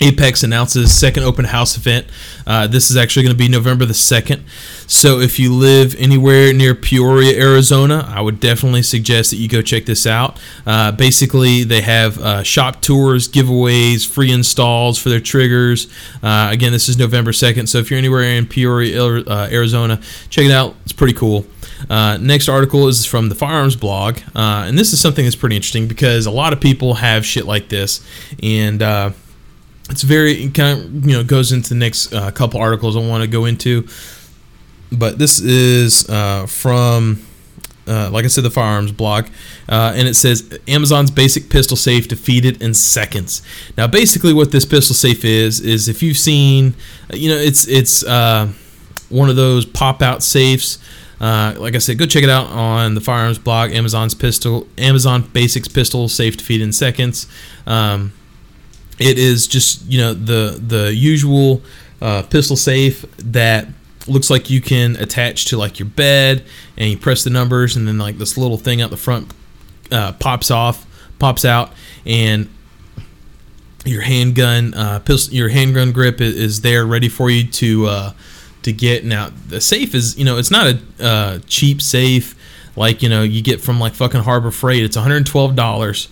Apex 0.01 0.43
announces 0.43 0.93
second 0.93 1.23
open 1.23 1.45
house 1.45 1.77
event. 1.77 2.07
Uh, 2.45 2.67
this 2.67 2.91
is 2.91 2.97
actually 2.97 3.23
going 3.23 3.35
to 3.35 3.37
be 3.37 3.47
November 3.47 3.85
the 3.85 3.93
2nd. 3.93 4.41
So 4.87 5.19
if 5.19 5.39
you 5.39 5.53
live 5.53 5.95
anywhere 5.95 6.51
near 6.53 6.75
Peoria, 6.75 7.39
Arizona, 7.39 8.05
I 8.07 8.21
would 8.21 8.39
definitely 8.39 8.83
suggest 8.83 9.31
that 9.31 9.37
you 9.37 9.47
go 9.47 9.61
check 9.61 9.85
this 9.85 10.05
out. 10.05 10.39
Uh, 10.65 10.91
basically, 10.91 11.63
they 11.63 11.81
have 11.81 12.19
uh, 12.19 12.43
shop 12.43 12.81
tours, 12.81 13.29
giveaways, 13.29 14.05
free 14.07 14.31
installs 14.31 14.97
for 14.97 15.09
their 15.09 15.21
triggers. 15.21 15.87
Uh, 16.21 16.49
again, 16.51 16.73
this 16.73 16.89
is 16.89 16.97
November 16.97 17.31
2nd. 17.31 17.69
So 17.69 17.77
if 17.77 17.89
you're 17.89 17.97
anywhere 17.97 18.23
in 18.23 18.47
Peoria, 18.47 19.01
uh, 19.01 19.47
Arizona, 19.49 20.01
check 20.29 20.45
it 20.45 20.51
out. 20.51 20.75
It's 20.83 20.93
pretty 20.93 21.13
cool. 21.13 21.45
Uh, 21.89 22.17
next 22.17 22.49
article 22.49 22.87
is 22.87 23.05
from 23.05 23.29
the 23.29 23.35
firearms 23.35 23.75
blog, 23.75 24.19
and 24.33 24.77
this 24.77 24.93
is 24.93 24.99
something 24.99 25.25
that's 25.25 25.35
pretty 25.35 25.55
interesting 25.55 25.87
because 25.87 26.25
a 26.25 26.31
lot 26.31 26.53
of 26.53 26.59
people 26.59 26.95
have 26.95 27.25
shit 27.25 27.45
like 27.45 27.69
this, 27.69 28.05
and 28.41 28.81
it's 29.89 30.03
very 30.03 30.49
kind 30.49 30.79
of 30.79 31.05
you 31.05 31.13
know 31.13 31.23
goes 31.23 31.51
into 31.51 31.69
the 31.69 31.75
next 31.75 32.13
uh, 32.13 32.31
couple 32.31 32.59
articles 32.59 32.95
I 32.95 32.99
want 32.99 33.23
to 33.23 33.29
go 33.29 33.45
into, 33.45 33.87
but 34.91 35.19
this 35.19 35.39
is 35.39 36.09
uh, 36.09 36.45
from 36.47 37.21
uh, 37.87 38.09
like 38.11 38.25
I 38.25 38.27
said, 38.27 38.43
the 38.43 38.49
firearms 38.51 38.91
blog, 38.91 39.27
uh, 39.69 39.93
and 39.95 40.07
it 40.07 40.15
says 40.15 40.57
Amazon's 40.67 41.11
basic 41.11 41.49
pistol 41.49 41.77
safe 41.77 42.07
defeated 42.07 42.61
in 42.61 42.73
seconds. 42.73 43.43
Now, 43.77 43.87
basically, 43.87 44.33
what 44.33 44.51
this 44.51 44.65
pistol 44.65 44.95
safe 44.95 45.23
is 45.23 45.59
is 45.59 45.87
if 45.87 46.01
you've 46.01 46.17
seen, 46.17 46.73
you 47.13 47.29
know, 47.29 47.37
it's 47.37 47.67
it's 47.67 48.03
uh, 48.03 48.51
one 49.09 49.29
of 49.29 49.35
those 49.35 49.65
pop 49.65 50.01
out 50.01 50.23
safes. 50.23 50.79
Uh, 51.21 51.55
like 51.57 51.75
I 51.75 51.77
said, 51.77 51.97
go 51.97 52.05
check 52.05 52.23
it 52.23 52.29
out 52.29 52.47
on 52.47 52.95
the 52.95 53.01
firearms 53.01 53.37
blog. 53.37 53.71
Amazon's 53.71 54.13
pistol, 54.13 54.67
Amazon 54.77 55.21
Basics 55.21 55.67
pistol 55.67 56.09
safe 56.09 56.35
defeated 56.37 56.63
in 56.65 56.73
seconds. 56.73 57.27
Um, 57.65 58.13
it 58.99 59.17
is 59.17 59.47
just 59.47 59.85
you 59.85 59.99
know 59.99 60.13
the 60.13 60.59
the 60.65 60.93
usual 60.93 61.61
uh, 62.01 62.23
pistol 62.23 62.55
safe 62.55 63.05
that 63.17 63.67
looks 64.07 64.29
like 64.29 64.49
you 64.49 64.61
can 64.61 64.95
attach 64.97 65.45
to 65.45 65.57
like 65.57 65.79
your 65.79 65.87
bed 65.87 66.43
and 66.77 66.89
you 66.89 66.97
press 66.97 67.23
the 67.23 67.29
numbers 67.29 67.75
and 67.75 67.87
then 67.87 67.97
like 67.97 68.17
this 68.17 68.37
little 68.37 68.57
thing 68.57 68.81
out 68.81 68.89
the 68.89 68.97
front 68.97 69.33
uh, 69.91 70.11
pops 70.13 70.51
off 70.51 70.85
pops 71.17 71.43
out 71.43 71.71
and 72.05 72.49
your 73.83 74.01
handgun 74.01 74.73
uh, 74.73 74.99
pistol 74.99 75.33
your 75.33 75.49
handgun 75.49 75.91
grip 75.91 76.21
is, 76.21 76.35
is 76.35 76.61
there 76.61 76.85
ready 76.85 77.09
for 77.09 77.29
you 77.29 77.45
to 77.47 77.85
uh, 77.87 78.13
to 78.65 78.73
get. 78.73 79.05
Now 79.05 79.29
the 79.47 79.61
safe 79.61 79.95
is 79.95 80.17
you 80.17 80.25
know 80.25 80.37
it's 80.37 80.51
not 80.51 80.67
a 80.67 80.79
uh, 80.99 81.39
cheap 81.47 81.81
safe 81.81 82.35
like 82.75 83.01
you 83.01 83.09
know 83.09 83.23
you 83.23 83.41
get 83.41 83.61
from 83.61 83.79
like 83.79 83.93
fucking 83.93 84.21
harbor 84.21 84.51
freight. 84.51 84.83
It's 84.83 84.97
$112 84.97 86.07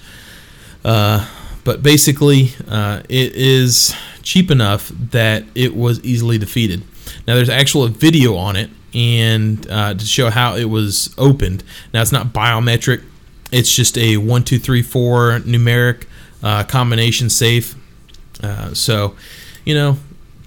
uh, 0.86 1.30
but 1.64 1.84
basically 1.84 2.50
uh, 2.68 3.02
it 3.10 3.34
is 3.34 3.96
cheap 4.22 4.52
enough 4.52 4.90
that 4.90 5.44
it 5.56 5.76
was 5.76 6.04
easily 6.04 6.38
defeated. 6.38 6.84
Now 7.28 7.36
there's 7.36 7.50
actual 7.50 7.88
video 7.88 8.36
on 8.36 8.56
it 8.56 8.70
and 8.94 9.70
uh, 9.70 9.94
to 9.94 10.06
show 10.06 10.30
how 10.30 10.56
it 10.56 10.66
was 10.66 11.14
opened. 11.18 11.64
Now 11.94 12.02
it's 12.02 12.12
not 12.12 12.28
biometric. 12.28 13.04
It's 13.52 13.74
just 13.74 13.98
a 13.98 14.18
one 14.18 14.44
two 14.44 14.60
three 14.60 14.82
four 14.82 15.40
numeric 15.40 16.06
uh, 16.42 16.64
combination 16.64 17.30
safe. 17.30 17.76
Uh, 18.42 18.74
so 18.74 19.16
you 19.66 19.74
know 19.74 19.98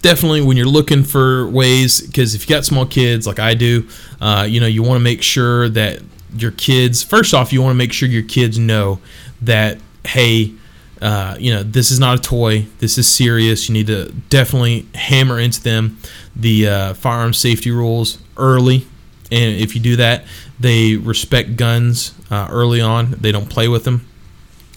definitely 0.02 0.42
when 0.42 0.56
you're 0.56 0.66
looking 0.66 1.02
for 1.02 1.48
ways 1.48 2.00
because 2.00 2.34
if 2.34 2.48
you 2.48 2.54
got 2.54 2.64
small 2.64 2.84
kids 2.84 3.26
like 3.26 3.38
i 3.38 3.54
do 3.54 3.88
uh, 4.20 4.46
you 4.48 4.60
know 4.60 4.66
you 4.66 4.82
want 4.82 4.96
to 4.96 5.02
make 5.02 5.22
sure 5.22 5.68
that 5.68 6.00
your 6.36 6.50
kids 6.52 7.02
first 7.02 7.32
off 7.32 7.52
you 7.52 7.62
want 7.62 7.70
to 7.70 7.76
make 7.76 7.92
sure 7.92 8.08
your 8.08 8.22
kids 8.22 8.58
know 8.58 9.00
that 9.40 9.78
hey 10.04 10.52
uh, 11.00 11.36
you 11.38 11.52
know 11.52 11.62
this 11.62 11.90
is 11.90 11.98
not 11.98 12.18
a 12.18 12.22
toy. 12.22 12.66
This 12.78 12.98
is 12.98 13.06
serious. 13.06 13.68
You 13.68 13.74
need 13.74 13.86
to 13.88 14.12
definitely 14.28 14.86
hammer 14.94 15.38
into 15.38 15.62
them 15.62 15.98
the 16.34 16.68
uh, 16.68 16.94
firearm 16.94 17.32
safety 17.32 17.70
rules 17.70 18.18
early. 18.36 18.86
And 19.32 19.60
if 19.60 19.74
you 19.74 19.80
do 19.80 19.96
that 19.96 20.24
they 20.58 20.96
respect 20.96 21.56
guns 21.56 22.14
uh, 22.30 22.48
early 22.50 22.80
on. 22.80 23.12
They 23.12 23.32
don't 23.32 23.48
play 23.48 23.68
with 23.68 23.84
them. 23.84 24.06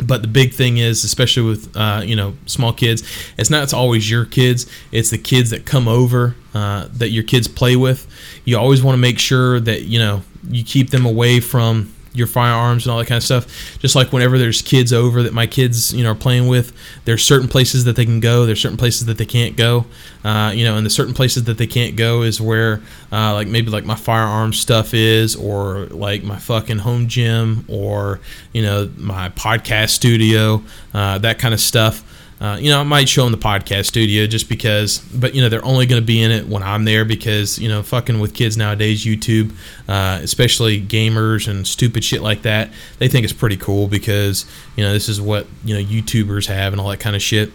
But 0.01 0.21
the 0.21 0.27
big 0.29 0.53
thing 0.53 0.77
is 0.77 1.03
especially 1.03 1.43
with 1.43 1.75
uh, 1.75 2.01
you 2.05 2.15
know 2.15 2.35
small 2.45 2.71
kids 2.71 3.03
it's 3.37 3.49
not 3.49 3.63
it's 3.63 3.73
always 3.73 4.09
your 4.09 4.23
kids. 4.25 4.65
It's 4.93 5.09
the 5.09 5.17
kids 5.17 5.49
that 5.49 5.65
come 5.65 5.89
over 5.89 6.35
uh, 6.53 6.87
that 6.93 7.09
your 7.09 7.23
kids 7.23 7.49
play 7.49 7.75
with. 7.75 8.07
You 8.45 8.57
always 8.57 8.81
want 8.81 8.93
to 8.93 8.99
make 8.99 9.19
sure 9.19 9.59
that 9.59 9.83
you 9.83 9.99
know 9.99 10.21
you 10.49 10.63
keep 10.63 10.91
them 10.91 11.05
away 11.05 11.41
from 11.41 11.93
your 12.19 12.27
firearms 12.27 12.85
and 12.85 12.91
all 12.91 12.99
that 12.99 13.07
kind 13.07 13.17
of 13.17 13.23
stuff. 13.23 13.79
Just 13.79 13.95
like 13.95 14.13
whenever 14.13 14.37
there's 14.37 14.61
kids 14.61 14.93
over 14.93 15.23
that 15.23 15.33
my 15.33 15.47
kids 15.47 15.93
you 15.93 16.03
know 16.03 16.11
are 16.11 16.15
playing 16.15 16.47
with 16.47 16.71
there's 17.05 17.23
certain 17.23 17.47
places 17.47 17.85
that 17.85 17.95
they 17.95 18.05
can 18.05 18.19
go 18.19 18.45
there's 18.45 18.61
certain 18.61 18.77
places 18.77 19.05
that 19.07 19.17
they 19.17 19.25
can't 19.25 19.55
go. 19.55 19.85
Uh, 20.23 20.51
you 20.53 20.65
know 20.65 20.75
and 20.75 20.85
the 20.85 20.89
certain 20.89 21.13
places 21.13 21.45
that 21.45 21.57
they 21.57 21.67
can't 21.67 21.95
go 21.95 22.21
is 22.21 22.41
where 22.41 22.81
uh, 23.11 23.33
like 23.33 23.47
maybe 23.47 23.71
like 23.71 23.85
my 23.85 23.95
firearm 23.95 24.53
stuff 24.53 24.93
is 24.93 25.35
or 25.35 25.85
like 25.87 26.23
my 26.23 26.37
fucking 26.37 26.79
home 26.79 27.07
gym 27.07 27.65
or 27.67 28.19
you 28.53 28.61
know 28.61 28.89
my 28.97 29.29
podcast 29.29 29.89
studio 29.89 30.61
uh, 30.93 31.17
that 31.17 31.39
kind 31.39 31.53
of 31.53 31.59
stuff 31.59 32.03
uh, 32.41 32.57
you 32.59 32.69
know, 32.69 32.79
I 32.79 32.83
might 32.83 33.09
show 33.09 33.23
them 33.23 33.33
the 33.33 33.37
podcast 33.37 33.85
studio 33.85 34.25
just 34.25 34.47
because, 34.47 34.99
but 34.99 35.35
you 35.35 35.41
know, 35.41 35.49
they're 35.49 35.65
only 35.65 35.85
going 35.85 36.01
to 36.01 36.05
be 36.05 36.21
in 36.21 36.31
it 36.31 36.47
when 36.47 36.63
I'm 36.63 36.85
there 36.85 37.03
because 37.03 37.59
you 37.59 37.67
know, 37.67 37.83
fucking 37.83 38.19
with 38.19 38.33
kids 38.33 38.55
nowadays, 38.55 39.03
YouTube, 39.03 39.53
uh, 39.89 40.19
especially 40.21 40.81
gamers 40.81 41.49
and 41.49 41.67
stupid 41.67 42.03
shit 42.03 42.21
like 42.21 42.43
that, 42.43 42.69
they 42.97 43.09
think 43.09 43.25
it's 43.25 43.33
pretty 43.33 43.57
cool 43.57 43.87
because 43.87 44.45
you 44.77 44.83
know 44.83 44.93
this 44.93 45.09
is 45.09 45.19
what 45.19 45.47
you 45.65 45.75
know 45.75 45.83
YouTubers 45.83 46.47
have 46.47 46.71
and 46.71 46.79
all 46.81 46.87
that 46.89 47.01
kind 47.01 47.15
of 47.15 47.21
shit. 47.21 47.51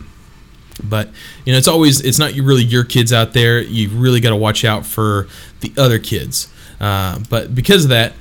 But 0.83 1.09
you 1.47 1.53
know, 1.53 1.59
it's 1.59 1.69
always 1.69 2.03
it's 2.03 2.19
not 2.19 2.33
really 2.35 2.65
your 2.65 2.85
kids 2.85 3.11
out 3.11 3.33
there. 3.33 3.61
You 3.61 3.89
really 3.89 4.21
got 4.21 4.31
to 4.31 4.37
watch 4.37 4.67
out 4.67 4.85
for 4.85 5.29
the 5.61 5.73
other 5.79 5.99
kids. 5.99 6.53
Uh, 6.79 7.21
but 7.31 7.55
because 7.55 7.85
of 7.85 7.91
that, 7.91 8.13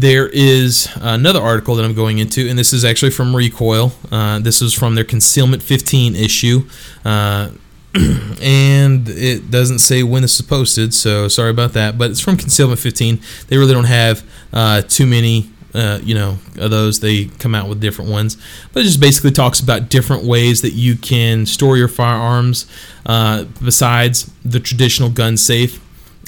there 0.00 0.28
is 0.28 0.88
another 1.00 1.40
article 1.40 1.74
that 1.74 1.84
I'm 1.84 1.94
going 1.94 2.18
into, 2.18 2.48
and 2.48 2.58
this 2.58 2.72
is 2.72 2.84
actually 2.84 3.10
from 3.10 3.36
Recoil. 3.36 3.92
Uh, 4.10 4.38
this 4.38 4.62
is 4.62 4.72
from 4.72 4.94
their 4.94 5.04
Concealment 5.04 5.62
15 5.62 6.16
issue. 6.16 6.66
Uh, 7.04 7.50
and 8.40 9.06
it 9.08 9.50
doesn't 9.50 9.80
say 9.80 10.02
when 10.02 10.22
this 10.22 10.40
is 10.40 10.46
posted, 10.46 10.94
so 10.94 11.28
sorry 11.28 11.50
about 11.50 11.74
that. 11.74 11.98
But 11.98 12.10
it's 12.10 12.20
from 12.20 12.38
Concealment 12.38 12.80
15. 12.80 13.20
They 13.48 13.58
really 13.58 13.74
don't 13.74 13.84
have 13.84 14.24
uh, 14.54 14.82
too 14.82 15.06
many, 15.06 15.50
uh, 15.74 16.00
you 16.02 16.14
know, 16.14 16.38
of 16.56 16.70
those. 16.70 17.00
They 17.00 17.26
come 17.26 17.54
out 17.54 17.68
with 17.68 17.80
different 17.80 18.10
ones, 18.10 18.38
but 18.72 18.80
it 18.80 18.84
just 18.84 19.00
basically 19.00 19.32
talks 19.32 19.60
about 19.60 19.90
different 19.90 20.24
ways 20.24 20.62
that 20.62 20.72
you 20.72 20.96
can 20.96 21.44
store 21.44 21.76
your 21.76 21.88
firearms 21.88 22.66
uh, 23.04 23.44
besides 23.62 24.30
the 24.46 24.60
traditional 24.60 25.10
gun 25.10 25.36
safe. 25.36 25.78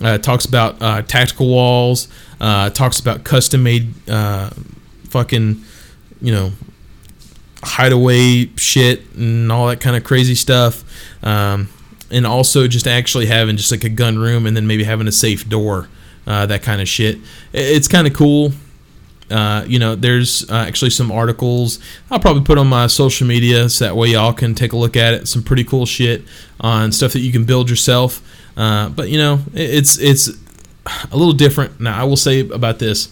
Uh, 0.03 0.19
talks 0.19 0.45
about 0.45 0.81
uh, 0.83 1.03
tactical 1.03 1.49
walls. 1.49 2.09
Uh, 2.41 2.71
talks 2.71 2.99
about 2.99 3.23
custom 3.23 3.63
made, 3.63 3.93
uh, 4.11 4.51
fucking, 5.09 5.63
you 6.21 6.33
know, 6.33 6.53
hideaway 7.63 8.51
shit 8.57 9.05
and 9.15 9.53
all 9.53 9.69
that 9.69 9.81
kind 9.81 9.97
of 9.97 10.03
crazy 10.03 10.35
stuff. 10.35 10.83
Um, 11.25 11.69
and 12.11 12.27
also 12.27 12.67
just 12.67 12.87
actually 12.87 13.27
having 13.27 13.57
just 13.57 13.71
like 13.71 13.85
a 13.85 13.89
gun 13.89 14.19
room 14.19 14.47
and 14.47 14.57
then 14.57 14.67
maybe 14.67 14.85
having 14.85 15.07
a 15.07 15.13
safe 15.13 15.49
door, 15.49 15.89
uh, 16.27 16.47
that 16.47 16.63
kind 16.63 16.81
of 16.81 16.89
shit. 16.89 17.19
It's 17.53 17.89
kind 17.89 18.07
of 18.07 18.13
cool. 18.13 18.53
Uh, 19.31 19.65
you 19.67 19.79
know, 19.79 19.95
there's 19.95 20.49
uh, 20.51 20.57
actually 20.57 20.91
some 20.91 21.11
articles 21.11 21.79
I'll 22.11 22.21
probably 22.21 22.43
put 22.43 22.59
on 22.59 22.67
my 22.67 22.87
social 22.87 23.27
media 23.27 23.69
so 23.71 23.87
that 23.87 23.97
way 23.97 24.09
y'all 24.09 24.35
can 24.35 24.55
take 24.55 24.73
a 24.73 24.77
look 24.77 24.95
at 24.95 25.15
it. 25.15 25.27
Some 25.27 25.43
pretty 25.43 25.65
cool 25.65 25.87
shit 25.87 26.23
on 26.61 26.93
stuff 26.93 27.15
that 27.15 27.21
you 27.21 27.33
can 27.33 27.45
build 27.45 27.71
yourself. 27.71 28.21
Uh, 28.57 28.89
but 28.91 29.09
you 29.09 29.19
know, 29.19 29.41
it- 29.55 29.71
it's 29.71 29.99
it's 29.99 30.29
a 31.11 31.17
little 31.17 31.33
different. 31.33 31.81
Now, 31.81 31.99
I 32.01 32.05
will 32.05 32.17
say 32.17 32.41
about 32.41 32.79
this. 32.79 33.09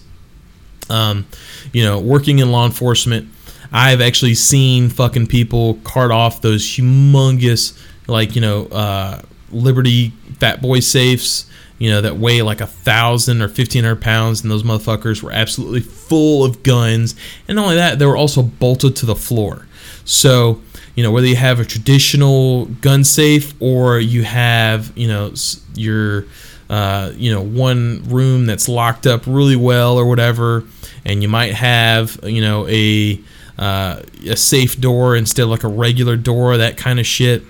Um, 0.89 1.27
you 1.73 1.85
know, 1.85 2.01
working 2.01 2.41
in 2.41 2.51
law 2.51 2.67
enforcement, 2.67 3.29
I've 3.73 4.01
actually 4.01 4.35
seen 4.35 4.89
fucking 4.91 5.29
people 5.29 5.75
cart 5.85 6.11
off 6.11 6.41
those 6.41 6.65
humongous, 6.65 7.79
like 8.09 8.35
you 8.35 8.41
know, 8.41 8.67
uh, 8.67 9.23
Liberty 9.53 10.13
Fat 10.41 10.61
Boy 10.61 10.81
safes. 10.81 11.47
You 11.79 11.89
know 11.91 12.03
that 12.03 12.19
weigh 12.19 12.43
like 12.43 12.61
a 12.61 12.67
thousand 12.67 13.41
or 13.41 13.49
fifteen 13.49 13.85
hundred 13.85 14.03
pounds, 14.03 14.43
and 14.43 14.51
those 14.51 14.65
motherfuckers 14.65 15.23
were 15.23 15.33
absolutely 15.33 15.81
full 15.81 16.45
of 16.45 16.63
guns. 16.63 17.15
And 17.49 17.57
not 17.57 17.63
only 17.65 17.77
that, 17.77 17.99
they 17.99 18.05
were 18.05 18.19
also 18.19 18.43
bolted 18.43 18.97
to 18.97 19.07
the 19.07 19.15
floor. 19.17 19.67
So 20.05 20.61
you 20.95 21.03
know 21.03 21.11
whether 21.11 21.27
you 21.27 21.37
have 21.37 21.61
a 21.61 21.65
traditional 21.65 22.67
gun 22.67 23.05
safe 23.05 23.55
or 23.61 23.99
you 23.99 24.23
have 24.23 24.97
you 24.97 25.09
know 25.09 25.33
your 25.75 26.27
uh, 26.69 27.13
you 27.17 27.33
know 27.33 27.43
one 27.43 28.03
room 28.09 28.47
that's 28.47 28.69
locked 28.69 29.07
up 29.07 29.27
really 29.27 29.57
well 29.57 29.97
or 29.97 30.07
whatever, 30.07 30.65
and 31.05 31.23
you 31.23 31.29
might 31.29 31.55
have 31.55 32.19
you 32.23 32.41
know 32.41 32.67
a 32.69 33.21
uh, 33.59 34.01
a 34.27 34.37
safe 34.37 34.81
door 34.81 35.17
instead 35.17 35.43
of 35.43 35.49
like 35.49 35.65
a 35.65 35.69
regular 35.69 36.17
door, 36.17 36.57
that 36.57 36.77
kind 36.77 36.99
of 36.99 37.07
shit 37.07 37.43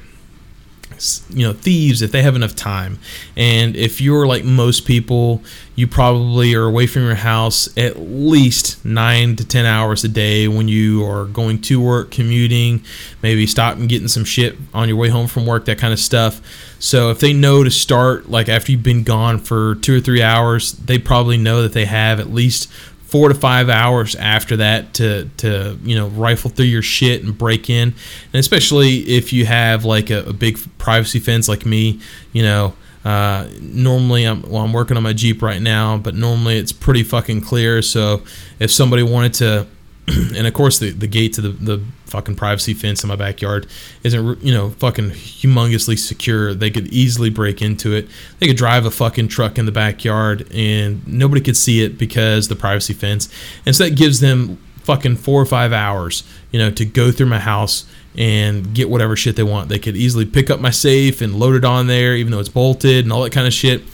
you 1.30 1.46
know 1.46 1.52
thieves 1.52 2.02
if 2.02 2.12
they 2.12 2.22
have 2.22 2.36
enough 2.36 2.54
time. 2.54 2.98
And 3.36 3.76
if 3.76 4.00
you're 4.00 4.26
like 4.26 4.44
most 4.44 4.86
people 4.86 5.42
you 5.74 5.86
probably 5.86 6.54
are 6.54 6.64
away 6.64 6.86
from 6.86 7.02
your 7.02 7.14
house 7.14 7.68
at 7.76 7.98
least 7.98 8.84
nine 8.84 9.36
to 9.36 9.44
ten 9.44 9.64
hours 9.64 10.04
a 10.04 10.08
day 10.08 10.46
when 10.46 10.68
you 10.68 11.04
are 11.04 11.24
going 11.24 11.60
to 11.62 11.80
work 11.80 12.10
commuting 12.10 12.84
maybe 13.22 13.46
stop 13.46 13.76
and 13.76 13.88
getting 13.88 14.08
some 14.08 14.24
shit 14.24 14.56
on 14.74 14.88
your 14.88 14.96
way 14.96 15.08
home 15.08 15.26
from 15.26 15.46
work 15.46 15.64
that 15.64 15.78
kind 15.78 15.92
of 15.92 15.98
stuff. 15.98 16.40
So 16.78 17.10
if 17.10 17.20
they 17.20 17.32
know 17.32 17.64
to 17.64 17.70
start 17.70 18.30
like 18.30 18.48
after 18.48 18.72
you've 18.72 18.82
been 18.82 19.04
gone 19.04 19.38
for 19.38 19.76
two 19.76 19.96
or 19.96 20.00
three 20.00 20.22
hours 20.22 20.72
they 20.72 20.98
probably 20.98 21.36
know 21.36 21.62
that 21.62 21.72
they 21.72 21.86
have 21.86 22.20
at 22.20 22.30
least 22.30 22.70
four 23.10 23.28
to 23.28 23.34
five 23.34 23.68
hours 23.68 24.14
after 24.14 24.56
that 24.56 24.94
to 24.94 25.28
to 25.36 25.76
you 25.82 25.96
know 25.96 26.08
rifle 26.08 26.50
through 26.50 26.66
your 26.66 26.82
shit 26.82 27.24
and 27.24 27.36
break 27.36 27.68
in. 27.68 27.88
And 28.32 28.40
especially 28.40 28.98
if 28.98 29.32
you 29.32 29.46
have 29.46 29.84
like 29.84 30.10
a, 30.10 30.24
a 30.28 30.32
big 30.32 30.58
privacy 30.78 31.18
fence 31.18 31.48
like 31.48 31.66
me 31.66 32.00
you 32.32 32.42
know 32.42 32.74
uh, 33.04 33.48
normally 33.60 34.24
I'm 34.24 34.42
well 34.42 34.62
I'm 34.62 34.72
working 34.72 34.96
on 34.96 35.02
my 35.02 35.12
Jeep 35.12 35.42
right 35.42 35.60
now 35.60 35.98
but 35.98 36.14
normally 36.14 36.58
it's 36.58 36.72
pretty 36.72 37.02
fucking 37.02 37.40
clear. 37.40 37.82
So 37.82 38.22
if 38.60 38.70
somebody 38.70 39.02
wanted 39.02 39.34
to 39.34 39.66
and 40.08 40.46
of 40.46 40.54
course 40.54 40.78
the, 40.78 40.90
the 40.90 41.06
gate 41.08 41.32
to 41.34 41.40
the, 41.40 41.48
the 41.48 41.82
fucking 42.10 42.34
privacy 42.34 42.74
fence 42.74 43.02
in 43.02 43.08
my 43.08 43.16
backyard 43.16 43.66
isn't 44.02 44.42
you 44.42 44.52
know 44.52 44.70
fucking 44.70 45.10
humongously 45.10 45.98
secure. 45.98 46.52
They 46.52 46.70
could 46.70 46.88
easily 46.88 47.30
break 47.30 47.62
into 47.62 47.94
it. 47.94 48.08
They 48.38 48.46
could 48.46 48.56
drive 48.56 48.84
a 48.84 48.90
fucking 48.90 49.28
truck 49.28 49.58
in 49.58 49.66
the 49.66 49.72
backyard 49.72 50.46
and 50.52 51.06
nobody 51.06 51.40
could 51.40 51.56
see 51.56 51.82
it 51.82 51.96
because 51.96 52.48
the 52.48 52.56
privacy 52.56 52.92
fence. 52.92 53.32
And 53.64 53.74
so 53.74 53.84
that 53.84 53.96
gives 53.96 54.20
them 54.20 54.58
fucking 54.82 55.14
four 55.16 55.40
or 55.40 55.46
five 55.46 55.72
hours 55.72 56.24
you 56.50 56.58
know 56.58 56.70
to 56.70 56.84
go 56.84 57.12
through 57.12 57.26
my 57.26 57.38
house 57.38 57.84
and 58.16 58.74
get 58.74 58.90
whatever 58.90 59.14
shit 59.14 59.36
they 59.36 59.42
want. 59.44 59.68
They 59.68 59.78
could 59.78 59.96
easily 59.96 60.26
pick 60.26 60.50
up 60.50 60.58
my 60.60 60.70
safe 60.70 61.20
and 61.20 61.36
load 61.36 61.54
it 61.54 61.64
on 61.64 61.86
there 61.86 62.16
even 62.16 62.32
though 62.32 62.40
it's 62.40 62.48
bolted 62.48 63.04
and 63.04 63.12
all 63.12 63.22
that 63.22 63.32
kind 63.32 63.46
of 63.46 63.52
shit. 63.52 63.84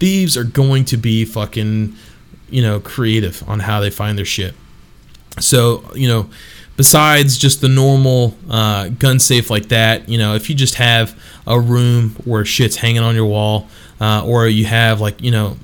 Thieves 0.00 0.36
are 0.36 0.44
going 0.44 0.86
to 0.86 0.96
be 0.96 1.24
fucking 1.26 1.94
you 2.48 2.62
know 2.62 2.80
creative 2.80 3.46
on 3.46 3.60
how 3.60 3.80
they 3.80 3.90
find 3.90 4.16
their 4.16 4.24
shit. 4.24 4.54
So 5.38 5.84
you 5.94 6.08
know 6.08 6.30
besides 6.76 7.38
just 7.38 7.60
the 7.60 7.68
normal 7.68 8.36
uh, 8.50 8.88
gun 8.88 9.18
safe 9.18 9.50
like 9.50 9.68
that, 9.68 10.08
you 10.08 10.18
know, 10.18 10.34
if 10.34 10.48
you 10.48 10.54
just 10.54 10.76
have 10.76 11.18
a 11.46 11.58
room 11.58 12.10
where 12.24 12.44
shit's 12.44 12.76
hanging 12.76 13.02
on 13.02 13.14
your 13.14 13.26
wall, 13.26 13.68
uh, 14.00 14.24
or 14.26 14.46
you 14.46 14.66
have 14.66 15.00
like, 15.00 15.22
you 15.22 15.30
know, 15.30 15.56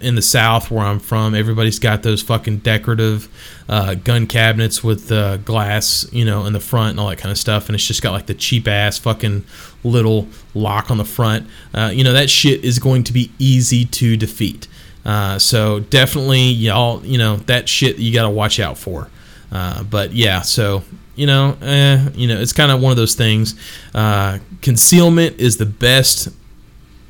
in 0.00 0.16
the 0.16 0.22
South 0.22 0.70
where 0.70 0.84
I'm 0.84 0.98
from, 0.98 1.34
everybody's 1.34 1.78
got 1.78 2.02
those 2.02 2.22
fucking 2.22 2.58
decorative 2.58 3.28
uh, 3.68 3.94
gun 3.94 4.26
cabinets 4.26 4.82
with 4.82 5.10
uh, 5.12 5.36
glass, 5.38 6.06
you 6.12 6.24
know, 6.24 6.44
in 6.44 6.52
the 6.52 6.60
front 6.60 6.90
and 6.90 7.00
all 7.00 7.08
that 7.08 7.18
kind 7.18 7.30
of 7.30 7.38
stuff, 7.38 7.68
and 7.68 7.74
it's 7.74 7.86
just 7.86 8.02
got 8.02 8.12
like 8.12 8.26
the 8.26 8.34
cheap 8.34 8.66
ass 8.66 8.98
fucking 8.98 9.44
little 9.84 10.28
lock 10.54 10.90
on 10.90 10.98
the 10.98 11.04
front. 11.04 11.48
Uh, 11.72 11.90
you 11.92 12.02
know, 12.04 12.12
that 12.12 12.28
shit 12.28 12.64
is 12.64 12.78
going 12.78 13.04
to 13.04 13.12
be 13.12 13.30
easy 13.38 13.84
to 13.84 14.16
defeat. 14.16 14.66
Uh, 15.04 15.38
so 15.38 15.80
definitely, 15.80 16.42
y'all, 16.42 17.04
you 17.04 17.18
know, 17.18 17.36
that 17.36 17.68
shit 17.68 17.98
you 17.98 18.12
got 18.12 18.22
to 18.22 18.30
watch 18.30 18.60
out 18.60 18.78
for. 18.78 19.08
Uh, 19.52 19.82
but 19.82 20.12
yeah, 20.12 20.40
so 20.40 20.82
you 21.14 21.26
know, 21.26 21.56
eh, 21.60 22.08
you 22.14 22.26
know, 22.26 22.40
it's 22.40 22.52
kind 22.52 22.72
of 22.72 22.80
one 22.80 22.90
of 22.90 22.96
those 22.96 23.14
things. 23.14 23.54
Uh, 23.94 24.38
concealment 24.62 25.38
is 25.38 25.58
the 25.58 25.66
best, 25.66 26.28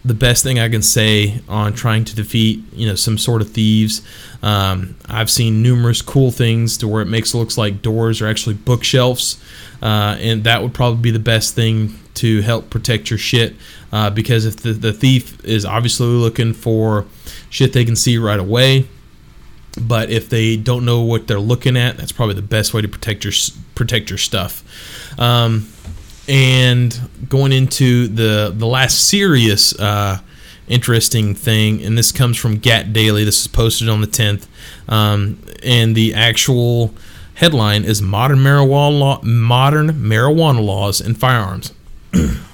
the 0.04 0.14
best 0.14 0.42
thing 0.42 0.58
I 0.58 0.68
can 0.68 0.82
say 0.82 1.40
on 1.48 1.72
trying 1.72 2.04
to 2.06 2.16
defeat, 2.16 2.64
you 2.72 2.86
know, 2.86 2.96
some 2.96 3.16
sort 3.16 3.42
of 3.42 3.50
thieves. 3.50 4.02
Um, 4.42 4.96
I've 5.08 5.30
seen 5.30 5.62
numerous 5.62 6.02
cool 6.02 6.32
things 6.32 6.76
to 6.78 6.88
where 6.88 7.00
it 7.00 7.06
makes 7.06 7.32
it 7.32 7.38
looks 7.38 7.56
like 7.56 7.80
doors 7.80 8.20
are 8.20 8.26
actually 8.26 8.56
bookshelves, 8.56 9.40
uh, 9.80 10.16
and 10.18 10.42
that 10.44 10.62
would 10.62 10.74
probably 10.74 11.00
be 11.00 11.10
the 11.12 11.20
best 11.20 11.54
thing 11.54 11.98
to 12.14 12.42
help 12.42 12.70
protect 12.70 13.08
your 13.08 13.18
shit. 13.18 13.54
Uh, 13.92 14.10
because 14.10 14.46
if 14.46 14.56
the, 14.56 14.72
the 14.72 14.92
thief 14.92 15.42
is 15.44 15.64
obviously 15.64 16.06
looking 16.06 16.52
for 16.54 17.06
shit 17.50 17.72
they 17.72 17.84
can 17.84 17.94
see 17.94 18.18
right 18.18 18.40
away, 18.40 18.88
but 19.80 20.10
if 20.10 20.28
they 20.28 20.56
don't 20.56 20.84
know 20.84 21.00
what 21.00 21.26
they're 21.26 21.40
looking 21.40 21.76
at, 21.76 21.96
that's 21.96 22.12
probably 22.12 22.34
the 22.34 22.42
best 22.42 22.74
way 22.74 22.82
to 22.82 22.88
protect 22.88 23.24
your 23.24 23.32
protect 23.74 24.10
your 24.10 24.18
stuff. 24.18 24.62
Um, 25.18 25.68
and 26.28 26.98
going 27.28 27.52
into 27.52 28.08
the 28.08 28.52
the 28.54 28.66
last 28.66 29.08
serious 29.08 29.78
uh, 29.78 30.18
interesting 30.68 31.34
thing, 31.34 31.82
and 31.82 31.96
this 31.96 32.12
comes 32.12 32.36
from 32.36 32.58
Gat 32.58 32.92
Daily. 32.92 33.24
This 33.24 33.40
is 33.40 33.46
posted 33.46 33.88
on 33.88 34.00
the 34.00 34.06
10th, 34.06 34.46
um, 34.88 35.38
and 35.62 35.96
the 35.96 36.14
actual 36.14 36.94
headline 37.34 37.84
is 37.84 38.00
modern 38.02 38.38
marijuana 38.38 38.98
law, 38.98 39.22
modern 39.22 39.90
marijuana 39.90 40.64
laws 40.64 41.00
and 41.00 41.18
firearms. 41.18 41.72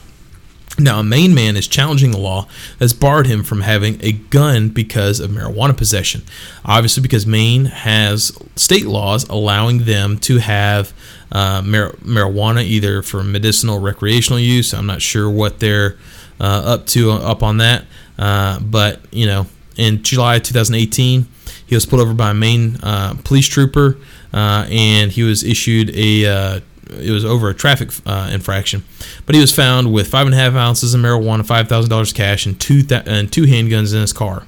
Now, 0.79 1.01
a 1.01 1.03
Maine 1.03 1.35
man 1.35 1.57
is 1.57 1.67
challenging 1.67 2.13
the 2.13 2.19
law 2.19 2.47
that's 2.79 2.93
barred 2.93 3.27
him 3.27 3.43
from 3.43 3.63
having 3.63 3.99
a 4.01 4.13
gun 4.13 4.69
because 4.69 5.19
of 5.19 5.31
marijuana 5.31 5.77
possession. 5.77 6.23
Obviously, 6.65 7.03
because 7.03 7.27
Maine 7.27 7.67
has 7.67 8.33
state 8.55 8.87
laws 8.87 9.29
allowing 9.29 9.85
them 9.85 10.19
to 10.21 10.39
have 10.39 10.93
uh, 11.33 11.63
mar- 11.63 11.93
marijuana 12.03 12.63
either 12.63 13.03
for 13.03 13.25
medicinal 13.25 13.81
recreational 13.81 14.39
use. 14.39 14.73
I'm 14.73 14.87
not 14.87 15.03
sure 15.03 15.29
what 15.29 15.59
they're 15.59 15.97
uh, 16.41 16.63
up 16.65 16.87
to 16.89 17.11
up 17.11 17.43
on 17.43 17.57
that. 17.57 17.85
Uh, 18.17 18.61
but, 18.61 19.01
you 19.11 19.27
know, 19.27 19.47
in 19.77 20.03
July 20.03 20.39
2018, 20.39 21.27
he 21.67 21.75
was 21.75 21.87
pulled 21.87 22.03
over 22.03 22.15
by 22.15 22.31
a 22.31 22.35
Maine 22.35 22.77
uh, 22.83 23.15
police 23.25 23.47
trooper 23.47 23.99
uh, 24.33 24.67
and 24.71 25.13
he 25.13 25.23
was 25.23 25.43
issued 25.43 25.91
a 25.95 26.27
uh, 26.27 26.61
it 26.91 27.11
was 27.11 27.25
over 27.25 27.49
a 27.49 27.55
traffic 27.55 27.91
uh, 28.07 28.31
infraction. 28.33 28.85
But 29.27 29.35
he 29.35 29.41
was 29.41 29.55
found 29.55 29.93
with 29.93 30.09
five 30.09 30.27
and 30.27 30.35
a 30.35 30.39
half 30.39 30.55
ounces 30.55 30.95
of 30.95 31.01
marijuana, 31.01 31.45
five 31.47 31.69
thousand 31.69 31.91
dollars 31.91 32.13
cash, 32.13 32.47
and 32.47 32.59
two 32.59 32.83
th- 32.83 33.05
and 33.07 33.33
two 33.33 33.43
handguns 33.45 33.95
in 33.95 34.01
his 34.01 34.13
car. 34.13 34.47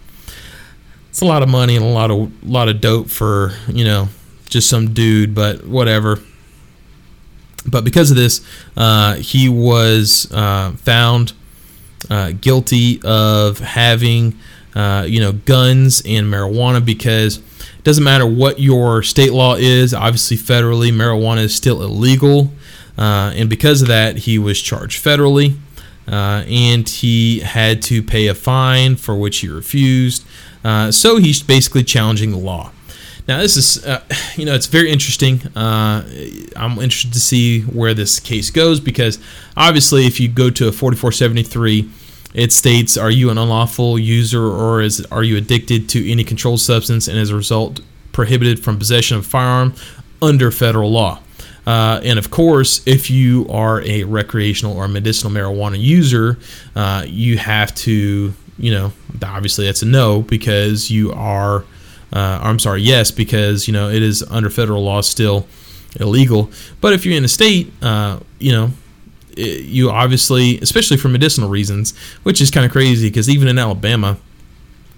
It's 1.10 1.20
a 1.20 1.24
lot 1.26 1.42
of 1.42 1.48
money 1.48 1.76
and 1.76 1.84
a 1.84 1.88
lot 1.88 2.10
of 2.10 2.30
lot 2.48 2.68
of 2.68 2.80
dope 2.80 3.10
for 3.10 3.52
you 3.68 3.84
know 3.84 4.08
just 4.48 4.68
some 4.68 4.92
dude, 4.94 5.34
but 5.34 5.66
whatever. 5.66 6.18
But 7.66 7.84
because 7.84 8.10
of 8.10 8.16
this, 8.16 8.40
uh, 8.76 9.14
he 9.16 9.48
was 9.48 10.30
uh, 10.32 10.72
found 10.72 11.32
uh, 12.08 12.32
guilty 12.40 13.00
of 13.04 13.58
having 13.58 14.38
uh, 14.74 15.04
you 15.06 15.20
know 15.20 15.32
guns 15.32 16.02
and 16.06 16.26
marijuana 16.32 16.84
because 16.84 17.40
doesn't 17.84 18.04
matter 18.04 18.26
what 18.26 18.60
your 18.60 19.02
state 19.02 19.32
law 19.32 19.54
is. 19.56 19.94
Obviously, 19.94 20.36
federally, 20.36 20.92
marijuana 20.92 21.44
is 21.44 21.54
still 21.54 21.82
illegal. 21.82 22.52
Uh, 22.98 23.32
and 23.34 23.48
because 23.48 23.82
of 23.82 23.88
that, 23.88 24.18
he 24.18 24.38
was 24.38 24.60
charged 24.60 25.02
federally. 25.02 25.56
Uh, 26.06 26.44
and 26.48 26.88
he 26.88 27.40
had 27.40 27.82
to 27.82 28.02
pay 28.02 28.26
a 28.26 28.34
fine 28.34 28.96
for 28.96 29.14
which 29.16 29.38
he 29.38 29.48
refused. 29.48 30.26
Uh, 30.64 30.90
so 30.90 31.16
he's 31.16 31.42
basically 31.42 31.84
challenging 31.84 32.32
the 32.32 32.38
law. 32.38 32.72
Now, 33.28 33.38
this 33.38 33.56
is, 33.56 33.84
uh, 33.86 34.02
you 34.36 34.44
know, 34.44 34.54
it's 34.54 34.66
very 34.66 34.90
interesting. 34.90 35.40
Uh, 35.56 36.04
I'm 36.56 36.78
interested 36.78 37.12
to 37.12 37.20
see 37.20 37.62
where 37.62 37.94
this 37.94 38.18
case 38.18 38.50
goes 38.50 38.80
because 38.80 39.18
obviously, 39.56 40.06
if 40.06 40.18
you 40.20 40.28
go 40.28 40.50
to 40.50 40.68
a 40.68 40.72
4473, 40.72 41.88
it 42.34 42.52
states, 42.52 42.96
"Are 42.96 43.10
you 43.10 43.30
an 43.30 43.38
unlawful 43.38 43.98
user, 43.98 44.44
or 44.44 44.80
is 44.80 45.04
are 45.10 45.22
you 45.22 45.36
addicted 45.36 45.88
to 45.90 46.10
any 46.10 46.24
controlled 46.24 46.60
substance, 46.60 47.08
and 47.08 47.18
as 47.18 47.30
a 47.30 47.36
result 47.36 47.80
prohibited 48.12 48.60
from 48.60 48.78
possession 48.78 49.16
of 49.18 49.26
firearm 49.26 49.74
under 50.22 50.50
federal 50.50 50.90
law?" 50.90 51.20
Uh, 51.66 52.00
and 52.02 52.18
of 52.18 52.30
course, 52.30 52.80
if 52.86 53.10
you 53.10 53.46
are 53.50 53.82
a 53.82 54.04
recreational 54.04 54.76
or 54.76 54.88
medicinal 54.88 55.32
marijuana 55.32 55.78
user, 55.78 56.38
uh, 56.74 57.04
you 57.06 57.36
have 57.38 57.74
to, 57.74 58.32
you 58.58 58.70
know, 58.70 58.92
obviously 59.22 59.66
that's 59.66 59.82
a 59.82 59.86
no 59.86 60.22
because 60.22 60.90
you 60.90 61.12
are. 61.12 61.64
Uh, 62.12 62.40
I'm 62.42 62.58
sorry, 62.58 62.82
yes, 62.82 63.12
because 63.12 63.68
you 63.68 63.72
know 63.72 63.88
it 63.88 64.02
is 64.02 64.22
under 64.30 64.50
federal 64.50 64.82
law 64.82 65.00
still 65.00 65.46
illegal. 66.00 66.50
But 66.80 66.92
if 66.92 67.04
you're 67.04 67.16
in 67.16 67.24
a 67.24 67.28
state, 67.28 67.72
uh, 67.82 68.18
you 68.38 68.52
know, 68.52 68.70
it- 69.40 69.64
you 69.64 69.90
obviously, 69.90 70.58
especially 70.60 70.96
for 70.96 71.08
medicinal 71.08 71.48
reasons, 71.48 71.94
which 72.22 72.40
is 72.40 72.50
kind 72.50 72.66
of 72.66 72.72
crazy 72.72 73.08
because 73.08 73.28
even 73.28 73.48
in 73.48 73.58
Alabama, 73.58 74.16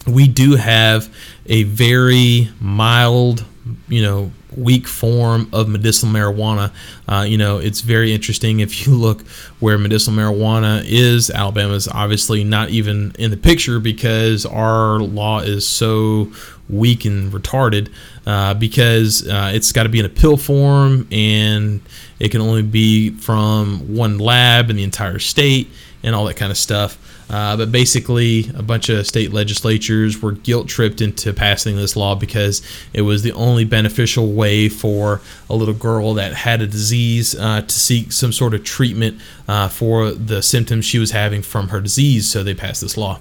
we 0.07 0.27
do 0.27 0.57
have 0.57 1.09
a 1.47 1.63
very 1.65 2.49
mild, 2.61 3.45
you 3.89 4.03
know, 4.03 4.33
weak 4.57 4.87
form 4.87 5.49
of 5.53 5.69
medicinal 5.69 6.15
marijuana. 6.15 6.73
Uh, 7.09 7.23
you 7.23 7.39
know, 7.39 7.59
it's 7.59 7.81
very 7.81 8.13
interesting 8.13 8.61
if 8.61 8.87
you 8.87 8.95
look 8.99 9.27
where 9.61 9.79
medicinal 9.79 10.19
marijuana 10.19 10.83
is. 10.87 11.31
Alabama 11.31 11.75
is 11.75 11.89
obviously 11.89 12.45
not 12.45 12.71
even 12.71 13.15
in 13.19 13.31
the 13.31 13.37
picture 13.37 13.81
because 13.81 14.47
our 14.47 14.99
law 14.99 15.41
is 15.41 15.67
so 15.67 16.33
weak 16.69 17.05
and 17.05 17.33
retarded. 17.33 17.93
Uh, 18.25 18.55
because 18.55 19.27
uh, 19.27 19.51
it's 19.53 19.73
got 19.73 19.83
to 19.83 19.89
be 19.89 19.99
in 19.99 20.05
a 20.05 20.09
pill 20.09 20.37
form 20.37 21.09
and 21.11 21.81
it 22.21 22.31
can 22.31 22.41
only 22.41 22.63
be 22.63 23.11
from 23.11 23.97
one 23.97 24.19
lab 24.19 24.71
in 24.71 24.77
the 24.77 24.85
entire 24.85 25.19
state 25.19 25.69
and 26.05 26.15
all 26.15 26.25
that 26.25 26.37
kind 26.37 26.53
of 26.53 26.57
stuff. 26.57 26.99
Uh, 27.33 27.57
but 27.57 27.73
basically, 27.73 28.51
a 28.55 28.63
bunch 28.63 28.91
of 28.91 29.07
state 29.07 29.33
legislatures 29.33 30.21
were 30.21 30.33
guilt 30.33 30.69
tripped 30.69 31.01
into 31.01 31.33
passing 31.33 31.77
this 31.77 31.97
law 31.97 32.15
because 32.15 32.61
it 32.93 33.03
was 33.03 33.23
the 33.23 33.33
only 33.33 33.65
beneficial 33.65 34.35
way 34.35 34.69
for 34.69 35.23
a 35.49 35.55
little 35.55 35.73
girl 35.73 36.13
that 36.13 36.35
had 36.35 36.61
a 36.61 36.67
disease 36.67 37.35
uh, 37.35 37.63
to 37.63 37.73
seek 37.73 38.13
some 38.13 38.33
sort 38.33 38.53
of 38.53 38.63
treatment 38.65 39.19
uh, 39.49 39.67
for 39.67 40.11
the 40.11 40.43
symptoms 40.43 40.85
she 40.85 40.99
was 40.99 41.13
having 41.13 41.41
from 41.41 41.69
her 41.69 41.81
disease. 41.81 42.29
So 42.29 42.43
they 42.43 42.53
passed 42.55 42.83
this 42.83 42.99
law. 42.99 43.19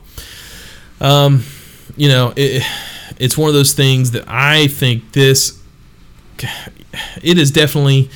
Um, 0.99 1.45
you 1.95 2.09
know, 2.09 2.34
it, 2.36 2.64
it's 3.18 3.38
one 3.38 3.47
of 3.47 3.53
those 3.53 3.74
things 3.74 4.12
that 4.12 4.26
I 4.28 4.68
think 4.68 5.14
this 5.14 5.57
it 7.22 7.38
is 7.38 7.51
definitely 7.51 8.09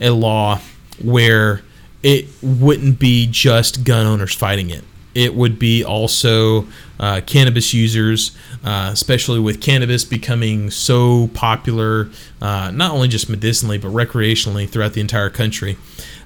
a 0.00 0.10
law 0.10 0.60
where 1.02 1.62
it 2.02 2.28
wouldn't 2.40 2.98
be 2.98 3.26
just 3.28 3.84
gun 3.84 4.06
owners 4.06 4.34
fighting 4.34 4.70
it. 4.70 4.84
It 5.14 5.34
would 5.34 5.58
be 5.58 5.84
also 5.84 6.66
uh, 6.98 7.20
cannabis 7.26 7.74
users, 7.74 8.36
uh, 8.64 8.90
especially 8.92 9.40
with 9.40 9.60
cannabis 9.60 10.04
becoming 10.04 10.70
so 10.70 11.28
popular, 11.34 12.10
uh, 12.40 12.70
not 12.72 12.92
only 12.92 13.08
just 13.08 13.28
medicinally 13.28 13.78
but 13.78 13.88
recreationally 13.88 14.68
throughout 14.68 14.92
the 14.92 15.00
entire 15.00 15.30
country. 15.30 15.76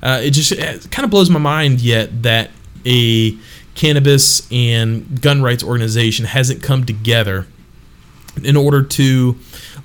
Uh, 0.03 0.21
it 0.23 0.31
just 0.31 0.53
it 0.53 0.91
kind 0.91 1.05
of 1.05 1.11
blows 1.11 1.31
my 1.31 1.39
mind 1.39 1.81
yet 1.81 2.23
that 2.23 2.51
a 2.85 3.37
cannabis 3.75 4.51
and 4.53 5.21
gun 5.21 5.43
rights 5.43 5.65
organization 5.65 6.27
hasn't 6.27 6.63
come 6.63 6.85
together 6.85 7.47
in 8.43 8.57
order 8.57 8.83
to 8.83 9.37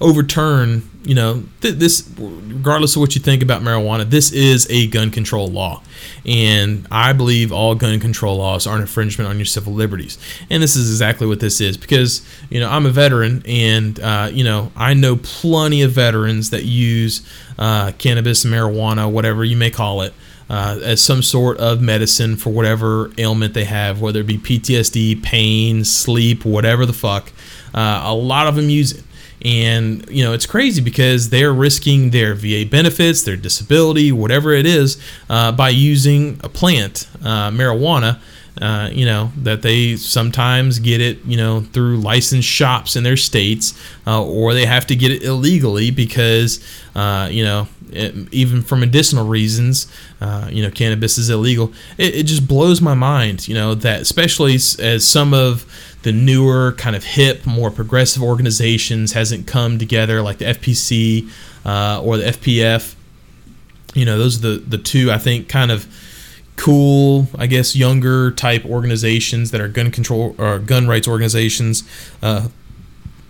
overturn, 0.02 0.89
you 1.04 1.16
know, 1.16 1.43
th- 1.62 1.76
this, 1.76 2.10
regardless 2.18 2.95
of 2.95 3.02
what 3.02 3.16
you 3.16 3.22
think 3.22 3.43
about 3.43 3.62
marijuana, 3.62 4.10
this 4.10 4.32
is 4.32 4.68
a 4.70 4.88
gun 4.88 5.12
control 5.12 5.47
law. 5.47 5.82
And 6.26 6.88
I 6.91 7.14
believe 7.14 7.52
all 7.52 7.76
gun 7.76 8.00
control 8.00 8.38
laws 8.38 8.66
are 8.66 8.76
an 8.76 8.82
infringement 8.82 9.30
on 9.30 9.38
your 9.38 9.45
civil 9.45 9.74
liberties. 9.74 10.18
And 10.50 10.64
this 10.64 10.76
is 10.76 10.89
exactly 10.89 11.28
what 11.28 11.39
this 11.39 11.60
is 11.60 11.78
because, 11.78 12.26
you 12.50 12.60
know, 12.60 12.70
I'm 12.70 12.86
a 12.86 12.91
veteran 12.91 13.43
and, 13.45 14.00
uh, 14.00 14.30
you 14.32 14.43
know, 14.43 14.72
I 14.76 14.93
know 14.93 15.18
plenty 15.18 15.82
of 15.82 15.91
veterans 15.91 16.50
that 16.52 16.64
use 16.64 17.28
uh, 17.58 17.91
cannabis, 17.97 18.45
marijuana, 18.45 19.12
whatever 19.12 19.43
you 19.43 19.58
may 19.58 19.72
call 19.72 20.02
it. 20.02 20.14
Uh, 20.52 20.80
as 20.84 21.00
some 21.00 21.22
sort 21.22 21.60
of 21.60 21.80
medicine 21.80 22.36
for 22.36 22.50
whatever 22.50 23.12
ailment 23.20 23.54
they 23.54 23.66
have, 23.66 24.02
whether 24.02 24.22
it 24.22 24.26
be 24.26 24.39
PTSD, 24.39 25.22
pain, 25.22 25.86
sleep, 25.86 26.43
whatever 26.43 26.88
the 26.88 26.93
fuck. 26.93 27.32
Uh, 27.74 28.02
a 28.06 28.14
lot 28.14 28.48
of 28.48 28.56
them 28.56 28.70
use 28.70 28.92
it. 28.92 29.04
And, 29.44 30.06
you 30.10 30.24
know, 30.24 30.34
it's 30.34 30.46
crazy 30.46 30.82
because 30.82 31.30
they're 31.30 31.54
risking 31.54 32.10
their 32.10 32.34
VA 32.34 32.66
benefits, 32.70 33.24
their 33.24 33.38
disability, 33.38 34.12
whatever 34.12 34.52
it 34.52 34.66
is, 34.66 35.02
uh, 35.30 35.54
by 35.54 35.70
using 35.70 36.42
a 36.44 36.50
plant, 36.50 37.08
uh, 37.24 37.50
marijuana. 37.50 38.20
Uh, 38.62 38.89
you 38.91 39.05
know 39.05 39.32
that 39.38 39.62
they 39.62 39.95
sometimes 39.95 40.80
get 40.80 40.99
it, 40.99 41.24
you 41.24 41.38
know, 41.38 41.62
through 41.62 41.97
licensed 41.97 42.47
shops 42.47 42.97
in 42.97 43.03
their 43.03 43.16
states, 43.16 43.74
uh, 44.05 44.22
or 44.22 44.53
they 44.53 44.66
have 44.66 44.86
to 44.86 44.97
get 44.97 45.12
it 45.12 45.24
illegally 45.24 45.91
because, 45.91 46.62
uh, 46.93 47.30
you 47.32 47.41
know, 47.41 47.70
it, 47.91 48.14
even 48.34 48.62
for 48.62 48.76
medicinal 48.76 49.26
reasons, 49.26 49.88
uh, 50.20 50.49
you 50.51 50.62
know, 50.62 50.70
cannabis 50.70 51.18
is 51.18 51.30
illegal. 51.30 51.72
It, 51.97 52.16
it 52.16 52.24
just 52.24 52.49
blows 52.49 52.82
my 52.82 52.93
mind, 52.93 53.47
you 53.47 53.55
know, 53.55 53.76
that 53.76 54.01
especially 54.01 54.55
as 54.55 55.07
some 55.07 55.34
of 55.34 55.66
the 56.03 56.12
newer 56.12 56.74
kind 56.74 56.95
of 56.95 57.03
hip, 57.03 57.45
more 57.45 57.72
progressive 57.72 58.24
organizations 58.24 59.14
hasn't 59.14 59.47
come 59.47 59.80
together 59.80 60.22
like 60.22 60.38
the 60.38 60.45
FPC 60.45 61.30
uh, 61.66 62.01
or 62.01 62.18
the 62.18 62.26
FPF. 62.26 62.95
You 63.93 64.05
know, 64.05 64.18
those 64.18 64.38
are 64.38 64.41
the 64.41 64.57
the 64.57 64.78
two 64.78 65.12
I 65.12 65.18
think 65.18 65.49
kind 65.49 65.72
of 65.72 65.88
cool, 66.60 67.28
I 67.38 67.47
guess, 67.47 67.74
younger 67.74 68.32
type 68.32 68.66
organizations 68.66 69.51
that 69.51 69.62
are 69.62 69.70
gun 69.70 69.91
control 69.91 70.36
or 70.38 70.60
gun 70.60 70.89
rights 70.89 71.07
organizations 71.07 71.84
uh, 72.22 72.49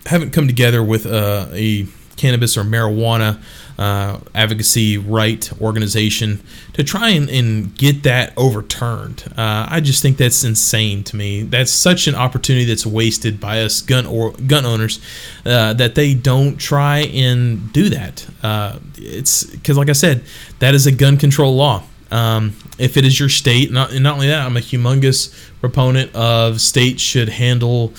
haven't 0.07 0.31
come 0.31 0.47
together 0.47 0.83
with 0.83 1.05
uh, 1.05 1.45
a 1.51 1.85
cannabis 2.17 2.57
or 2.57 2.63
marijuana 2.63 3.39
uh, 3.77 4.19
advocacy 4.33 4.97
right 4.97 5.49
organization 5.61 6.41
to 6.73 6.83
try 6.83 7.09
and, 7.09 7.29
and 7.29 7.75
get 7.77 8.01
that 8.01 8.33
overturned. 8.35 9.23
Uh, 9.37 9.67
I 9.69 9.79
just 9.79 10.01
think 10.01 10.17
that's 10.17 10.43
insane 10.43 11.03
to 11.03 11.15
me. 11.15 11.43
That's 11.43 11.71
such 11.71 12.07
an 12.07 12.15
opportunity 12.15 12.65
that's 12.65 12.85
wasted 12.85 13.39
by 13.39 13.61
us 13.61 13.81
gun 13.81 14.07
or 14.07 14.31
gun 14.31 14.65
owners 14.65 14.99
uh, 15.45 15.73
that 15.73 15.93
they 15.93 16.15
don't 16.15 16.57
try 16.57 17.01
and 17.01 17.71
do 17.71 17.89
that. 17.89 18.27
Uh, 18.41 18.79
it's 18.97 19.43
because, 19.43 19.77
like 19.77 19.89
I 19.89 19.93
said, 19.93 20.23
that 20.57 20.73
is 20.73 20.87
a 20.87 20.91
gun 20.91 21.15
control 21.15 21.55
law. 21.55 21.83
Um, 22.11 22.55
if 22.77 22.97
it 22.97 23.05
is 23.05 23.19
your 23.19 23.29
state, 23.29 23.71
not, 23.71 23.91
and 23.91 24.03
not 24.03 24.15
only 24.15 24.27
that, 24.27 24.45
I'm 24.45 24.57
a 24.57 24.61
humongous 24.61 25.33
proponent 25.59 26.15
of 26.15 26.59
states 26.59 27.01
should 27.01 27.29
handle, 27.29 27.93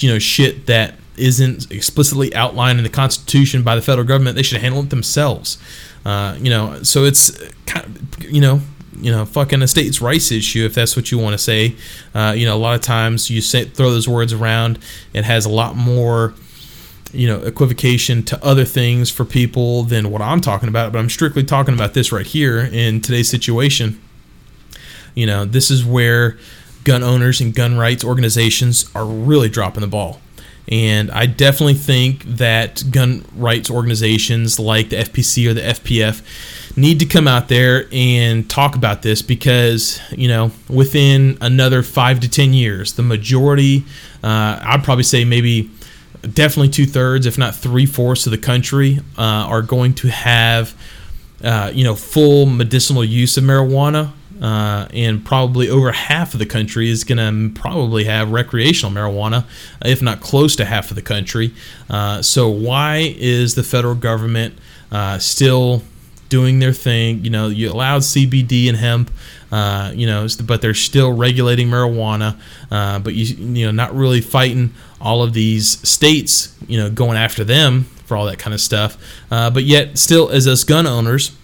you 0.00 0.10
know, 0.10 0.18
shit 0.18 0.66
that 0.66 0.96
isn't 1.16 1.70
explicitly 1.70 2.34
outlined 2.34 2.78
in 2.78 2.84
the 2.84 2.90
Constitution 2.90 3.62
by 3.62 3.74
the 3.74 3.82
federal 3.82 4.06
government. 4.06 4.36
They 4.36 4.42
should 4.42 4.60
handle 4.60 4.82
it 4.82 4.90
themselves. 4.90 5.58
Uh, 6.04 6.36
you 6.38 6.50
know, 6.50 6.82
so 6.82 7.04
it's 7.04 7.30
kind 7.64 7.86
of, 7.86 8.24
you 8.24 8.40
know, 8.40 8.60
you 9.00 9.10
know, 9.10 9.24
fucking 9.24 9.62
a 9.62 9.68
states' 9.68 10.00
rights 10.00 10.32
issue, 10.32 10.64
if 10.64 10.74
that's 10.74 10.96
what 10.96 11.10
you 11.10 11.18
want 11.18 11.34
to 11.34 11.38
say. 11.38 11.76
Uh, 12.14 12.34
you 12.36 12.46
know, 12.46 12.54
a 12.54 12.58
lot 12.58 12.74
of 12.74 12.80
times 12.80 13.30
you 13.30 13.40
say, 13.40 13.64
throw 13.64 13.90
those 13.90 14.08
words 14.08 14.32
around, 14.32 14.78
it 15.12 15.24
has 15.24 15.46
a 15.46 15.50
lot 15.50 15.76
more, 15.76 16.34
you 17.16 17.26
know, 17.26 17.42
equivocation 17.42 18.22
to 18.24 18.44
other 18.44 18.64
things 18.64 19.10
for 19.10 19.24
people 19.24 19.82
than 19.82 20.10
what 20.10 20.22
I'm 20.22 20.40
talking 20.40 20.68
about. 20.68 20.92
But 20.92 20.98
I'm 20.98 21.10
strictly 21.10 21.42
talking 21.42 21.74
about 21.74 21.94
this 21.94 22.12
right 22.12 22.26
here 22.26 22.58
in 22.60 23.00
today's 23.00 23.28
situation. 23.28 24.00
You 25.14 25.26
know, 25.26 25.44
this 25.44 25.70
is 25.70 25.84
where 25.84 26.36
gun 26.84 27.02
owners 27.02 27.40
and 27.40 27.54
gun 27.54 27.76
rights 27.76 28.04
organizations 28.04 28.88
are 28.94 29.06
really 29.06 29.48
dropping 29.48 29.80
the 29.80 29.88
ball. 29.88 30.20
And 30.68 31.10
I 31.12 31.26
definitely 31.26 31.74
think 31.74 32.24
that 32.24 32.82
gun 32.90 33.24
rights 33.36 33.70
organizations 33.70 34.58
like 34.58 34.90
the 34.90 34.96
FPC 34.96 35.48
or 35.48 35.54
the 35.54 35.60
FPF 35.60 36.76
need 36.76 36.98
to 37.00 37.06
come 37.06 37.28
out 37.28 37.48
there 37.48 37.88
and 37.92 38.48
talk 38.50 38.74
about 38.74 39.02
this 39.02 39.22
because, 39.22 40.00
you 40.10 40.28
know, 40.28 40.50
within 40.68 41.38
another 41.40 41.82
five 41.82 42.20
to 42.20 42.28
10 42.28 42.52
years, 42.52 42.94
the 42.94 43.02
majority, 43.02 43.84
uh, 44.24 44.60
I'd 44.62 44.82
probably 44.82 45.04
say 45.04 45.24
maybe 45.24 45.70
definitely 46.22 46.68
two 46.68 46.86
thirds, 46.86 47.26
if 47.26 47.38
not 47.38 47.54
three 47.54 47.86
fourths 47.86 48.26
of 48.26 48.32
the 48.32 48.38
country, 48.38 49.00
uh, 49.18 49.22
are 49.22 49.62
going 49.62 49.94
to 49.94 50.08
have, 50.08 50.74
uh, 51.42 51.70
you 51.74 51.84
know, 51.84 51.94
full 51.94 52.46
medicinal 52.46 53.04
use 53.04 53.36
of 53.36 53.44
marijuana 53.44 54.12
uh, 54.40 54.86
and 54.92 55.24
probably 55.24 55.68
over 55.68 55.92
half 55.92 56.34
of 56.34 56.38
the 56.38 56.46
country 56.46 56.90
is 56.90 57.04
going 57.04 57.18
to 57.18 57.60
probably 57.60 58.04
have 58.04 58.30
recreational 58.30 58.94
marijuana, 58.94 59.44
if 59.84 60.02
not 60.02 60.20
close 60.20 60.56
to 60.56 60.64
half 60.64 60.90
of 60.90 60.94
the 60.94 61.02
country. 61.02 61.52
Uh, 61.88 62.20
so, 62.22 62.48
why 62.48 63.14
is 63.16 63.54
the 63.54 63.62
federal 63.62 63.94
government 63.94 64.54
uh, 64.92 65.18
still 65.18 65.82
doing 66.28 66.58
their 66.58 66.72
thing? 66.72 67.24
You 67.24 67.30
know, 67.30 67.48
you 67.48 67.70
allowed 67.70 68.02
CBD 68.02 68.68
and 68.68 68.76
hemp. 68.76 69.10
Uh, 69.50 69.92
you 69.94 70.08
know, 70.08 70.26
but 70.42 70.60
they're 70.60 70.74
still 70.74 71.12
regulating 71.12 71.68
marijuana, 71.68 72.36
uh, 72.68 72.98
but 72.98 73.14
you 73.14 73.24
you 73.36 73.64
know 73.64 73.70
not 73.70 73.94
really 73.94 74.20
fighting 74.20 74.74
all 75.00 75.22
of 75.22 75.32
these 75.32 75.86
states, 75.88 76.56
you 76.66 76.78
know, 76.78 76.90
going 76.90 77.16
after 77.16 77.44
them 77.44 77.84
for 78.04 78.16
all 78.16 78.26
that 78.26 78.38
kind 78.38 78.54
of 78.54 78.60
stuff. 78.60 78.96
Uh, 79.30 79.50
but 79.50 79.64
yet, 79.64 79.98
still, 79.98 80.30
as 80.30 80.46
us 80.46 80.64
gun 80.64 80.86
owners, 80.86 81.36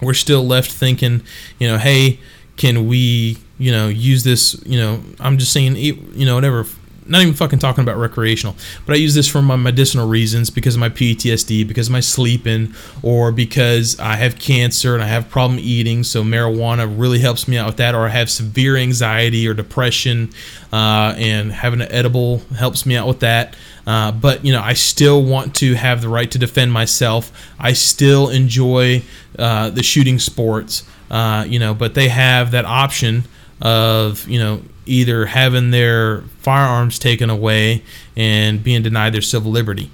we're 0.00 0.14
still 0.14 0.46
left 0.46 0.70
thinking, 0.70 1.22
you 1.58 1.68
know, 1.68 1.78
hey, 1.78 2.18
can 2.56 2.86
we, 2.86 3.38
you 3.58 3.72
know, 3.72 3.88
use 3.88 4.24
this, 4.24 4.60
you 4.64 4.78
know, 4.78 5.02
I'm 5.18 5.38
just 5.38 5.52
saying, 5.52 5.76
you 5.76 6.26
know, 6.26 6.34
whatever. 6.34 6.66
Not 7.06 7.22
even 7.22 7.34
fucking 7.34 7.58
talking 7.58 7.82
about 7.82 7.96
recreational, 7.96 8.56
but 8.86 8.94
I 8.94 8.96
use 8.96 9.14
this 9.14 9.26
for 9.26 9.42
my 9.42 9.56
medicinal 9.56 10.08
reasons 10.08 10.50
because 10.50 10.74
of 10.74 10.80
my 10.80 10.90
PTSD, 10.90 11.66
because 11.66 11.88
of 11.88 11.92
my 11.92 12.00
sleeping, 12.00 12.74
or 13.02 13.32
because 13.32 13.98
I 13.98 14.16
have 14.16 14.38
cancer 14.38 14.94
and 14.94 15.02
I 15.02 15.06
have 15.06 15.28
problem 15.28 15.58
eating. 15.60 16.04
So 16.04 16.22
marijuana 16.22 16.92
really 16.98 17.18
helps 17.18 17.48
me 17.48 17.58
out 17.58 17.66
with 17.66 17.76
that, 17.78 17.94
or 17.94 18.06
I 18.06 18.10
have 18.10 18.30
severe 18.30 18.76
anxiety 18.76 19.48
or 19.48 19.54
depression, 19.54 20.30
uh, 20.72 21.14
and 21.16 21.52
having 21.52 21.80
an 21.80 21.90
edible 21.90 22.42
helps 22.56 22.86
me 22.86 22.96
out 22.96 23.08
with 23.08 23.20
that. 23.20 23.56
Uh, 23.86 24.12
but 24.12 24.44
you 24.44 24.52
know, 24.52 24.62
I 24.62 24.74
still 24.74 25.22
want 25.24 25.54
to 25.56 25.74
have 25.74 26.02
the 26.02 26.08
right 26.08 26.30
to 26.30 26.38
defend 26.38 26.72
myself. 26.72 27.32
I 27.58 27.72
still 27.72 28.28
enjoy 28.28 29.02
uh, 29.38 29.70
the 29.70 29.82
shooting 29.82 30.18
sports. 30.18 30.84
Uh, 31.10 31.44
you 31.48 31.58
know, 31.58 31.74
but 31.74 31.94
they 31.94 32.08
have 32.08 32.52
that 32.52 32.64
option 32.64 33.24
of 33.60 34.28
you 34.28 34.38
know 34.38 34.62
either 34.90 35.26
having 35.26 35.70
their 35.70 36.22
firearms 36.38 36.98
taken 36.98 37.30
away 37.30 37.82
and 38.16 38.62
being 38.62 38.82
denied 38.82 39.14
their 39.14 39.20
civil 39.22 39.50
liberty. 39.50 39.90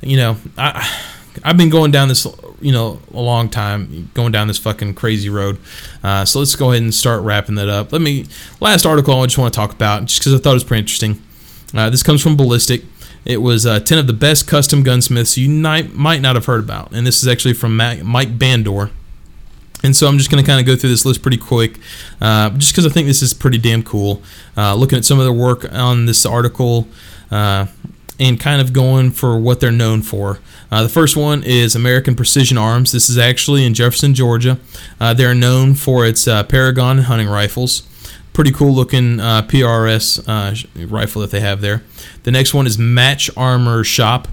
You 0.00 0.16
know, 0.16 0.36
I 0.58 1.08
I've 1.44 1.56
been 1.56 1.70
going 1.70 1.90
down 1.92 2.08
this 2.08 2.26
you 2.60 2.72
know 2.72 3.00
a 3.12 3.20
long 3.20 3.48
time, 3.48 4.10
going 4.14 4.32
down 4.32 4.48
this 4.48 4.58
fucking 4.58 4.94
crazy 4.94 5.30
road. 5.30 5.58
Uh, 6.02 6.24
so 6.24 6.40
let's 6.40 6.56
go 6.56 6.72
ahead 6.72 6.82
and 6.82 6.92
start 6.92 7.22
wrapping 7.22 7.54
that 7.54 7.68
up. 7.68 7.92
Let 7.92 8.02
me 8.02 8.26
last 8.60 8.84
article 8.84 9.20
I 9.20 9.26
just 9.26 9.38
want 9.38 9.54
to 9.54 9.56
talk 9.56 9.72
about 9.72 10.06
just 10.06 10.20
because 10.20 10.34
I 10.34 10.38
thought 10.38 10.50
it 10.50 10.54
was 10.54 10.64
pretty 10.64 10.80
interesting. 10.80 11.22
Uh, 11.74 11.88
this 11.88 12.02
comes 12.02 12.22
from 12.22 12.36
Ballistic. 12.36 12.82
It 13.24 13.38
was 13.40 13.64
uh, 13.64 13.78
10 13.78 13.98
of 13.98 14.06
the 14.08 14.12
best 14.12 14.48
custom 14.48 14.82
gunsmiths 14.82 15.38
you 15.38 15.48
might, 15.48 15.94
might 15.94 16.20
not 16.20 16.34
have 16.34 16.46
heard 16.46 16.64
about. 16.64 16.92
And 16.92 17.06
this 17.06 17.22
is 17.22 17.28
actually 17.28 17.54
from 17.54 17.76
Mike 17.76 18.36
Bandor. 18.36 18.90
And 19.82 19.96
so 19.96 20.06
I'm 20.06 20.18
just 20.18 20.30
going 20.30 20.42
to 20.42 20.46
kind 20.46 20.60
of 20.60 20.66
go 20.66 20.76
through 20.76 20.90
this 20.90 21.04
list 21.04 21.22
pretty 21.22 21.36
quick, 21.36 21.78
uh, 22.20 22.50
just 22.50 22.72
because 22.72 22.86
I 22.86 22.88
think 22.88 23.06
this 23.06 23.22
is 23.22 23.34
pretty 23.34 23.58
damn 23.58 23.82
cool. 23.82 24.22
Uh, 24.56 24.74
looking 24.74 24.98
at 24.98 25.04
some 25.04 25.18
of 25.18 25.24
their 25.24 25.32
work 25.32 25.70
on 25.72 26.06
this 26.06 26.24
article 26.24 26.86
uh, 27.30 27.66
and 28.20 28.38
kind 28.38 28.60
of 28.60 28.72
going 28.72 29.10
for 29.10 29.38
what 29.38 29.60
they're 29.60 29.72
known 29.72 30.02
for. 30.02 30.38
Uh, 30.70 30.82
the 30.82 30.88
first 30.88 31.16
one 31.16 31.42
is 31.42 31.74
American 31.74 32.14
Precision 32.14 32.56
Arms. 32.56 32.92
This 32.92 33.10
is 33.10 33.18
actually 33.18 33.64
in 33.64 33.74
Jefferson, 33.74 34.14
Georgia. 34.14 34.58
Uh, 35.00 35.14
they're 35.14 35.34
known 35.34 35.74
for 35.74 36.06
its 36.06 36.28
uh, 36.28 36.44
Paragon 36.44 36.98
hunting 36.98 37.28
rifles 37.28 37.88
pretty 38.32 38.50
cool 38.50 38.72
looking 38.72 39.18
PRS 39.18 40.90
rifle 40.90 41.20
that 41.20 41.30
they 41.30 41.40
have 41.40 41.60
there. 41.60 41.82
The 42.22 42.30
next 42.30 42.54
one 42.54 42.66
is 42.66 42.78
Match 42.78 43.30
Armor 43.36 43.84
Shop. 43.84 44.26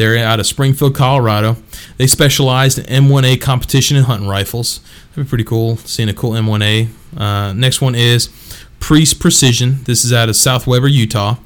They're 0.00 0.16
out 0.24 0.40
of 0.40 0.46
Springfield, 0.46 0.94
Colorado. 0.94 1.58
They 1.98 2.06
specialize 2.06 2.78
in 2.78 2.86
M1A 2.86 3.38
competition 3.38 3.98
and 3.98 4.06
hunting 4.06 4.30
rifles. 4.30 4.80
That'd 5.10 5.26
be 5.26 5.28
pretty 5.28 5.44
cool 5.44 5.76
seeing 5.76 6.08
a 6.08 6.14
cool 6.14 6.30
M1A. 6.30 6.88
Uh, 7.14 7.52
next 7.52 7.82
one 7.82 7.94
is 7.94 8.30
Priest 8.78 9.20
Precision. 9.20 9.84
This 9.84 10.02
is 10.02 10.10
out 10.10 10.30
of 10.30 10.36
South 10.36 10.66
Weber, 10.66 10.88
Utah. 10.88 11.36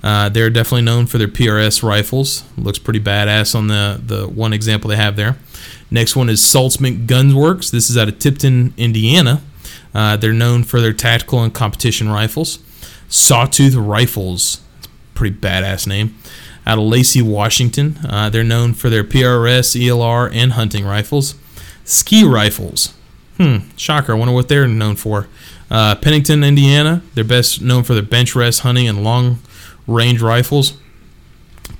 Uh, 0.00 0.28
they're 0.28 0.48
definitely 0.48 0.82
known 0.82 1.06
for 1.06 1.18
their 1.18 1.26
PRS 1.26 1.82
rifles. 1.82 2.44
Looks 2.56 2.78
pretty 2.78 3.00
badass 3.00 3.52
on 3.56 3.66
the, 3.66 4.00
the 4.00 4.28
one 4.28 4.52
example 4.52 4.90
they 4.90 4.96
have 4.96 5.16
there. 5.16 5.36
Next 5.90 6.14
one 6.14 6.30
is 6.30 6.40
Saltzman 6.40 7.08
Gunworks. 7.08 7.72
This 7.72 7.90
is 7.90 7.98
out 7.98 8.06
of 8.06 8.20
Tipton, 8.20 8.74
Indiana. 8.76 9.42
Uh, 9.92 10.16
they're 10.16 10.32
known 10.32 10.62
for 10.62 10.80
their 10.80 10.92
tactical 10.92 11.42
and 11.42 11.52
competition 11.52 12.08
rifles. 12.08 12.60
Sawtooth 13.08 13.74
Rifles, 13.74 14.60
pretty 15.14 15.36
badass 15.36 15.88
name. 15.88 16.16
Out 16.66 16.78
of 16.78 16.84
Lacey, 16.84 17.22
Washington. 17.22 17.98
Uh, 18.08 18.30
they're 18.30 18.44
known 18.44 18.74
for 18.74 18.88
their 18.90 19.04
PRS, 19.04 19.76
ELR, 19.80 20.30
and 20.32 20.52
hunting 20.52 20.84
rifles. 20.84 21.34
Ski 21.84 22.24
rifles. 22.24 22.94
Hmm, 23.36 23.58
shocker. 23.76 24.12
I 24.12 24.16
wonder 24.16 24.32
what 24.32 24.48
they're 24.48 24.68
known 24.68 24.96
for. 24.96 25.26
Uh, 25.70 25.94
Pennington, 25.96 26.44
Indiana. 26.44 27.02
They're 27.14 27.24
best 27.24 27.60
known 27.60 27.82
for 27.82 27.94
their 27.94 28.02
bench 28.02 28.34
rest 28.34 28.60
hunting 28.60 28.88
and 28.88 29.02
long 29.02 29.38
range 29.86 30.22
rifles. 30.22 30.74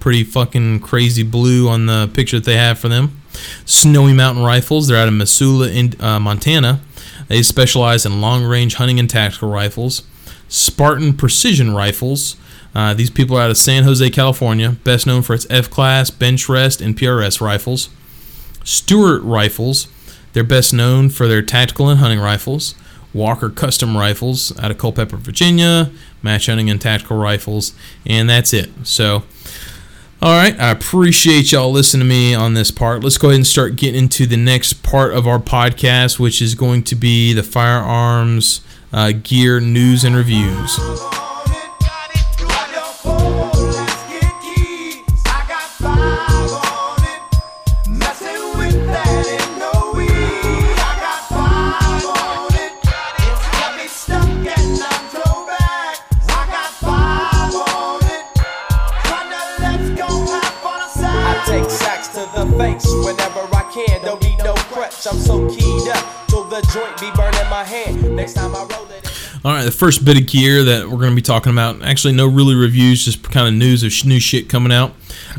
Pretty 0.01 0.24
fucking 0.24 0.80
crazy 0.80 1.22
blue 1.22 1.68
on 1.68 1.87
the 1.87 2.11
picture 2.12 2.39
that 2.39 2.45
they 2.45 2.57
have 2.57 2.78
for 2.78 2.89
them. 2.89 3.20
Snowy 3.64 4.12
Mountain 4.12 4.45
Rifles. 4.45 4.89
They're 4.89 4.97
out 4.97 5.09
of 5.09 5.14
Missoula, 5.14 5.68
in, 5.68 5.95
uh, 6.01 6.20
Montana. 6.20 6.80
They 7.28 7.43
specialize 7.43 8.05
in 8.05 8.20
long 8.20 8.45
range 8.45 8.74
hunting 8.74 8.99
and 8.99 9.09
tactical 9.09 9.51
rifles. 9.51 10.03
Spartan 10.49 11.14
Precision 11.14 11.74
Rifles. 11.74 12.37
Uh, 12.75 12.93
these 12.93 13.11
people 13.11 13.37
are 13.37 13.43
out 13.43 13.51
of 13.51 13.57
San 13.57 13.85
Jose, 13.85 14.09
California, 14.11 14.72
best 14.83 15.07
known 15.07 15.22
for 15.22 15.35
its 15.35 15.47
F 15.49 15.70
class, 15.70 16.11
bench 16.11 16.49
rest, 16.49 16.81
and 16.81 16.97
PRS 16.97 17.41
rifles. 17.41 17.89
Stewart 18.64 19.22
Rifles. 19.22 19.89
They're 20.33 20.43
best 20.43 20.75
known 20.75 21.11
for 21.11 21.29
their 21.29 21.43
tactical 21.43 21.89
and 21.89 22.01
hunting 22.01 22.18
rifles. 22.18 22.75
Walker 23.12 23.49
Custom 23.49 23.97
Rifles 23.97 24.59
out 24.59 24.72
of 24.72 24.79
Culpeper, 24.79 25.16
Virginia, 25.16 25.93
match 26.22 26.47
hunting 26.47 26.68
and 26.68 26.81
tactical 26.81 27.16
rifles, 27.16 27.72
and 28.05 28.29
that's 28.29 28.53
it. 28.53 28.70
So, 28.83 29.22
all 30.20 30.37
right, 30.37 30.59
I 30.59 30.70
appreciate 30.70 31.53
y'all 31.53 31.70
listening 31.70 32.01
to 32.01 32.09
me 32.09 32.35
on 32.35 32.55
this 32.55 32.72
part. 32.72 33.05
Let's 33.05 33.18
go 33.18 33.29
ahead 33.29 33.37
and 33.37 33.47
start 33.47 33.77
getting 33.77 34.03
into 34.03 34.27
the 34.27 34.37
next 34.37 34.83
part 34.83 35.14
of 35.14 35.29
our 35.29 35.39
podcast, 35.39 36.18
which 36.18 36.43
is 36.43 36.57
going 36.57 36.83
to 36.85 36.97
be 36.97 37.33
the 37.33 37.45
firearms 37.45 38.62
uh, 38.93 39.12
gear 39.12 39.61
news 39.61 40.03
and 40.03 40.16
reviews. 40.16 40.77
All 69.45 69.53
right, 69.53 69.64
the 69.64 69.70
first 69.70 70.07
bit 70.07 70.18
of 70.18 70.26
gear 70.26 70.64
that 70.64 70.88
we're 70.88 70.97
going 70.97 71.11
to 71.11 71.14
be 71.14 71.20
talking 71.20 71.53
about, 71.53 71.82
actually, 71.82 72.14
no 72.14 72.26
really 72.26 72.55
reviews, 72.55 73.05
just 73.05 73.22
kind 73.30 73.47
of 73.47 73.53
news 73.53 73.82
of 73.82 73.92
new 74.09 74.18
shit 74.18 74.49
coming 74.49 74.72
out. 74.72 74.95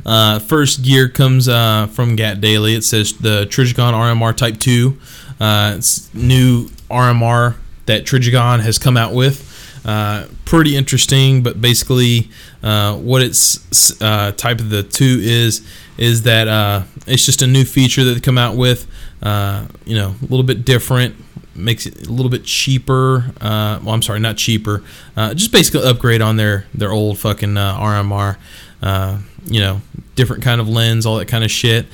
Uh, 0.05 0.37
first 0.37 0.83
gear 0.83 1.09
comes 1.09 1.49
uh, 1.49 1.87
from 1.87 2.15
Gat 2.15 2.39
Daily. 2.39 2.75
It 2.75 2.83
says 2.83 3.13
the 3.13 3.47
Trigon 3.47 3.93
RMR 3.93 4.37
Type 4.37 4.59
2. 4.59 4.95
Uh, 5.39 5.73
it's 5.77 6.13
new 6.13 6.67
RMR 6.91 7.55
that 7.87 8.03
Trigon 8.03 8.59
has 8.59 8.77
come 8.77 8.95
out 8.95 9.15
with. 9.15 9.51
Uh, 9.83 10.27
pretty 10.45 10.77
interesting, 10.77 11.41
but 11.41 11.59
basically, 11.59 12.29
uh, 12.61 12.95
what 12.97 13.23
its 13.23 13.99
uh, 14.03 14.31
type 14.33 14.59
of 14.59 14.69
the 14.69 14.83
two 14.83 15.19
is 15.21 15.67
is 15.97 16.23
that 16.23 16.47
uh, 16.47 16.83
it's 17.07 17.25
just 17.25 17.41
a 17.41 17.47
new 17.47 17.63
feature 17.63 18.03
that 18.03 18.13
they 18.13 18.19
come 18.19 18.37
out 18.37 18.55
with. 18.55 18.87
Uh, 19.23 19.65
you 19.83 19.95
know, 19.95 20.13
a 20.21 20.25
little 20.25 20.43
bit 20.43 20.63
different, 20.63 21.15
makes 21.55 21.85
it 21.85 22.07
a 22.07 22.11
little 22.11 22.29
bit 22.29 22.43
cheaper. 22.43 23.31
Uh, 23.41 23.79
well, 23.83 23.93
I'm 23.93 24.01
sorry, 24.01 24.19
not 24.19 24.37
cheaper. 24.37 24.83
Uh, 25.15 25.33
just 25.33 25.51
basically 25.51 25.87
upgrade 25.87 26.21
on 26.21 26.37
their 26.37 26.65
their 26.73 26.91
old 26.91 27.19
fucking 27.19 27.57
uh, 27.57 27.77
RMR. 27.77 28.37
Uh, 28.81 29.19
you 29.45 29.59
know, 29.59 29.81
different 30.15 30.43
kind 30.43 30.59
of 30.59 30.67
lens, 30.67 31.05
all 31.05 31.17
that 31.17 31.27
kind 31.27 31.43
of 31.43 31.51
shit. 31.51 31.85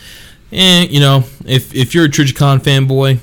And 0.52 0.90
you 0.92 1.00
know, 1.00 1.24
if 1.46 1.74
if 1.74 1.94
you're 1.94 2.06
a 2.06 2.10
Trijicon 2.10 2.60
fanboy, 2.60 3.20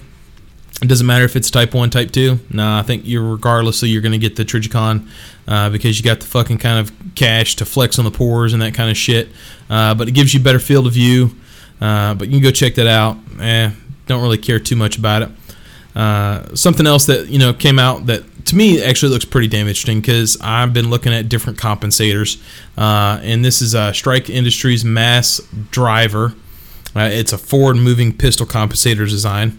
it 0.83 0.89
doesn't 0.89 1.07
matter 1.07 1.25
if 1.25 1.37
it's 1.37 1.51
Type 1.51 1.75
One, 1.75 1.91
Type 1.91 2.11
Two. 2.11 2.39
Nah, 2.51 2.79
I 2.79 2.83
think 2.83 3.03
you're 3.05 3.29
regardlessly 3.29 3.89
you're 3.89 4.03
to 4.03 4.19
get 4.19 4.37
the 4.37 4.45
Trijicon 4.45 5.09
uh, 5.47 5.71
because 5.71 5.99
you 5.99 6.05
got 6.05 6.21
the 6.21 6.27
fucking 6.27 6.59
kind 6.59 6.79
of 6.79 6.93
cash 7.15 7.57
to 7.57 7.65
flex 7.65 7.99
on 7.99 8.05
the 8.05 8.11
pores 8.11 8.53
and 8.53 8.63
that 8.63 8.75
kind 8.75 8.91
of 8.91 8.97
shit. 8.97 9.29
Uh, 9.69 9.95
but 9.95 10.09
it 10.09 10.13
gives 10.13 10.33
you 10.33 10.41
better 10.41 10.61
field 10.61 10.87
of 10.87 10.93
view. 10.93 11.33
But 11.81 12.23
you 12.23 12.33
can 12.33 12.43
go 12.43 12.51
check 12.51 12.75
that 12.77 12.87
out. 12.87 13.19
Eh, 13.41 13.71
don't 14.07 14.23
really 14.23 14.39
care 14.39 14.59
too 14.59 14.77
much 14.77 14.99
about 14.99 15.23
it. 15.23 15.29
Uh, 15.99 16.55
something 16.55 16.87
else 16.87 17.07
that 17.07 17.27
you 17.27 17.41
know 17.41 17.53
came 17.53 17.77
out 17.77 18.07
that 18.07 18.23
to 18.47 18.55
me 18.55 18.81
actually 18.81 19.11
looks 19.11 19.25
pretty 19.25 19.49
damn 19.49 19.67
interesting 19.67 20.01
because 20.01 20.39
I've 20.41 20.73
been 20.73 20.91
looking 20.91 21.13
at 21.13 21.29
different 21.29 21.59
compensators, 21.59 22.41
uh, 22.77 23.19
and 23.21 23.45
this 23.45 23.61
is 23.61 23.75
uh, 23.75 23.93
Strike 23.93 24.31
Industries 24.31 24.85
Mass 24.85 25.41
Driver. 25.73 26.35
Uh, 26.95 27.11
it's 27.13 27.33
a 27.33 27.39
forward-moving 27.39 28.17
pistol 28.17 28.47
compensator 28.47 29.09
design. 29.09 29.59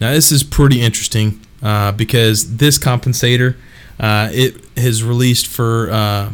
Now 0.00 0.12
this 0.12 0.32
is 0.32 0.42
pretty 0.42 0.80
interesting 0.80 1.42
because 1.60 2.56
this 2.56 2.78
compensator 2.78 3.56
it 4.00 4.64
has 4.78 5.04
released 5.04 5.46
for 5.46 6.32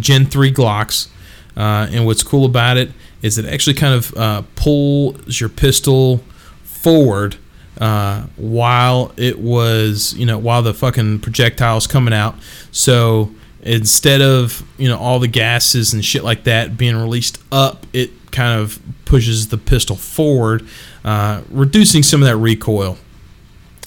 Gen 0.00 0.24
3 0.24 0.50
Glocks, 0.50 1.08
and 1.54 2.06
what's 2.06 2.22
cool 2.22 2.46
about 2.46 2.78
it 2.78 2.90
is 3.20 3.36
it 3.36 3.44
actually 3.44 3.74
kind 3.74 3.94
of 3.94 4.46
pulls 4.56 5.40
your 5.40 5.50
pistol 5.50 6.24
forward 6.64 7.36
uh, 7.82 8.22
while 8.36 9.12
it 9.16 9.40
was 9.40 10.14
you 10.14 10.24
know 10.24 10.38
while 10.38 10.62
the 10.62 10.72
fucking 10.72 11.18
projectile's 11.18 11.88
coming 11.88 12.14
out. 12.14 12.36
So 12.70 13.32
instead 13.60 14.22
of 14.22 14.64
you 14.78 14.88
know 14.88 14.96
all 14.96 15.18
the 15.18 15.26
gases 15.26 15.92
and 15.92 16.04
shit 16.04 16.22
like 16.22 16.44
that 16.44 16.76
being 16.78 16.94
released 16.94 17.42
up, 17.50 17.84
it 17.92 18.30
kind 18.30 18.60
of 18.60 18.80
pushes 19.04 19.48
the 19.48 19.58
pistol 19.58 19.96
forward, 19.96 20.64
uh, 21.04 21.42
reducing 21.50 22.04
some 22.04 22.22
of 22.22 22.28
that 22.28 22.36
recoil 22.36 22.96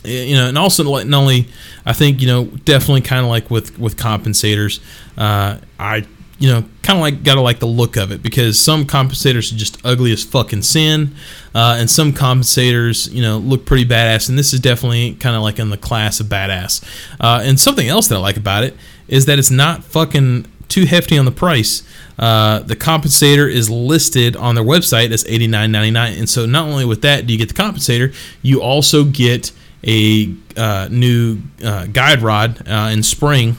you 0.04 0.36
know, 0.36 0.48
and 0.48 0.58
also 0.58 0.84
not 0.84 1.12
only 1.14 1.48
I 1.86 1.93
think 1.93 2.22
you 2.22 2.28
know 2.28 2.46
definitely 2.46 3.02
kind 3.02 3.24
of 3.24 3.30
like 3.30 3.50
with 3.50 3.80
with 3.80 3.96
compensators, 3.96 4.82
uh, 5.18 5.60
I 5.80 6.06
you 6.38 6.49
know 6.49 6.65
kind 6.81 6.97
of 6.97 7.01
like 7.01 7.23
gotta 7.23 7.41
like 7.41 7.59
the 7.59 7.65
look 7.65 7.95
of 7.95 8.11
it 8.11 8.21
because 8.21 8.59
some 8.59 8.86
compensators 8.86 9.51
are 9.51 9.55
just 9.55 9.77
ugly 9.86 10.11
as 10.11 10.23
fucking 10.23 10.61
sin, 10.61 11.15
uh, 11.53 11.75
and 11.77 11.89
some 11.89 12.11
compensators 12.11 13.11
you 13.11 13.21
know 13.21 13.38
look 13.38 13.65
pretty 13.65 13.86
badass, 13.86 14.29
and 14.29 14.38
this 14.38 14.53
is 14.53 14.59
definitely 14.59 15.13
kind 15.15 15.36
of 15.36 15.41
like 15.41 15.59
in 15.59 15.69
the 15.69 15.77
class 15.77 16.19
of 16.19 16.27
badass. 16.27 16.83
Uh, 17.19 17.41
and 17.43 17.59
something 17.59 17.88
else 17.88 18.07
that 18.07 18.15
I 18.15 18.19
like 18.19 18.38
about 18.38 18.63
it 18.63 18.75
is 19.07 19.25
that 19.25 19.39
it's 19.39 19.51
not 19.51 19.83
fucking 19.83 20.45
too 20.67 20.86
hefty 20.86 21.17
on 21.17 21.25
the 21.25 21.31
price. 21.31 21.83
Uh, 22.17 22.59
the 22.59 22.75
compensator 22.75 23.51
is 23.51 23.69
listed 23.69 24.36
on 24.36 24.55
their 24.55 24.63
website 24.63 25.11
as 25.11 25.25
eighty 25.27 25.47
nine 25.47 25.71
ninety 25.71 25.91
nine, 25.91 26.17
and 26.17 26.29
so 26.29 26.45
not 26.45 26.67
only 26.67 26.86
with 26.86 27.01
that 27.01 27.25
do 27.25 27.33
you 27.33 27.39
get 27.39 27.47
the 27.47 27.53
compensator, 27.53 28.13
you 28.41 28.61
also 28.61 29.03
get 29.03 29.51
a 29.86 30.33
uh, 30.57 30.88
new 30.89 31.39
uh, 31.63 31.86
guide 31.88 32.21
rod 32.21 32.67
uh, 32.67 32.89
in 32.91 33.03
spring 33.03 33.57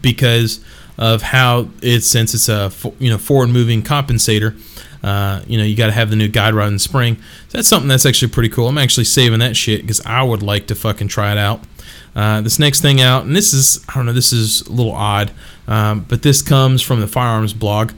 because 0.00 0.64
of 0.98 1.22
how 1.22 1.68
it's 1.80 2.06
since 2.06 2.34
it's 2.34 2.48
a 2.48 2.70
you 2.98 3.08
know 3.08 3.18
forward 3.18 3.48
moving 3.48 3.82
compensator. 3.82 4.60
Uh, 5.02 5.42
you 5.46 5.56
know 5.56 5.64
you 5.64 5.76
got 5.76 5.86
to 5.86 5.92
have 5.92 6.10
the 6.10 6.16
new 6.16 6.28
guide 6.28 6.54
rod 6.54 6.66
in 6.66 6.74
the 6.74 6.78
spring. 6.78 7.16
So 7.48 7.58
that's 7.58 7.68
something 7.68 7.88
that's 7.88 8.04
actually 8.04 8.32
pretty 8.32 8.48
cool. 8.48 8.68
I'm 8.68 8.78
actually 8.78 9.04
saving 9.04 9.38
that 9.38 9.56
shit 9.56 9.82
because 9.82 10.04
I 10.04 10.22
would 10.22 10.42
like 10.42 10.66
to 10.66 10.74
fucking 10.74 11.08
try 11.08 11.32
it 11.32 11.38
out. 11.38 11.60
Uh, 12.16 12.40
this 12.40 12.58
next 12.58 12.80
thing 12.80 13.00
out, 13.00 13.24
and 13.24 13.36
this 13.36 13.52
is 13.52 13.84
I 13.88 13.94
don't 13.94 14.06
know, 14.06 14.12
this 14.12 14.32
is 14.32 14.62
a 14.62 14.72
little 14.72 14.92
odd, 14.92 15.30
um, 15.68 16.04
but 16.08 16.22
this 16.22 16.42
comes 16.42 16.82
from 16.82 17.00
the 17.00 17.06
firearms 17.06 17.52
blog, 17.52 17.92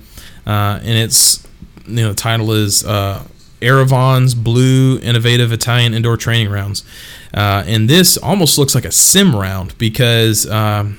uh, 0.46 0.78
and 0.82 0.98
it's 0.98 1.46
you 1.86 1.96
know 1.96 2.11
the 2.11 2.14
title 2.14 2.53
is 2.53 2.84
uh, 2.84 3.24
Aravon's 3.62 4.34
Blue 4.34 4.98
Innovative 5.01 5.53
Italian 5.53 5.94
Indoor 5.94 6.16
Training 6.16 6.51
Rounds. 6.51 6.84
Uh, 7.32 7.62
and 7.66 7.88
this 7.88 8.16
almost 8.16 8.59
looks 8.59 8.74
like 8.74 8.84
a 8.84 8.92
sim 8.92 9.34
round 9.34 9.76
because 9.78 10.51
um, 10.51 10.98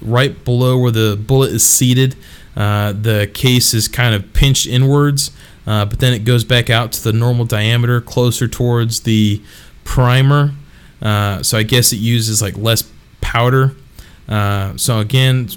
right 0.00 0.44
below 0.44 0.78
where 0.78 0.90
the 0.90 1.16
bullet 1.16 1.52
is 1.52 1.64
seated, 1.64 2.16
uh, 2.56 2.92
the 2.92 3.30
case 3.34 3.74
is 3.74 3.88
kind 3.88 4.14
of 4.14 4.32
pinched 4.32 4.66
inwards, 4.66 5.30
uh, 5.66 5.84
but 5.84 5.98
then 6.00 6.12
it 6.12 6.24
goes 6.24 6.44
back 6.44 6.70
out 6.70 6.92
to 6.92 7.04
the 7.04 7.12
normal 7.12 7.44
diameter 7.44 8.00
closer 8.00 8.48
towards 8.48 9.00
the 9.00 9.40
primer. 9.84 10.52
Uh, 11.00 11.42
so 11.42 11.56
I 11.56 11.62
guess 11.62 11.92
it 11.92 11.98
uses 11.98 12.42
like 12.42 12.56
less 12.56 12.90
powder. 13.20 13.74
Uh, 14.28 14.76
so 14.76 14.98
again, 14.98 15.48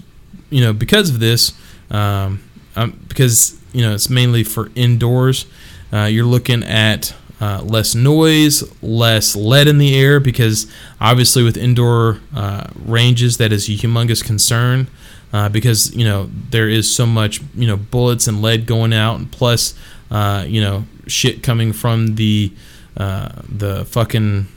you 0.49 0.61
know, 0.61 0.73
because 0.73 1.09
of 1.09 1.19
this, 1.19 1.53
um, 1.89 2.41
um, 2.75 2.99
because 3.07 3.59
you 3.73 3.81
know 3.81 3.93
it's 3.93 4.09
mainly 4.09 4.43
for 4.43 4.69
indoors, 4.75 5.45
uh, 5.91 6.03
you're 6.05 6.25
looking 6.25 6.63
at 6.63 7.13
uh, 7.41 7.61
less 7.63 7.95
noise, 7.95 8.63
less 8.83 9.35
lead 9.35 9.67
in 9.67 9.79
the 9.79 9.95
air, 9.95 10.19
because 10.19 10.71
obviously 11.01 11.41
with 11.43 11.57
indoor 11.57 12.19
uh, 12.35 12.67
ranges, 12.75 13.37
that 13.37 13.51
is 13.51 13.67
a 13.67 13.71
humongous 13.71 14.23
concern. 14.23 14.87
Uh, 15.33 15.47
because 15.47 15.95
you 15.95 16.03
know 16.05 16.29
there 16.49 16.67
is 16.67 16.93
so 16.93 17.05
much 17.05 17.41
you 17.55 17.65
know 17.65 17.77
bullets 17.77 18.27
and 18.27 18.41
lead 18.41 18.65
going 18.65 18.93
out, 18.93 19.17
and 19.17 19.31
plus 19.31 19.73
uh, 20.11 20.45
you 20.47 20.61
know 20.61 20.83
shit 21.07 21.41
coming 21.41 21.73
from 21.73 22.15
the 22.15 22.51
uh, 22.97 23.41
the 23.47 23.85
fucking 23.85 24.47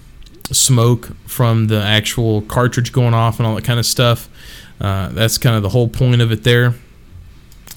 smoke 0.51 1.17
from 1.27 1.69
the 1.69 1.81
actual 1.81 2.43
cartridge 2.43 2.93
going 2.93 3.15
off 3.15 3.39
and 3.39 3.47
all 3.47 3.55
that 3.55 3.65
kind 3.65 3.79
of 3.79 3.87
stuff. 3.87 4.29
Uh, 4.81 5.09
that's 5.11 5.39
kind 5.39 5.57
of 5.57 5.63
the 5.63 5.69
whole 5.69 5.89
point 5.89 6.21
of 6.21 6.33
it 6.33 6.43
there. 6.43 6.75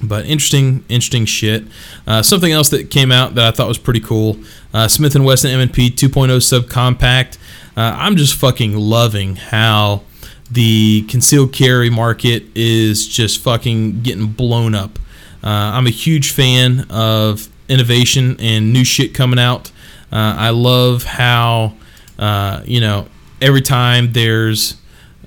But 0.01 0.25
interesting, 0.25 0.85
interesting 0.89 1.25
shit. 1.25 1.63
Uh, 2.05 2.21
something 2.21 2.51
else 2.51 2.69
that 2.69 2.91
came 2.91 3.11
out 3.11 3.35
that 3.35 3.47
I 3.47 3.51
thought 3.51 3.67
was 3.67 3.79
pretty 3.79 3.99
cool: 3.99 4.37
uh, 4.73 4.87
Smith 4.87 5.15
and 5.15 5.25
Wesson 5.25 5.51
M&P 5.51 5.89
2.0 5.89 6.37
subcompact. 6.37 7.37
Uh, 7.75 7.95
I'm 7.97 8.15
just 8.15 8.35
fucking 8.35 8.75
loving 8.75 9.35
how 9.35 10.03
the 10.49 11.03
concealed 11.09 11.51
carry 11.51 11.89
market 11.89 12.43
is 12.55 13.07
just 13.07 13.41
fucking 13.41 14.01
getting 14.01 14.27
blown 14.27 14.75
up. 14.75 14.99
Uh, 15.43 15.49
I'm 15.73 15.87
a 15.87 15.91
huge 15.91 16.31
fan 16.31 16.85
of 16.89 17.49
innovation 17.69 18.37
and 18.39 18.73
new 18.73 18.83
shit 18.83 19.13
coming 19.13 19.39
out. 19.39 19.71
Uh, 20.11 20.35
I 20.37 20.49
love 20.51 21.03
how 21.03 21.73
uh, 22.17 22.61
you 22.65 22.79
know 22.79 23.07
every 23.41 23.61
time 23.61 24.13
there's 24.13 24.75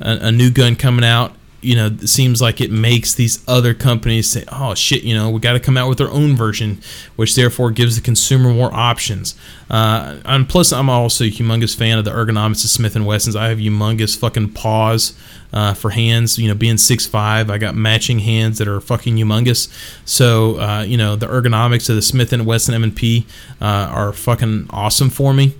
a, 0.01 0.18
a 0.23 0.33
new 0.33 0.51
gun 0.51 0.77
coming 0.77 1.05
out, 1.05 1.35
you 1.62 1.76
know, 1.76 1.86
it 1.86 2.08
seems 2.08 2.40
like 2.40 2.61
it 2.61 2.70
makes 2.70 3.14
these 3.14 3.42
other 3.46 3.74
companies 3.74 4.30
say, 4.30 4.44
"Oh 4.50 4.74
shit," 4.74 5.02
you 5.02 5.14
know, 5.14 5.30
we 5.30 5.40
got 5.40 5.52
to 5.52 5.61
come 5.61 5.76
out 5.76 5.88
with 5.88 6.00
our 6.00 6.11
own 6.11 6.36
version, 6.36 6.80
which 7.16 7.34
therefore 7.34 7.70
gives 7.70 7.96
the 7.96 8.02
consumer 8.02 8.50
more 8.50 8.72
options. 8.72 9.34
Uh, 9.68 10.16
and 10.24 10.48
plus, 10.48 10.72
I'm 10.72 10.88
also 10.88 11.24
a 11.24 11.30
humongous 11.30 11.76
fan 11.76 11.98
of 11.98 12.04
the 12.04 12.11
ergonomics 12.11 12.64
of 12.64 12.70
Smith 12.70 12.96
and 12.96 13.06
Wessons. 13.06 13.36
I 13.36 13.48
have 13.48 13.58
humongous 13.58 14.18
fucking 14.18 14.50
paws 14.50 15.16
uh, 15.52 15.74
for 15.74 15.90
hands. 15.90 16.38
You 16.38 16.48
know, 16.48 16.54
being 16.54 16.78
six 16.78 17.06
five, 17.06 17.50
I 17.50 17.58
got 17.58 17.74
matching 17.74 18.20
hands 18.20 18.58
that 18.58 18.68
are 18.68 18.80
fucking 18.80 19.16
humongous. 19.16 19.68
So, 20.04 20.58
uh, 20.58 20.82
you 20.82 20.96
know, 20.96 21.16
the 21.16 21.26
ergonomics 21.26 21.88
of 21.88 21.96
the 21.96 22.02
Smith 22.02 22.32
and 22.32 22.46
Wesson 22.46 22.74
M&P 22.74 23.26
uh, 23.61 23.64
are 23.64 24.12
fucking 24.12 24.68
awesome 24.70 25.11
for 25.11 25.34
me. 25.34 25.54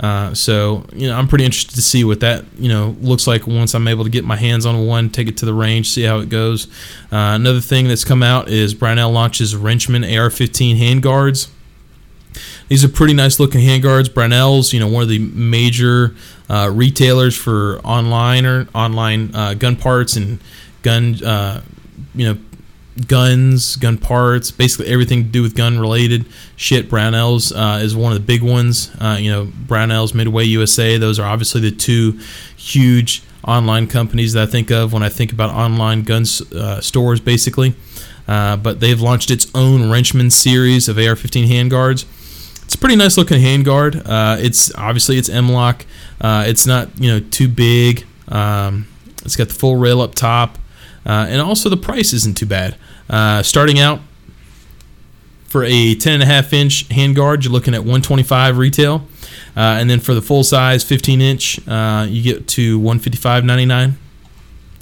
Uh, 0.00 0.32
so 0.32 0.86
you 0.94 1.06
know, 1.06 1.16
I'm 1.16 1.28
pretty 1.28 1.44
interested 1.44 1.74
to 1.74 1.82
see 1.82 2.04
what 2.04 2.20
that 2.20 2.44
you 2.58 2.68
know 2.68 2.96
looks 3.00 3.26
like 3.26 3.46
once 3.46 3.74
I'm 3.74 3.86
able 3.86 4.04
to 4.04 4.10
get 4.10 4.24
my 4.24 4.36
hands 4.36 4.64
on 4.64 4.86
one, 4.86 5.10
take 5.10 5.28
it 5.28 5.36
to 5.38 5.46
the 5.46 5.52
range, 5.52 5.90
see 5.90 6.02
how 6.02 6.20
it 6.20 6.30
goes. 6.30 6.66
Uh, 7.12 7.36
another 7.36 7.60
thing 7.60 7.86
that's 7.86 8.04
come 8.04 8.22
out 8.22 8.48
is 8.48 8.72
Brownell 8.72 9.12
launches 9.12 9.54
Wrenchman 9.54 10.04
AR-15 10.04 10.78
handguards. 10.78 11.48
These 12.68 12.84
are 12.84 12.88
pretty 12.88 13.14
nice 13.14 13.40
looking 13.40 13.60
handguards. 13.60 14.12
Brownell's, 14.12 14.72
you 14.72 14.80
know, 14.80 14.88
one 14.88 15.02
of 15.02 15.08
the 15.08 15.18
major 15.18 16.14
uh, 16.48 16.70
retailers 16.72 17.36
for 17.36 17.80
online 17.80 18.46
or 18.46 18.68
online 18.74 19.34
uh, 19.34 19.54
gun 19.54 19.76
parts 19.76 20.16
and 20.16 20.38
gun, 20.82 21.22
uh, 21.24 21.62
you 22.14 22.26
know, 22.26 22.40
guns, 23.06 23.76
gun 23.76 23.98
parts, 23.98 24.50
basically 24.50 24.92
everything 24.92 25.24
to 25.24 25.28
do 25.28 25.42
with 25.42 25.54
gun 25.54 25.78
related 25.78 26.26
shit. 26.56 26.88
Brownells 26.88 27.52
uh, 27.54 27.82
is 27.82 27.94
one 27.96 28.12
of 28.12 28.18
the 28.18 28.24
big 28.24 28.42
ones. 28.42 28.90
Uh, 29.00 29.16
you 29.20 29.30
know, 29.30 29.46
Brownells, 29.46 30.14
Midway 30.14 30.44
USA, 30.44 30.96
those 30.98 31.18
are 31.18 31.26
obviously 31.26 31.60
the 31.60 31.70
two 31.70 32.18
huge 32.56 33.22
online 33.46 33.86
companies 33.86 34.34
that 34.34 34.48
I 34.48 34.50
think 34.50 34.70
of 34.70 34.92
when 34.92 35.02
I 35.02 35.08
think 35.08 35.32
about 35.32 35.50
online 35.50 36.02
gun 36.02 36.24
uh, 36.54 36.80
stores, 36.80 37.20
basically. 37.20 37.74
Uh, 38.28 38.56
but 38.56 38.80
they've 38.80 39.00
launched 39.00 39.30
its 39.30 39.50
own 39.54 39.90
Wrenchman 39.90 40.30
series 40.30 40.88
of 40.88 40.98
AR-15 40.98 41.48
handguards. 41.48 42.04
It's 42.64 42.74
a 42.74 42.78
pretty 42.78 42.96
nice 42.96 43.16
looking 43.16 43.40
handguard. 43.40 44.02
Uh, 44.06 44.36
it's 44.40 44.72
obviously 44.76 45.16
it's 45.18 45.28
M-LOK. 45.28 45.84
Uh, 46.20 46.44
it's 46.46 46.66
not 46.66 46.88
you 47.00 47.10
know 47.10 47.20
too 47.20 47.48
big. 47.48 48.06
Um, 48.28 48.86
it's 49.24 49.34
got 49.34 49.48
the 49.48 49.54
full 49.54 49.76
rail 49.76 50.00
up 50.00 50.14
top. 50.14 50.58
And 51.04 51.40
also 51.40 51.68
the 51.68 51.76
price 51.76 52.12
isn't 52.12 52.36
too 52.36 52.46
bad. 52.46 52.76
Uh, 53.10 53.42
starting 53.42 53.78
out 53.78 54.00
for 55.44 55.64
a 55.64 55.96
10.5 55.96 56.52
inch 56.52 56.88
handguard, 56.88 57.42
you're 57.42 57.52
looking 57.52 57.74
at 57.74 57.80
125 57.80 58.56
retail. 58.56 59.02
Uh, 59.56 59.78
and 59.80 59.90
then 59.90 59.98
for 59.98 60.14
the 60.14 60.22
full 60.22 60.44
size 60.44 60.84
15 60.84 61.20
inch, 61.20 61.68
uh, 61.68 62.06
you 62.08 62.22
get 62.22 62.46
to 62.48 62.78
155.99. 62.78 63.68
And 63.82 63.96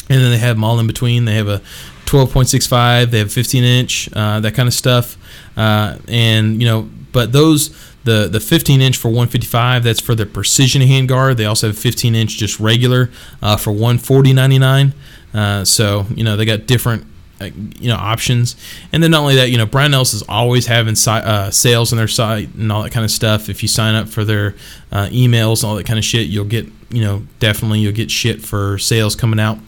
then 0.08 0.30
they 0.30 0.38
have 0.38 0.56
them 0.56 0.64
all 0.64 0.78
in 0.78 0.86
between. 0.86 1.24
They 1.24 1.34
have 1.34 1.48
a 1.48 1.58
12.65, 2.04 3.10
they 3.10 3.18
have 3.18 3.32
15 3.32 3.64
inch, 3.64 4.08
uh, 4.14 4.40
that 4.40 4.54
kind 4.54 4.66
of 4.66 4.74
stuff. 4.74 5.16
Uh, 5.56 5.96
and, 6.06 6.60
you 6.60 6.68
know, 6.68 6.88
but 7.12 7.32
those 7.32 7.70
the 8.04 8.28
the 8.28 8.40
15 8.40 8.80
inch 8.80 8.96
for 8.96 9.08
155 9.08 9.84
that's 9.84 10.00
for 10.00 10.14
the 10.14 10.24
precision 10.24 10.82
handguard 10.82 11.36
they 11.36 11.44
also 11.44 11.66
have 11.66 11.78
15 11.78 12.14
inch 12.14 12.36
just 12.36 12.58
regular 12.60 13.10
uh, 13.42 13.56
for 13.56 13.72
140.99 13.72 14.92
uh, 15.34 15.64
so 15.64 16.06
you 16.14 16.24
know 16.24 16.36
they 16.36 16.44
got 16.44 16.66
different 16.66 17.06
you 17.40 17.88
know 17.88 17.96
options. 17.96 18.56
And 18.92 19.02
then 19.02 19.10
not 19.10 19.20
only 19.20 19.36
that 19.36 19.50
you 19.50 19.58
know 19.58 19.66
brownells 19.66 20.14
is 20.14 20.22
always 20.28 20.66
having 20.66 20.94
si- 20.94 21.10
uh, 21.10 21.50
sales 21.50 21.92
on 21.92 21.98
their 21.98 22.08
site 22.08 22.54
and 22.54 22.70
all 22.70 22.82
that 22.82 22.92
kind 22.92 23.04
of 23.04 23.10
stuff. 23.10 23.48
If 23.48 23.62
you 23.62 23.68
sign 23.68 23.94
up 23.94 24.08
for 24.08 24.24
their 24.24 24.54
uh, 24.92 25.06
emails 25.06 25.64
all 25.64 25.74
that 25.76 25.86
kind 25.86 25.98
of 25.98 26.04
shit 26.04 26.28
you'll 26.28 26.44
get 26.44 26.66
you 26.90 27.02
know 27.02 27.22
definitely 27.38 27.80
you'll 27.80 27.92
get 27.92 28.10
shit 28.10 28.42
for 28.42 28.78
sales 28.78 29.14
coming 29.14 29.40
out. 29.40 29.58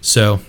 So 0.00 0.40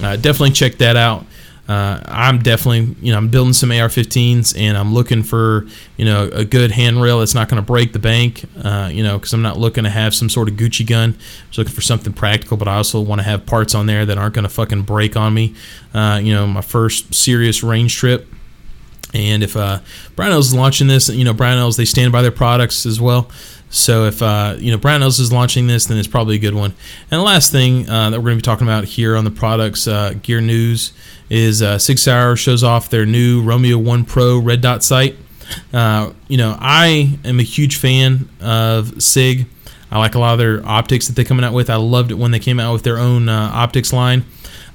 uh, 0.00 0.16
definitely 0.16 0.52
check 0.52 0.78
that 0.78 0.96
out 0.96 1.24
uh, 1.68 2.00
I'm 2.06 2.38
definitely, 2.38 2.96
you 3.02 3.12
know, 3.12 3.18
I'm 3.18 3.28
building 3.28 3.52
some 3.52 3.70
AR-15s, 3.70 4.58
and 4.58 4.76
I'm 4.76 4.94
looking 4.94 5.22
for, 5.22 5.66
you 5.98 6.06
know, 6.06 6.30
a 6.32 6.44
good 6.44 6.70
handrail 6.70 7.18
that's 7.18 7.34
not 7.34 7.50
going 7.50 7.62
to 7.62 7.66
break 7.66 7.92
the 7.92 7.98
bank, 7.98 8.44
uh, 8.64 8.88
you 8.90 9.02
know, 9.02 9.18
because 9.18 9.34
I'm 9.34 9.42
not 9.42 9.58
looking 9.58 9.84
to 9.84 9.90
have 9.90 10.14
some 10.14 10.30
sort 10.30 10.48
of 10.48 10.54
Gucci 10.54 10.86
gun. 10.86 11.10
I'm 11.10 11.48
looking 11.58 11.74
for 11.74 11.82
something 11.82 12.14
practical, 12.14 12.56
but 12.56 12.68
I 12.68 12.76
also 12.76 13.00
want 13.00 13.18
to 13.18 13.24
have 13.24 13.44
parts 13.44 13.74
on 13.74 13.84
there 13.84 14.06
that 14.06 14.16
aren't 14.16 14.34
going 14.34 14.44
to 14.44 14.48
fucking 14.48 14.82
break 14.82 15.14
on 15.14 15.34
me. 15.34 15.54
Uh, 15.92 16.18
you 16.22 16.32
know, 16.32 16.46
my 16.46 16.62
first 16.62 17.12
serious 17.14 17.62
range 17.62 17.94
trip. 17.96 18.26
And 19.12 19.42
if 19.42 19.56
uh, 19.56 19.80
Brownells 20.16 20.40
is 20.40 20.54
launching 20.54 20.86
this, 20.86 21.08
you 21.08 21.24
know, 21.24 21.34
Brownells 21.34 21.76
they 21.76 21.86
stand 21.86 22.12
by 22.12 22.22
their 22.22 22.30
products 22.30 22.86
as 22.86 23.00
well. 23.00 23.30
So 23.70 24.06
if 24.06 24.22
uh, 24.22 24.56
you 24.58 24.72
know 24.72 24.78
Brownells 24.78 25.20
is 25.20 25.32
launching 25.32 25.66
this, 25.66 25.86
then 25.86 25.98
it's 25.98 26.08
probably 26.08 26.36
a 26.36 26.38
good 26.38 26.54
one. 26.54 26.74
And 27.10 27.20
the 27.20 27.24
last 27.24 27.52
thing 27.52 27.88
uh, 27.88 28.10
that 28.10 28.18
we're 28.18 28.30
going 28.30 28.38
to 28.38 28.42
be 28.42 28.46
talking 28.46 28.66
about 28.66 28.84
here 28.84 29.16
on 29.16 29.24
the 29.24 29.30
products 29.30 29.86
uh, 29.86 30.14
gear 30.22 30.40
news 30.40 30.92
is 31.28 31.60
uh, 31.62 31.78
Sig 31.78 31.98
Sauer 31.98 32.36
shows 32.36 32.64
off 32.64 32.88
their 32.88 33.04
new 33.04 33.42
Romeo 33.42 33.78
One 33.78 34.04
Pro 34.04 34.38
red 34.38 34.60
dot 34.60 34.82
sight. 34.82 35.16
Uh, 35.72 36.12
you 36.28 36.36
know, 36.36 36.56
I 36.58 37.18
am 37.24 37.40
a 37.40 37.44
huge 37.44 37.76
fan 37.76 38.28
of 38.40 39.02
Sig. 39.02 39.46
I 39.90 39.98
like 39.98 40.14
a 40.14 40.18
lot 40.18 40.32
of 40.32 40.38
their 40.38 40.66
optics 40.66 41.06
that 41.06 41.16
they're 41.16 41.24
coming 41.24 41.44
out 41.44 41.54
with. 41.54 41.70
I 41.70 41.76
loved 41.76 42.10
it 42.10 42.14
when 42.14 42.30
they 42.30 42.38
came 42.38 42.60
out 42.60 42.74
with 42.74 42.82
their 42.82 42.98
own 42.98 43.28
uh, 43.28 43.50
optics 43.52 43.92
line. 43.92 44.24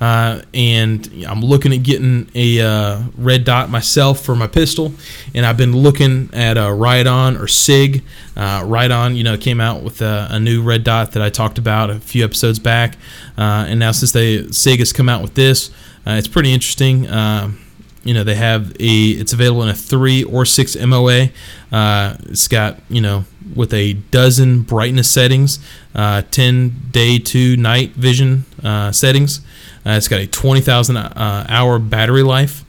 Uh, 0.04 0.42
and 0.54 1.24
I'm 1.26 1.40
looking 1.40 1.72
at 1.72 1.82
getting 1.82 2.30
a 2.36 2.60
uh, 2.60 3.04
red 3.16 3.46
dot 3.46 3.70
myself 3.70 4.20
for 4.20 4.36
my 4.36 4.48
pistol, 4.48 4.92
and 5.34 5.46
I've 5.46 5.56
been 5.56 5.72
looking 5.72 6.30
at 6.34 6.58
a 6.58 6.74
Riton 6.74 7.38
or 7.38 7.48
Sig. 7.48 8.04
Uh, 8.36 8.68
you 9.14 9.24
know, 9.24 9.38
came 9.38 9.62
out 9.62 9.82
with 9.82 10.02
a, 10.02 10.28
a, 10.30 10.42
new 10.42 10.62
red 10.62 10.84
dot 10.84 11.14
that 11.14 11.24
I 11.24 11.30
talked 11.30 11.58
about 11.58 11.90
a 11.90 12.02
few 12.02 12.26
episodes 12.26 12.60
back, 12.60 12.98
uh, 13.38 13.64
and 13.70 13.80
now 13.80 13.94
since 13.94 14.12
they 14.12 14.46
Sig 14.48 14.80
has 14.80 14.92
come 14.92 15.08
out 15.08 15.22
with 15.22 15.36
this, 15.36 15.70
uh, 16.06 16.16
it's 16.18 16.28
pretty 16.28 16.52
interesting. 16.52 17.10
Um, 17.10 17.62
you 18.04 18.14
know, 18.14 18.26
they 18.26 18.36
have 18.36 18.72
a 18.82 19.06
it's 19.12 19.32
available 19.32 19.64
in 19.64 19.70
a 19.70 19.74
three 19.74 20.26
or 20.26 20.44
six 20.44 20.76
MOA. 20.76 21.30
Uh, 21.72 22.18
it's 22.24 22.50
got 22.50 22.78
you 22.90 23.00
know 23.00 23.24
with 23.56 23.74
a 23.74 23.94
dozen 23.94 24.64
brightness 24.64 25.10
settings, 25.10 25.60
10 25.94 26.90
day 26.92 27.20
to 27.20 27.56
night 27.56 27.92
vision 27.92 28.44
settings. 28.92 29.40
Uh, 29.86 29.92
it's 29.92 30.08
got 30.08 30.22
a 30.22 30.28
20,000 30.28 30.98
uh, 30.98 31.46
hour 31.50 31.80
battery 31.80 32.24
life. 32.24 32.64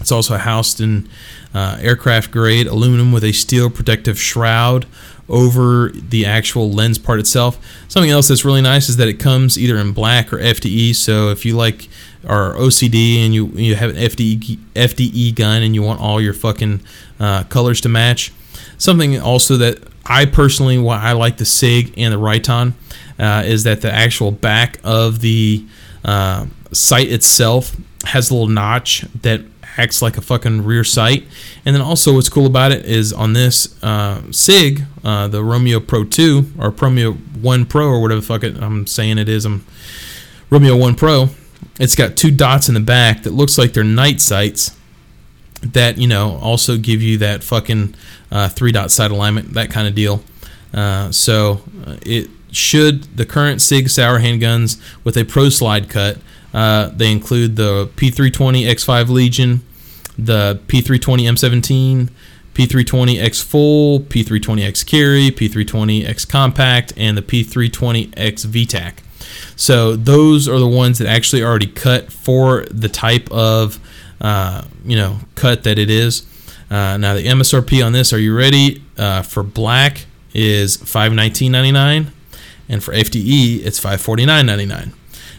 It's 0.00 0.12
also 0.12 0.36
housed 0.36 0.80
in 0.80 1.08
uh, 1.54 1.78
aircraft 1.80 2.30
grade 2.30 2.66
aluminum 2.66 3.12
with 3.12 3.24
a 3.24 3.32
steel 3.32 3.68
protective 3.68 4.18
shroud 4.18 4.86
over 5.28 5.90
the 5.90 6.26
actual 6.26 6.70
lens 6.70 6.98
part 6.98 7.20
itself. 7.20 7.58
Something 7.88 8.10
else 8.10 8.28
that's 8.28 8.44
really 8.44 8.62
nice 8.62 8.88
is 8.88 8.96
that 8.96 9.08
it 9.08 9.14
comes 9.14 9.58
either 9.58 9.76
in 9.76 9.92
black 9.92 10.32
or 10.32 10.38
FDE. 10.38 10.94
So 10.94 11.28
if 11.30 11.44
you 11.44 11.56
like 11.56 11.88
our 12.26 12.54
OCD 12.54 13.24
and 13.24 13.34
you 13.34 13.46
you 13.48 13.74
have 13.76 13.90
an 13.90 13.96
FDE 13.96 14.58
FDE 14.74 15.34
gun 15.34 15.62
and 15.62 15.74
you 15.74 15.82
want 15.82 16.00
all 16.00 16.20
your 16.20 16.34
fucking 16.34 16.80
uh, 17.18 17.44
colors 17.44 17.80
to 17.82 17.88
match. 17.88 18.32
Something 18.76 19.18
also 19.20 19.56
that 19.58 19.78
I 20.04 20.26
personally 20.26 20.78
why 20.78 21.00
I 21.00 21.12
like 21.12 21.36
the 21.36 21.44
Sig 21.44 21.94
and 21.96 22.12
the 22.12 22.18
Riton 22.18 22.74
uh, 23.18 23.42
is 23.46 23.64
that 23.64 23.80
the 23.82 23.92
actual 23.92 24.30
back 24.30 24.78
of 24.82 25.20
the 25.20 25.64
uh, 26.04 26.46
sight 26.72 27.10
itself 27.10 27.76
has 28.04 28.30
a 28.30 28.34
little 28.34 28.48
notch 28.48 29.04
that 29.22 29.42
acts 29.76 30.02
like 30.02 30.16
a 30.16 30.20
fucking 30.20 30.64
rear 30.64 30.84
sight. 30.84 31.26
And 31.64 31.74
then 31.74 31.82
also, 31.82 32.14
what's 32.14 32.28
cool 32.28 32.46
about 32.46 32.72
it 32.72 32.84
is 32.84 33.12
on 33.12 33.32
this 33.32 33.82
uh, 33.82 34.20
Sig, 34.32 34.82
uh, 35.04 35.28
the 35.28 35.42
Romeo 35.42 35.80
Pro 35.80 36.04
2 36.04 36.52
or 36.58 36.70
Romeo 36.70 37.12
1 37.12 37.66
Pro 37.66 37.86
or 37.86 38.02
whatever 38.02 38.20
the 38.20 38.26
fuck 38.26 38.44
it, 38.44 38.56
I'm 38.60 38.86
saying 38.86 39.18
it 39.18 39.28
is, 39.28 39.44
I'm 39.44 39.64
Romeo 40.50 40.76
1 40.76 40.94
Pro. 40.96 41.28
It's 41.78 41.94
got 41.94 42.16
two 42.16 42.30
dots 42.30 42.68
in 42.68 42.74
the 42.74 42.80
back 42.80 43.22
that 43.22 43.32
looks 43.32 43.56
like 43.56 43.72
they're 43.72 43.84
night 43.84 44.20
sights 44.20 44.76
that 45.62 45.98
you 45.98 46.08
know 46.08 46.38
also 46.40 46.78
give 46.78 47.02
you 47.02 47.18
that 47.18 47.44
fucking 47.44 47.94
uh, 48.30 48.48
three 48.48 48.72
dot 48.72 48.90
sight 48.90 49.10
alignment, 49.10 49.54
that 49.54 49.70
kind 49.70 49.86
of 49.86 49.94
deal. 49.94 50.22
Uh, 50.72 51.10
so 51.10 51.62
uh, 51.86 51.96
it 52.02 52.30
should 52.52 53.04
the 53.16 53.26
current 53.26 53.62
Sig 53.62 53.88
Sauer 53.88 54.20
handguns 54.20 54.80
with 55.04 55.16
a 55.16 55.24
Pro 55.24 55.48
slide 55.48 55.88
cut. 55.88 56.18
Uh, 56.52 56.88
they 56.88 57.12
include 57.12 57.56
the 57.56 57.88
P320 57.96 58.66
X5 58.66 59.08
Legion, 59.08 59.62
the 60.18 60.60
P320 60.66 61.28
M17, 61.28 62.08
P320 62.54 63.22
X 63.22 63.40
Full, 63.40 64.00
P320 64.00 64.66
X 64.66 64.84
Carry, 64.84 65.30
P320 65.30 66.06
X 66.06 66.24
Compact, 66.24 66.92
and 66.96 67.16
the 67.16 67.22
P320 67.22 68.12
X 68.16 68.44
VTAC. 68.44 68.94
So 69.56 69.96
those 69.96 70.48
are 70.48 70.58
the 70.58 70.68
ones 70.68 70.98
that 70.98 71.06
actually 71.08 71.42
already 71.42 71.66
cut 71.66 72.12
for 72.12 72.64
the 72.70 72.88
type 72.88 73.30
of 73.30 73.78
uh, 74.20 74.64
you 74.84 74.96
know 74.96 75.18
cut 75.34 75.64
that 75.64 75.78
it 75.78 75.90
is. 75.90 76.26
Uh, 76.70 76.96
now 76.96 77.14
the 77.14 77.26
MSRP 77.26 77.84
on 77.84 77.92
this, 77.92 78.12
are 78.12 78.18
you 78.18 78.36
ready? 78.36 78.82
Uh, 78.96 79.22
for 79.22 79.42
black 79.42 80.06
is 80.34 80.76
five 80.76 81.12
nineteen 81.12 81.52
ninety 81.52 81.72
nine, 81.72 82.12
and 82.70 82.82
for 82.82 82.94
FDE 82.94 83.66
it's 83.66 83.78
five 83.78 84.00
forty 84.00 84.24
nine 84.24 84.46
ninety 84.46 84.64
nine. 84.64 84.94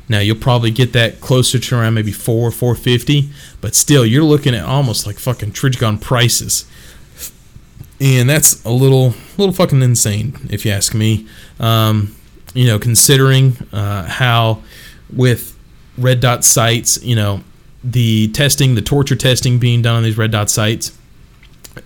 Now 0.07 0.19
you'll 0.19 0.35
probably 0.35 0.69
get 0.69 0.93
that 0.93 1.21
closer 1.21 1.57
to 1.57 1.75
around 1.75 1.95
maybe 1.95 2.11
four 2.11 2.51
four 2.51 2.75
fifty, 2.75 3.29
but 3.61 3.73
still 3.73 4.05
you're 4.05 4.23
looking 4.23 4.53
at 4.53 4.65
almost 4.65 5.07
like 5.07 5.17
fucking 5.17 5.53
Trijicon 5.53 5.99
prices, 5.99 6.65
and 7.99 8.29
that's 8.29 8.63
a 8.65 8.69
little 8.69 9.15
little 9.37 9.53
fucking 9.53 9.81
insane 9.81 10.35
if 10.51 10.65
you 10.65 10.71
ask 10.71 10.93
me. 10.93 11.25
Um, 11.59 12.15
you 12.53 12.67
know, 12.67 12.77
considering 12.77 13.55
uh, 13.71 14.03
how 14.03 14.61
with 15.11 15.57
red 15.97 16.19
dot 16.19 16.43
sights, 16.43 17.01
you 17.01 17.15
know, 17.15 17.43
the 17.81 18.27
testing, 18.33 18.75
the 18.75 18.81
torture 18.81 19.15
testing 19.15 19.57
being 19.57 19.81
done 19.81 19.95
on 19.95 20.03
these 20.03 20.17
red 20.17 20.31
dot 20.31 20.49
sights 20.49 20.97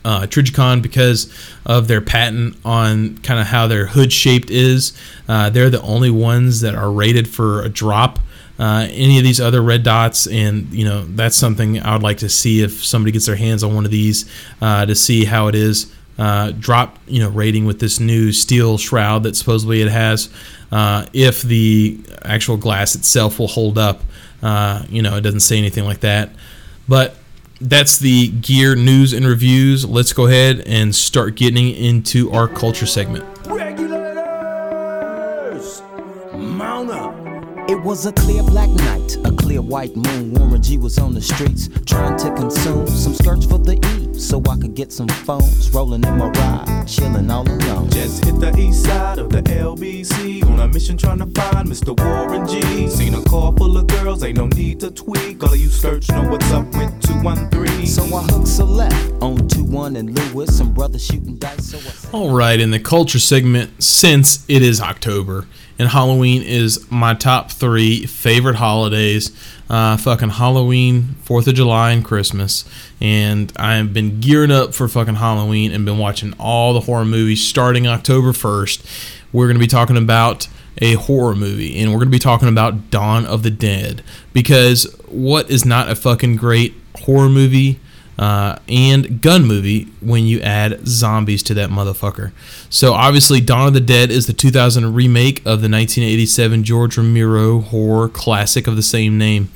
uh, 0.04 0.22
Trijicon 0.22 0.82
because 0.82 1.32
of 1.66 1.88
their 1.88 2.02
patent 2.02 2.58
on 2.66 3.18
kind 3.20 3.40
of 3.40 3.48
how 3.48 3.68
their 3.68 3.88
hood 3.88 4.12
shaped 4.12 4.50
is. 4.50 4.98
Uh, 5.28 5.50
they're 5.50 5.70
the 5.70 5.82
only 5.82 6.10
ones 6.10 6.62
that 6.62 6.76
are 6.76 6.92
rated 6.92 7.28
for 7.28 7.62
a 7.62 7.70
drop. 7.70 8.20
Uh, 8.58 8.88
any 8.92 9.18
of 9.18 9.24
these 9.24 9.42
other 9.42 9.62
red 9.62 9.84
dots, 9.84 10.28
and 10.28 10.72
you 10.72 10.86
know 10.86 11.04
that's 11.04 11.36
something 11.36 11.82
I 11.82 11.94
would 11.94 12.04
like 12.04 12.20
to 12.20 12.30
see 12.30 12.62
if 12.62 12.86
somebody 12.86 13.12
gets 13.12 13.26
their 13.26 13.36
hands 13.36 13.64
on 13.64 13.76
one 13.76 13.84
of 13.84 13.92
these 13.92 14.30
uh, 14.62 14.86
to 14.86 14.96
see 14.96 15.26
how 15.26 15.48
it 15.48 15.56
is. 15.56 15.94
Uh, 16.18 16.52
drop 16.52 16.98
you 17.08 17.20
know 17.20 17.30
rating 17.30 17.66
with 17.66 17.82
this 17.82 18.00
new 18.00 18.32
steel 18.32 18.78
shroud 18.78 19.24
that 19.24 19.36
supposedly 19.36 19.82
it 19.82 19.90
has. 19.90 20.30
Uh, 20.72 21.06
if 21.12 21.42
the 21.42 22.00
actual 22.24 22.56
glass 22.56 22.96
itself 22.96 23.40
will 23.40 23.48
hold 23.48 23.78
up, 23.78 24.02
you 24.90 25.02
know 25.02 25.18
it 25.18 25.22
doesn't 25.22 25.42
say 25.42 25.58
anything 25.58 25.84
like 25.84 26.00
that, 26.00 26.30
but 26.88 27.18
that's 27.62 27.97
the 27.97 28.30
gear 28.30 28.76
news 28.76 29.14
and 29.14 29.26
reviews. 29.26 29.86
Let's 29.86 30.14
go 30.14 30.28
ahead 30.28 30.62
and 30.62 30.93
start 30.93 31.36
getting 31.36 31.70
into 31.70 32.32
our 32.32 32.47
culture 32.47 32.86
segment. 32.86 33.26
Regulators, 33.47 34.22
mount 36.34 36.91
up. 36.91 37.16
It 37.70 37.82
was 37.82 38.06
a 38.06 38.12
clear 38.14 38.43
black 38.43 38.70
night, 38.70 39.18
a 39.26 39.32
clear 39.32 39.62
white 39.62 39.95
moon. 39.95 40.34
Warren 40.34 40.62
G 40.62 40.78
was 40.78 40.99
on 40.99 41.14
the 41.14 41.22
streets 41.22 41.70
trying 41.86 42.18
to 42.20 42.34
consume 42.36 42.88
some 42.88 43.14
skirts 43.14 43.45
for 43.45 43.58
the 43.58 43.74
E 43.74 44.05
so 44.20 44.41
I 44.49 44.57
could 44.57 44.76
get 44.76 44.91
some 44.91 45.07
phones. 45.07 45.72
Rolling 45.72 46.03
in 46.03 46.18
my 46.18 46.30
ride, 46.30 46.86
chilling 46.88 47.30
all 47.30 47.47
alone. 47.47 47.89
Just 47.89 48.26
hit 48.26 48.39
the 48.39 48.57
east 48.57 48.84
side 48.84 49.20
of 49.20 49.30
the 49.30 49.41
LBC 49.41 50.43
on 50.45 50.59
a 50.59 50.68
mission 50.68 50.97
trying 50.97 51.20
to 51.20 51.41
find 51.41 51.68
Mr. 51.68 51.97
Warren 51.97 52.47
G. 52.47 52.88
Seen 52.88 53.13
a 53.13 53.24
car 53.24 53.53
full 53.57 53.78
of 53.78 53.88
girls, 53.88 54.24
ain't 54.24 54.38
no 54.38 54.47
need 54.47 54.80
to 54.82 54.91
tweak. 54.91 55.43
All 55.43 55.53
of 55.53 55.59
you 55.59 55.70
search 55.70 56.09
know 56.09 56.30
what's 56.30 56.51
up 56.51 56.66
with 56.76 57.01
213. 57.01 57.86
So 57.86 58.03
I 58.03 58.24
hooked 58.24 58.47
select 58.47 58.95
on 59.22 59.47
2 59.47 59.63
1 59.63 59.95
and 59.95 60.18
Lewis, 60.18 60.57
some 60.57 60.74
brothers 60.74 61.05
shooting 61.05 61.38
dice. 61.38 61.72
So 61.72 62.09
All 62.11 62.36
right, 62.36 62.59
in 62.59 62.72
the 62.72 62.80
culture 62.80 63.20
segment, 63.20 63.84
since 63.84 64.45
it 64.47 64.61
is 64.61 64.82
October 64.82 65.47
and 65.78 65.90
Halloween 65.90 66.42
is 66.42 66.90
my 66.90 67.14
top 67.14 67.52
three 67.52 68.06
favorite 68.06 68.56
holidays, 68.56 69.32
uh, 69.70 69.98
fucking 69.98 70.30
Halloween, 70.30 71.16
Fourth 71.24 71.48
of 71.48 71.56
July, 71.56 71.92
and 71.92 72.04
Christmas, 72.04 72.66
and 73.02 73.52
I 73.58 73.76
have 73.76 73.94
been 73.94 74.20
gearing 74.20 74.52
up 74.52 74.74
for 74.74 74.88
fucking 74.88 75.16
Halloween 75.16 75.72
and 75.72 75.86
been 75.86 75.98
watching 75.98 76.34
all 76.40 76.74
the 76.74 76.82
horror 76.82 77.06
movies 77.06 77.46
starting 77.46 77.88
October 77.88 78.34
first. 78.34 78.86
We're 79.34 79.48
gonna 79.48 79.60
be 79.60 79.68
talking 79.68 79.98
about 79.98 80.48
a 80.82 80.94
horror 80.94 81.36
movie, 81.36 81.80
and 81.80 81.92
we're 81.92 82.00
gonna 82.00 82.12
be 82.12 82.20
talking 82.20 82.48
about 82.48 82.90
Dawn 82.90 83.26
of 83.26 83.44
the 83.44 83.52
Dead 83.52 84.04
because 84.34 84.84
what 85.08 85.50
is 85.50 85.66
not 85.66 85.90
a 85.90 85.96
fucking 85.96 86.38
great 86.38 86.74
horror 86.96 87.30
movie? 87.30 87.80
Uh, 88.18 88.57
and 88.68 89.22
gun 89.22 89.45
movie 89.45 89.86
when 90.01 90.26
you 90.26 90.39
add 90.41 90.88
zombies 90.88 91.43
to 91.43 91.53
that 91.53 91.70
motherfucker. 91.70 92.32
So 92.70 92.93
obviously, 92.93 93.41
Dawn 93.41 93.68
of 93.68 93.74
the 93.74 93.82
Dead 93.82 94.11
is 94.11 94.28
the 94.28 94.34
2000 94.34 94.93
remake 94.93 95.39
of 95.39 95.61
the 95.61 95.70
1987 95.70 96.63
George 96.63 96.97
Romero 96.97 97.59
horror 97.59 98.09
classic 98.09 98.68
of 98.68 98.76
the 98.76 98.84
same 98.84 99.18
name, 99.18 99.51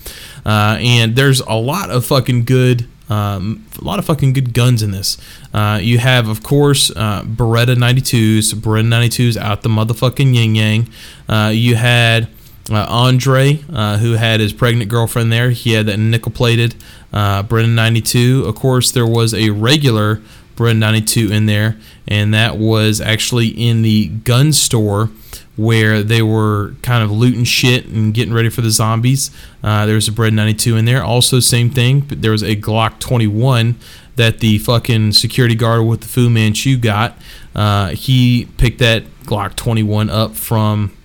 uh, 0.45 0.77
and 0.79 1.15
there's 1.15 1.39
a 1.41 1.55
lot 1.55 1.89
of 1.89 2.05
fucking 2.05 2.45
good. 2.45 2.87
Um, 3.09 3.65
a 3.81 3.83
lot 3.83 3.97
of 3.97 4.05
fucking 4.05 4.33
good 4.33 4.53
guns 4.53 4.83
in 4.83 4.91
this. 4.91 5.17
Uh, 5.51 5.79
you 5.81 5.97
have, 5.97 6.27
of 6.27 6.43
course, 6.43 6.91
uh, 6.91 7.23
Beretta 7.23 7.75
92s. 7.75 8.53
Beretta 8.53 8.85
92s 8.85 9.35
out 9.35 9.63
the 9.63 9.69
motherfucking 9.69 10.35
yin 10.35 10.53
yang. 10.53 10.89
Uh, 11.27 11.49
you 11.51 11.75
had 11.75 12.27
uh, 12.71 12.85
Andre, 12.87 13.63
uh, 13.73 13.97
who 13.97 14.13
had 14.13 14.39
his 14.39 14.53
pregnant 14.53 14.89
girlfriend 14.89 15.31
there. 15.31 15.51
He 15.51 15.73
had 15.73 15.87
that 15.87 15.97
nickel 15.97 16.31
plated 16.31 16.75
uh, 17.13 17.43
Beretta 17.43 17.69
92. 17.69 18.45
Of 18.45 18.55
course, 18.55 18.91
there 18.91 19.07
was 19.07 19.33
a 19.33 19.49
regular 19.49 20.21
Beretta 20.55 20.77
92 20.77 21.31
in 21.31 21.45
there, 21.45 21.77
and 22.07 22.33
that 22.33 22.57
was 22.57 22.99
actually 23.01 23.47
in 23.47 23.81
the 23.81 24.07
gun 24.07 24.53
store 24.53 25.09
where 25.55 26.01
they 26.03 26.21
were 26.21 26.73
kind 26.81 27.03
of 27.03 27.11
looting 27.11 27.43
shit 27.43 27.85
and 27.85 28.13
getting 28.13 28.33
ready 28.33 28.49
for 28.49 28.61
the 28.61 28.71
zombies. 28.71 29.29
Uh, 29.61 29.85
there 29.85 29.95
was 29.95 30.07
a 30.07 30.11
Bred 30.11 30.33
92 30.33 30.77
in 30.77 30.85
there. 30.85 31.03
Also, 31.03 31.41
same 31.41 31.69
thing, 31.69 31.99
but 31.99 32.21
there 32.21 32.31
was 32.31 32.43
a 32.43 32.55
Glock 32.55 32.99
21 32.99 33.75
that 34.15 34.39
the 34.39 34.57
fucking 34.57 35.11
security 35.11 35.55
guard 35.55 35.85
with 35.85 36.01
the 36.01 36.07
Fu 36.07 36.29
Manchu 36.29 36.77
got. 36.77 37.17
Uh, 37.53 37.89
he 37.89 38.45
picked 38.57 38.79
that 38.79 39.03
Glock 39.23 39.55
21 39.55 40.09
up 40.09 40.35
from 40.35 40.95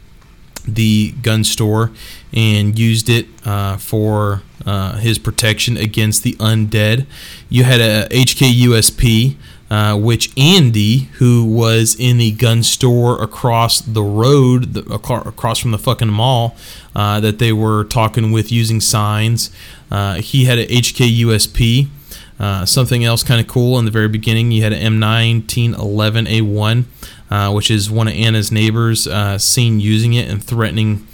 the 0.66 1.12
gun 1.22 1.44
store 1.44 1.90
and 2.32 2.78
used 2.78 3.08
it 3.08 3.26
uh, 3.44 3.76
for 3.76 4.42
uh, 4.66 4.96
his 4.96 5.18
protection 5.18 5.76
against 5.76 6.22
the 6.22 6.32
undead. 6.34 7.06
You 7.48 7.64
had 7.64 7.80
a 7.80 8.08
HK 8.08 8.52
USP, 8.66 9.36
uh, 9.70 9.96
which 9.98 10.30
Andy, 10.38 11.08
who 11.14 11.44
was 11.44 11.96
in 11.98 12.18
the 12.18 12.32
gun 12.32 12.62
store 12.62 13.22
across 13.22 13.80
the 13.80 14.02
road, 14.02 14.74
the, 14.74 14.84
across 14.92 15.58
from 15.58 15.70
the 15.70 15.78
fucking 15.78 16.10
mall, 16.10 16.56
uh, 16.94 17.20
that 17.20 17.38
they 17.38 17.52
were 17.52 17.84
talking 17.84 18.32
with 18.32 18.52
using 18.52 18.80
signs, 18.80 19.50
uh, 19.90 20.14
he 20.16 20.44
had 20.44 20.58
a 20.58 20.66
HK 20.66 21.20
USP. 21.20 21.88
Uh, 22.38 22.64
something 22.66 23.04
else 23.04 23.22
kind 23.22 23.40
of 23.40 23.46
cool 23.46 23.78
in 23.78 23.84
the 23.84 23.92
very 23.92 24.08
beginning, 24.08 24.50
you 24.50 24.60
had 24.62 24.72
an 24.72 25.00
M1911A1, 25.00 26.84
uh, 27.34 27.50
which 27.50 27.68
is 27.68 27.90
one 27.90 28.06
of 28.06 28.14
Anna's 28.14 28.52
neighbors 28.52 29.08
uh, 29.08 29.36
seen 29.38 29.80
using 29.80 30.14
it 30.14 30.30
and 30.30 30.42
threatening 30.42 31.04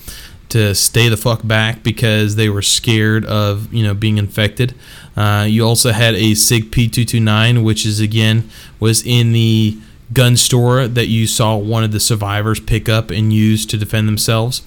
to 0.51 0.75
stay 0.75 1.09
the 1.09 1.17
fuck 1.17 1.41
back 1.47 1.83
because 1.83 2.37
they 2.37 2.51
were 2.51 2.61
scared 2.61 3.25
of 3.25 3.73
you 3.73 3.83
know 3.83 3.95
being 3.95 4.19
infected. 4.19 4.75
Uh, 5.17 5.47
you 5.49 5.65
also 5.65 5.93
had 5.93 6.15
a 6.15 6.35
Sig 6.35 6.71
P229, 6.71 7.65
which 7.65 7.87
is 7.87 8.01
again 8.01 8.51
was 8.79 9.03
in 9.03 9.33
the 9.33 9.79
gun 10.13 10.37
store 10.37 10.87
that 10.87 11.07
you 11.07 11.27
saw 11.27 11.57
one 11.57 11.85
of 11.85 11.93
the 11.93 12.01
survivors 12.01 12.61
pick 12.61 12.87
up 12.87 13.11
and 13.11 13.33
use 13.33 13.65
to 13.65 13.79
defend 13.79 14.07
themselves. 14.07 14.61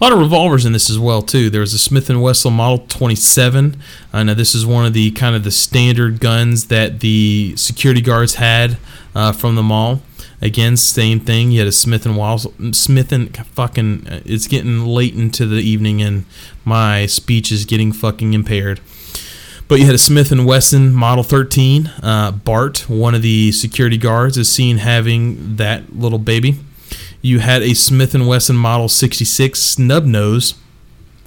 A 0.00 0.02
lot 0.02 0.12
of 0.12 0.18
revolvers 0.18 0.64
in 0.64 0.72
this 0.72 0.90
as 0.90 0.98
well 0.98 1.22
too. 1.22 1.50
There 1.50 1.60
was 1.60 1.72
a 1.72 1.78
Smith 1.78 2.10
and 2.10 2.20
Wesson 2.20 2.54
Model 2.54 2.84
27. 2.88 3.76
Uh, 4.12 4.24
now 4.24 4.34
this 4.34 4.56
is 4.56 4.66
one 4.66 4.86
of 4.86 4.92
the 4.92 5.12
kind 5.12 5.36
of 5.36 5.44
the 5.44 5.52
standard 5.52 6.18
guns 6.18 6.66
that 6.66 6.98
the 6.98 7.54
security 7.56 8.00
guards 8.00 8.34
had 8.36 8.76
uh, 9.14 9.30
from 9.30 9.54
the 9.54 9.62
mall. 9.62 10.02
Again, 10.42 10.76
same 10.76 11.20
thing. 11.20 11.50
You 11.50 11.58
had 11.58 11.68
a 11.68 11.72
Smith 11.72 12.06
and 12.06 12.16
Wesson, 12.16 12.72
Smith 12.72 13.12
and 13.12 13.36
fucking. 13.36 14.06
uh, 14.08 14.20
It's 14.24 14.46
getting 14.46 14.86
late 14.86 15.14
into 15.14 15.46
the 15.46 15.60
evening 15.60 16.00
and 16.00 16.24
my 16.64 17.06
speech 17.06 17.52
is 17.52 17.64
getting 17.64 17.92
fucking 17.92 18.32
impaired. 18.32 18.80
But 19.68 19.78
you 19.78 19.86
had 19.86 19.94
a 19.94 19.98
Smith 19.98 20.32
and 20.32 20.46
Wesson 20.46 20.92
Model 20.92 21.22
13. 21.22 21.86
Uh, 22.02 22.32
Bart, 22.32 22.88
one 22.88 23.14
of 23.14 23.22
the 23.22 23.52
security 23.52 23.98
guards, 23.98 24.36
is 24.36 24.50
seen 24.50 24.78
having 24.78 25.56
that 25.56 25.94
little 25.94 26.18
baby. 26.18 26.56
You 27.22 27.38
had 27.40 27.62
a 27.62 27.74
Smith 27.74 28.14
and 28.14 28.26
Wesson 28.26 28.56
Model 28.56 28.88
66 28.88 29.62
snub 29.62 30.04
nose, 30.06 30.54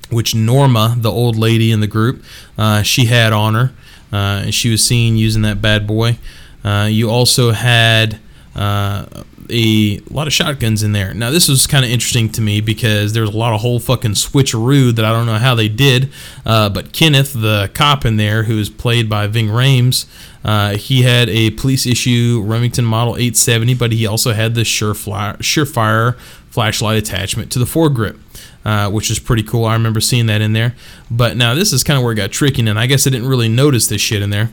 which 0.09 0.33
Norma, 0.35 0.95
the 0.97 1.11
old 1.11 1.37
lady 1.37 1.71
in 1.71 1.79
the 1.79 1.87
group, 1.87 2.23
uh, 2.57 2.81
she 2.81 3.05
had 3.05 3.31
on 3.31 3.53
her. 3.53 3.71
Uh, 4.11 4.51
she 4.51 4.69
was 4.69 4.83
seen 4.83 5.15
using 5.17 5.43
that 5.43 5.61
bad 5.61 5.87
boy. 5.87 6.17
Uh, 6.65 6.87
you 6.89 7.09
also 7.09 7.51
had 7.51 8.19
uh, 8.55 9.23
a 9.49 9.99
lot 10.09 10.27
of 10.27 10.33
shotguns 10.33 10.83
in 10.83 10.91
there. 10.91 11.13
Now, 11.13 11.31
this 11.31 11.47
was 11.47 11.67
kind 11.67 11.83
of 11.83 11.91
interesting 11.91 12.29
to 12.33 12.41
me 12.41 12.61
because 12.61 13.13
there's 13.13 13.29
a 13.29 13.37
lot 13.37 13.53
of 13.53 13.61
whole 13.61 13.79
fucking 13.79 14.11
switcheroo 14.11 14.95
that 14.95 15.05
I 15.05 15.11
don't 15.11 15.25
know 15.25 15.37
how 15.37 15.55
they 15.55 15.69
did. 15.69 16.11
Uh, 16.45 16.69
but 16.69 16.93
Kenneth, 16.93 17.33
the 17.33 17.69
cop 17.73 18.05
in 18.05 18.17
there, 18.17 18.43
who 18.43 18.59
is 18.59 18.69
played 18.69 19.09
by 19.09 19.27
Ving 19.27 19.47
Rhames, 19.47 20.05
uh, 20.43 20.77
he 20.77 21.03
had 21.03 21.29
a 21.29 21.51
police 21.51 21.85
issue 21.85 22.41
Remington 22.45 22.85
Model 22.85 23.15
870, 23.15 23.73
but 23.75 23.91
he 23.91 24.05
also 24.05 24.33
had 24.33 24.55
the 24.55 24.61
Surefire, 24.61 25.37
Surefire 25.37 26.17
flashlight 26.49 26.97
attachment 26.97 27.51
to 27.51 27.59
the 27.59 27.65
foregrip. 27.65 28.19
Uh, 28.65 28.89
which 28.89 29.11
is 29.11 29.19
pretty 29.19 29.43
cool. 29.43 29.65
I 29.65 29.73
remember 29.73 29.99
seeing 29.99 30.27
that 30.27 30.39
in 30.39 30.53
there. 30.53 30.73
But 31.11 31.35
now 31.35 31.53
this 31.53 31.73
is 31.73 31.83
kind 31.83 31.97
of 31.97 32.03
where 32.03 32.13
it 32.13 32.15
got 32.15 32.31
tricky, 32.31 32.65
and 32.65 32.79
I 32.79 32.87
guess 32.87 33.05
I 33.05 33.09
didn't 33.09 33.27
really 33.27 33.49
notice 33.49 33.87
this 33.87 33.99
shit 33.99 34.21
in 34.21 34.29
there. 34.29 34.51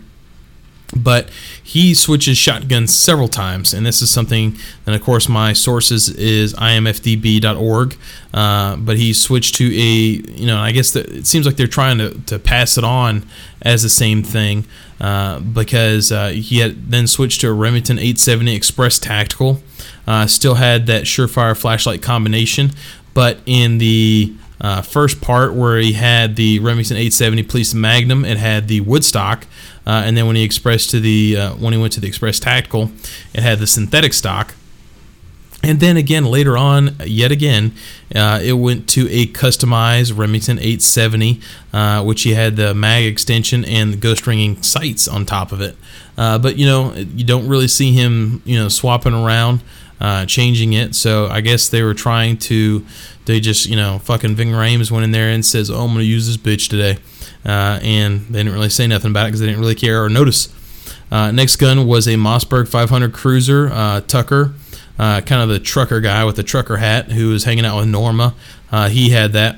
But 0.97 1.30
he 1.62 1.95
switches 1.95 2.36
shotguns 2.36 2.95
several 2.95 3.28
times 3.28 3.72
and 3.72 3.86
this 3.86 4.03
is 4.03 4.11
something 4.11 4.57
and 4.86 4.95
of 4.95 5.03
course 5.03 5.28
my 5.28 5.53
sources 5.53 6.09
is 6.09 6.53
imfdb.org 6.55 7.97
uh, 8.34 8.76
but 8.76 8.97
he 8.97 9.12
switched 9.12 9.55
to 9.55 9.66
a 9.66 10.30
you 10.32 10.47
know 10.47 10.59
i 10.59 10.72
guess 10.72 10.91
that 10.91 11.07
it 11.09 11.26
seems 11.26 11.47
like 11.47 11.57
they're 11.57 11.66
trying 11.66 11.99
to, 11.99 12.18
to 12.22 12.38
pass 12.38 12.76
it 12.76 12.84
on 12.84 13.24
as 13.62 13.82
the 13.82 13.88
same 13.88 14.22
thing 14.22 14.64
uh, 15.01 15.38
because 15.41 16.12
uh, 16.12 16.28
he 16.28 16.59
had 16.59 16.91
then 16.91 17.07
switched 17.07 17.41
to 17.41 17.49
a 17.49 17.53
remington 17.53 17.99
870 17.99 18.55
express 18.55 18.99
tactical 18.99 19.62
uh, 20.07 20.26
still 20.26 20.55
had 20.55 20.86
that 20.86 21.05
surefire 21.05 21.57
flashlight 21.57 22.03
combination 22.03 22.70
but 23.14 23.38
in 23.47 23.78
the 23.78 24.34
uh, 24.61 24.82
first 24.82 25.20
part 25.20 25.55
where 25.55 25.78
he 25.78 25.95
had 25.95 26.36
the 26.36 26.59
Remington 26.59 26.97
870 26.97 27.45
Police 27.45 27.72
Magnum, 27.72 28.24
it 28.24 28.36
had 28.36 28.68
the 28.68 28.82
Woodstock, 28.82 29.47
uh, 29.86 30.02
and 30.04 30.16
then 30.16 30.26
when 30.26 30.36
he 30.36 30.42
expressed 30.42 30.90
to 30.90 31.00
the 31.00 31.36
uh, 31.36 31.54
when 31.54 31.72
he 31.72 31.78
went 31.78 31.92
to 31.94 32.00
the 32.00 32.08
Express 32.08 32.38
Tactical, 32.38 32.92
it 33.34 33.42
had 33.42 33.58
the 33.58 33.66
synthetic 33.66 34.12
stock. 34.12 34.54
And 35.62 35.78
then 35.78 35.98
again 35.98 36.24
later 36.24 36.56
on, 36.56 36.96
yet 37.04 37.30
again, 37.30 37.72
uh, 38.14 38.40
it 38.42 38.54
went 38.54 38.88
to 38.90 39.06
a 39.10 39.26
customized 39.26 40.16
Remington 40.16 40.58
870, 40.58 41.40
uh, 41.72 42.02
which 42.02 42.22
he 42.22 42.32
had 42.32 42.56
the 42.56 42.74
mag 42.74 43.04
extension 43.04 43.66
and 43.66 43.92
the 43.92 43.98
ghost 43.98 44.26
ringing 44.26 44.62
sights 44.62 45.06
on 45.06 45.26
top 45.26 45.52
of 45.52 45.60
it. 45.60 45.76
Uh, 46.16 46.38
but 46.38 46.56
you 46.56 46.64
know, 46.64 46.94
you 46.94 47.24
don't 47.24 47.46
really 47.46 47.68
see 47.68 47.92
him, 47.92 48.42
you 48.46 48.58
know, 48.58 48.68
swapping 48.68 49.12
around, 49.12 49.60
uh, 50.01 50.26
changing 50.26 50.72
it. 50.72 50.94
So 50.94 51.26
I 51.26 51.40
guess 51.40 51.68
they 51.68 51.82
were 51.82 51.94
trying 51.94 52.38
to, 52.38 52.84
they 53.26 53.40
just, 53.40 53.66
you 53.66 53.76
know, 53.76 53.98
fucking 53.98 54.34
Ving 54.34 54.51
Rhames 54.51 54.90
went 54.90 55.05
in 55.05 55.11
there 55.11 55.28
and 55.28 55.44
says, 55.44 55.70
"Oh, 55.70 55.84
I'm 55.84 55.92
gonna 55.92 56.05
use 56.05 56.26
this 56.26 56.36
bitch 56.36 56.68
today," 56.68 56.98
uh, 57.44 57.80
and 57.82 58.26
they 58.28 58.40
didn't 58.40 58.55
really 58.55 58.70
say 58.70 58.86
nothing 58.86 59.11
about 59.11 59.24
it 59.24 59.28
because 59.28 59.40
they 59.40 59.46
didn't 59.46 59.61
really 59.61 59.74
care 59.74 60.03
or 60.03 60.09
notice. 60.09 60.48
Uh, 61.11 61.30
next 61.32 61.57
gun 61.57 61.86
was 61.86 62.07
a 62.07 62.14
Mossberg 62.14 62.68
500 62.68 63.12
Cruiser 63.12 63.68
uh, 63.72 64.01
Tucker, 64.03 64.55
uh, 64.98 65.20
kind 65.20 65.42
of 65.42 65.48
the 65.48 65.59
trucker 65.59 66.01
guy 66.01 66.24
with 66.24 66.36
the 66.36 66.42
trucker 66.42 66.76
hat 66.76 67.11
who 67.12 67.30
was 67.30 67.44
hanging 67.44 67.64
out 67.64 67.78
with 67.78 67.88
Norma. 67.88 68.34
He 68.88 69.11
had 69.11 69.32
that, 69.32 69.57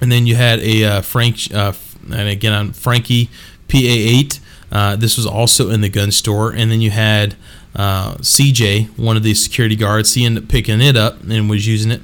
and 0.00 0.10
then 0.10 0.26
you 0.26 0.36
had 0.36 0.60
a 0.60 1.02
Frank, 1.02 1.52
and 1.52 2.28
again 2.28 2.52
on 2.52 2.72
Franchi 2.72 3.28
PA8. 3.68 4.40
Uh, 4.70 4.96
this 4.96 5.16
was 5.16 5.26
also 5.26 5.70
in 5.70 5.80
the 5.80 5.88
gun 5.88 6.10
store, 6.10 6.50
and 6.50 6.70
then 6.70 6.80
you 6.80 6.90
had 6.90 7.36
uh, 7.74 8.14
CJ, 8.16 8.98
one 8.98 9.16
of 9.16 9.22
the 9.22 9.34
security 9.34 9.76
guards. 9.76 10.14
He 10.14 10.24
ended 10.24 10.44
up 10.44 10.48
picking 10.48 10.80
it 10.80 10.96
up 10.96 11.22
and 11.22 11.50
was 11.50 11.66
using 11.66 11.90
it. 11.90 12.00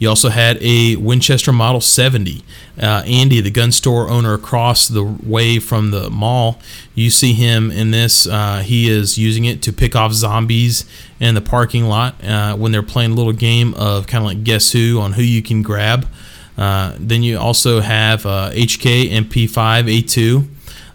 You 0.00 0.08
also 0.08 0.30
had 0.30 0.56
a 0.62 0.96
Winchester 0.96 1.52
Model 1.52 1.82
70. 1.82 2.42
Uh, 2.80 3.02
Andy, 3.06 3.42
the 3.42 3.50
gun 3.50 3.70
store 3.70 4.08
owner 4.08 4.32
across 4.32 4.88
the 4.88 5.04
way 5.04 5.58
from 5.58 5.90
the 5.90 6.08
mall, 6.08 6.58
you 6.94 7.10
see 7.10 7.34
him 7.34 7.70
in 7.70 7.90
this. 7.90 8.26
Uh, 8.26 8.62
he 8.64 8.88
is 8.88 9.18
using 9.18 9.44
it 9.44 9.60
to 9.62 9.74
pick 9.74 9.94
off 9.94 10.14
zombies 10.14 10.86
in 11.20 11.34
the 11.34 11.42
parking 11.42 11.84
lot 11.84 12.14
uh, 12.24 12.56
when 12.56 12.72
they're 12.72 12.82
playing 12.82 13.10
a 13.10 13.14
little 13.14 13.34
game 13.34 13.74
of 13.74 14.06
kind 14.06 14.24
of 14.24 14.26
like 14.26 14.42
guess 14.42 14.72
who 14.72 14.98
on 15.00 15.12
who 15.12 15.22
you 15.22 15.42
can 15.42 15.60
grab. 15.62 16.08
Uh, 16.56 16.94
then 16.98 17.22
you 17.22 17.38
also 17.38 17.80
have 17.80 18.24
uh, 18.24 18.50
HK 18.52 19.10
MP5 19.10 20.02
A2. 20.02 20.48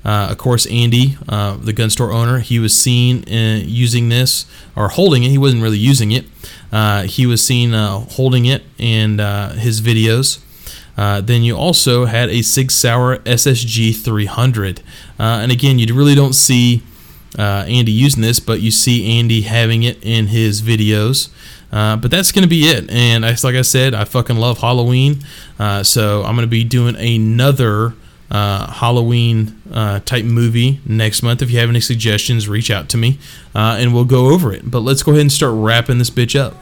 Uh, 0.06 0.28
of 0.30 0.38
course, 0.38 0.66
Andy, 0.68 1.18
uh, 1.28 1.58
the 1.58 1.74
gun 1.74 1.90
store 1.90 2.12
owner, 2.12 2.40
he 2.40 2.60
was 2.60 2.76
seen 2.76 3.24
uh, 3.28 3.62
using 3.66 4.10
this 4.10 4.46
or 4.76 4.90
holding 4.90 5.24
it. 5.24 5.30
He 5.30 5.38
wasn't 5.38 5.64
really 5.64 5.80
using 5.80 6.12
it. 6.12 6.26
Uh, 6.72 7.04
he 7.04 7.26
was 7.26 7.44
seen 7.46 7.74
uh, 7.74 8.00
holding 8.00 8.46
it 8.46 8.64
in 8.78 9.20
uh, 9.20 9.54
his 9.54 9.82
videos. 9.82 10.40
Then 10.96 11.44
you 11.44 11.58
also 11.58 12.06
had 12.06 12.30
a 12.30 12.42
Sig 12.44 12.72
Sauer 12.72 13.18
SSG 13.20 13.96
300. 13.96 14.80
Uh, 15.20 15.24
and 15.24 15.52
again, 15.52 15.80
you 15.80 15.94
really 15.94 16.16
don't 16.16 16.34
see 16.34 16.84
Andy 17.38 17.92
using 17.92 18.22
this, 18.22 18.40
but 18.40 18.62
you 18.62 18.72
see 18.72 19.20
Andy 19.20 19.42
having 19.42 19.84
it 19.84 19.98
in 20.04 20.28
his 20.28 20.62
videos. 20.62 21.30
Uh, 21.72 21.98
but 21.98 22.10
that's 22.10 22.32
going 22.32 22.44
to 22.44 22.50
be 22.50 22.70
it. 22.70 22.90
And 22.90 23.26
I, 23.26 23.32
like 23.44 23.56
I 23.56 23.62
said, 23.62 23.94
I 23.94 24.06
fucking 24.06 24.38
love 24.38 24.60
Halloween. 24.60 25.26
Uh, 25.60 25.84
so 25.84 26.24
I'm 26.24 26.36
going 26.36 26.48
to 26.48 26.52
be 26.52 26.64
doing 26.64 26.96
another 26.96 27.96
uh, 28.32 28.72
Halloween 28.72 29.62
uh, 29.72 30.00
type 30.00 30.26
movie 30.26 30.80
next 30.86 31.24
month. 31.24 31.42
If 31.42 31.52
you 31.52 31.60
have 31.60 31.70
any 31.70 31.82
suggestions, 31.82 32.48
reach 32.48 32.72
out 32.72 32.90
to 32.90 32.98
me 32.98 33.20
uh, 33.54 33.78
and 33.80 33.94
we'll 33.94 34.06
go 34.06 34.30
over 34.30 34.52
it. 34.52 34.70
But 34.70 34.80
let's 34.80 35.04
go 35.04 35.12
ahead 35.12 35.22
and 35.22 35.32
start 35.32 35.54
wrapping 35.56 35.98
this 35.98 36.10
bitch 36.10 36.40
up. 36.40 36.56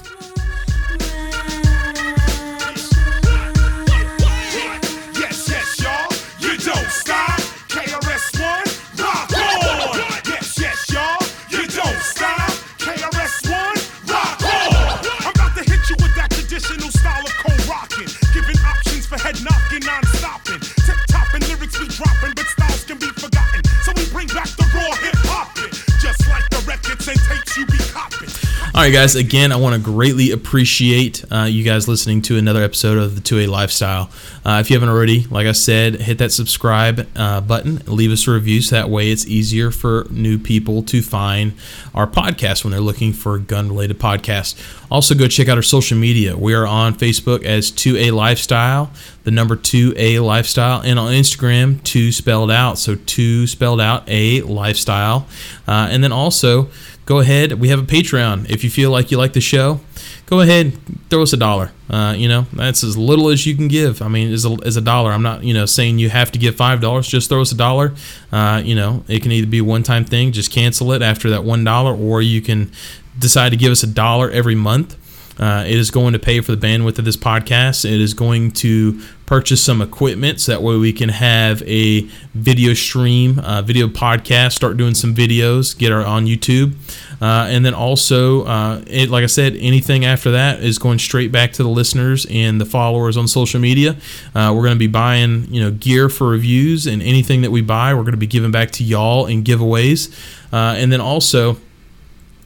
All 28.84 28.89
right, 28.89 28.93
guys. 28.95 29.15
Again, 29.15 29.53
I 29.53 29.55
want 29.55 29.75
to 29.77 29.81
greatly 29.81 30.31
appreciate 30.31 31.23
uh, 31.31 31.43
you 31.43 31.63
guys 31.63 31.88
listening 31.88 32.21
to 32.23 32.38
another 32.38 32.61
episode 32.61 32.97
of 32.97 33.15
the 33.15 33.21
2A 33.21 33.47
Lifestyle. 33.47 34.09
Uh, 34.43 34.57
if 34.59 34.69
you 34.69 34.75
haven't 34.75 34.89
already, 34.89 35.23
like 35.27 35.47
I 35.47 35.53
said, 35.53 36.01
hit 36.01 36.17
that 36.17 36.34
subscribe 36.34 37.07
uh, 37.15 37.39
button, 37.39 37.81
leave 37.88 38.11
us 38.11 38.27
a 38.27 38.31
review, 38.31 38.61
so 38.61 38.75
that 38.75 38.89
way 38.89 39.09
it's 39.09 39.25
easier 39.25 39.71
for 39.71 40.05
new 40.09 40.38
people 40.38 40.84
to 40.84 41.01
find 41.01 41.53
our 41.95 42.05
podcast 42.05 42.65
when 42.65 42.71
they're 42.71 42.81
looking 42.81 43.13
for 43.13 43.38
gun-related 43.38 43.99
podcasts. 43.99 44.61
Also, 44.91 45.15
go 45.15 45.29
check 45.29 45.47
out 45.47 45.55
our 45.55 45.63
social 45.63 45.97
media. 45.97 46.36
We 46.36 46.53
are 46.53 46.67
on 46.67 46.93
Facebook 46.93 47.45
as 47.45 47.71
2A 47.71 48.11
Lifestyle, 48.11 48.91
the 49.23 49.31
number 49.31 49.55
2A 49.55 50.21
Lifestyle, 50.21 50.81
and 50.81 50.99
on 50.99 51.13
Instagram, 51.13 51.81
2 51.84 52.11
spelled 52.11 52.51
out. 52.51 52.77
So 52.77 52.95
2 52.95 53.47
spelled 53.47 53.79
out, 53.79 54.03
A 54.07 54.41
Lifestyle. 54.41 55.25
Uh, 55.65 55.88
and 55.89 56.03
then 56.03 56.11
also, 56.11 56.67
go 57.05 57.19
ahead. 57.19 57.53
We 57.53 57.69
have 57.69 57.79
a 57.79 57.83
Patreon. 57.83 58.49
If 58.49 58.63
you 58.63 58.69
feel 58.69 58.91
like 58.91 59.11
you 59.11 59.17
like 59.17 59.33
the 59.33 59.41
show, 59.41 59.79
go 60.25 60.41
ahead, 60.41 60.77
throw 61.09 61.23
us 61.23 61.33
a 61.33 61.37
dollar. 61.37 61.71
Uh, 61.89 62.13
you 62.17 62.27
know, 62.27 62.47
that's 62.53 62.83
as 62.83 62.97
little 62.97 63.29
as 63.29 63.45
you 63.45 63.55
can 63.55 63.67
give. 63.67 64.01
I 64.01 64.07
mean, 64.07 64.31
as 64.31 64.45
a, 64.45 64.53
a 64.53 64.81
dollar. 64.81 65.11
I'm 65.11 65.21
not, 65.21 65.43
you 65.43 65.53
know, 65.53 65.65
saying 65.65 65.99
you 65.99 66.09
have 66.09 66.31
to 66.31 66.39
give 66.39 66.55
five 66.55 66.81
dollars. 66.81 67.07
Just 67.07 67.30
throw 67.30 67.41
us 67.41 67.51
a 67.51 67.57
dollar. 67.57 67.93
Uh, 68.31 68.61
you 68.63 68.75
know, 68.75 69.03
it 69.07 69.21
can 69.21 69.31
either 69.31 69.47
be 69.47 69.59
a 69.59 69.63
one-time 69.63 70.05
thing, 70.05 70.31
just 70.31 70.51
cancel 70.51 70.91
it 70.93 71.01
after 71.01 71.30
that 71.30 71.43
one 71.43 71.63
dollar, 71.63 71.95
or 71.95 72.21
you 72.21 72.41
can 72.41 72.71
decide 73.17 73.49
to 73.49 73.57
give 73.57 73.71
us 73.71 73.84
a 73.84 73.88
dollar 73.88 74.31
every 74.31 74.55
month. 74.55 74.97
Uh, 75.39 75.64
it 75.68 75.76
is 75.76 75.91
going 75.91 76.14
to 76.14 76.19
pay 76.19 76.41
for 76.41 76.55
the 76.55 76.68
bandwidth 76.68 76.99
of 76.99 77.05
this 77.05 77.18
podcast. 77.18 77.85
It 77.85 77.99
is 77.99 78.14
going 78.14 78.51
to 78.51 79.01
purchase 79.26 79.64
some 79.64 79.81
equipment 79.81 80.39
so 80.39 80.51
that 80.51 80.61
way 80.61 80.77
we 80.77 80.93
can 80.93 81.10
have 81.10 81.61
a 81.64 82.01
video 82.34 82.73
stream, 82.73 83.39
uh, 83.39 83.61
video 83.61 83.88
podcast, 83.88 84.51
start 84.51 84.77
doing 84.77 84.93
some 84.93 85.15
videos, 85.15 85.77
get 85.77 85.91
our 85.91 86.05
on 86.05 86.26
YouTube. 86.26 86.76
Uh, 87.22 87.47
and 87.49 87.65
then 87.65 87.73
also, 87.73 88.43
uh, 88.45 88.84
it, 88.85 89.10
like 89.10 89.23
I 89.23 89.27
said, 89.27 89.55
anything 89.55 90.03
after 90.03 90.31
that 90.31 90.61
is 90.61 90.77
going 90.77 90.99
straight 90.99 91.31
back 91.31 91.53
to 91.53 91.64
the 91.64 91.69
listeners 91.69 92.27
and 92.30 92.60
the 92.60 92.65
followers 92.65 93.15
on 93.15 93.27
social 93.27 93.61
media. 93.61 93.95
Uh, 94.35 94.51
we're 94.53 94.64
going 94.64 94.76
to 94.76 94.80
be 94.80 94.88
buying, 94.88 95.47
you 95.51 95.61
know, 95.61 95.72
gear 95.72 96.10
for 96.10 96.27
reviews, 96.27 96.85
and 96.85 97.01
anything 97.01 97.41
that 97.41 97.51
we 97.51 97.61
buy, 97.61 97.93
we're 97.93 98.01
going 98.01 98.11
to 98.11 98.18
be 98.18 98.27
giving 98.27 98.51
back 98.51 98.72
to 98.72 98.84
y'all 98.84 99.26
in 99.26 99.43
giveaways. 99.43 100.14
Uh, 100.51 100.76
and 100.77 100.91
then 100.91 100.99
also, 100.99 101.57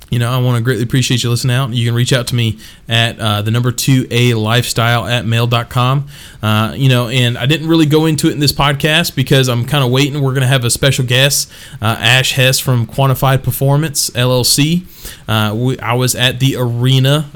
you 0.10 0.20
know, 0.20 0.32
I 0.32 0.38
want 0.38 0.58
to 0.58 0.64
greatly 0.64 0.84
appreciate 0.84 1.24
you 1.24 1.30
listening 1.30 1.56
out. 1.56 1.72
You 1.74 1.86
can 1.86 1.94
reach 1.94 2.14
out 2.14 2.28
to 2.28 2.36
me 2.36 2.60
at 2.88 3.20
uh, 3.20 3.42
the 3.42 3.52
number 3.52 3.72
two 3.72 4.08
a 4.10 4.34
lifestyle 4.36 5.06
at 5.06 5.26
mail.com. 5.26 6.08
Uh, 6.42 6.74
you 6.76 6.88
know, 6.88 7.10
and 7.10 7.38
I 7.38 7.46
didn't 7.46 7.68
really 7.68 7.86
go 7.86 8.06
into 8.06 8.30
it 8.30 8.32
in 8.32 8.40
this 8.40 8.54
podcast 8.54 9.16
because 9.16 9.50
I'm 9.50 9.66
kind 9.66 9.84
of 9.84 9.92
waiting. 9.92 10.22
We're 10.22 10.34
going 10.34 10.42
to 10.42 10.48
have 10.48 10.64
a 10.64 10.70
special 10.70 11.06
guest, 11.06 11.52
uh, 11.82 11.98
Ash 12.00 12.34
Hess 12.34 12.60
from 12.60 12.88
Quantified 12.88 13.44
Performance 13.44 14.10
LLC. 14.12 14.86
Uh, 15.28 15.54
we, 15.54 15.80
I 15.80 15.94
was 15.94 16.16
at 16.16 16.40
the 16.40 16.56
arena. 16.56 17.30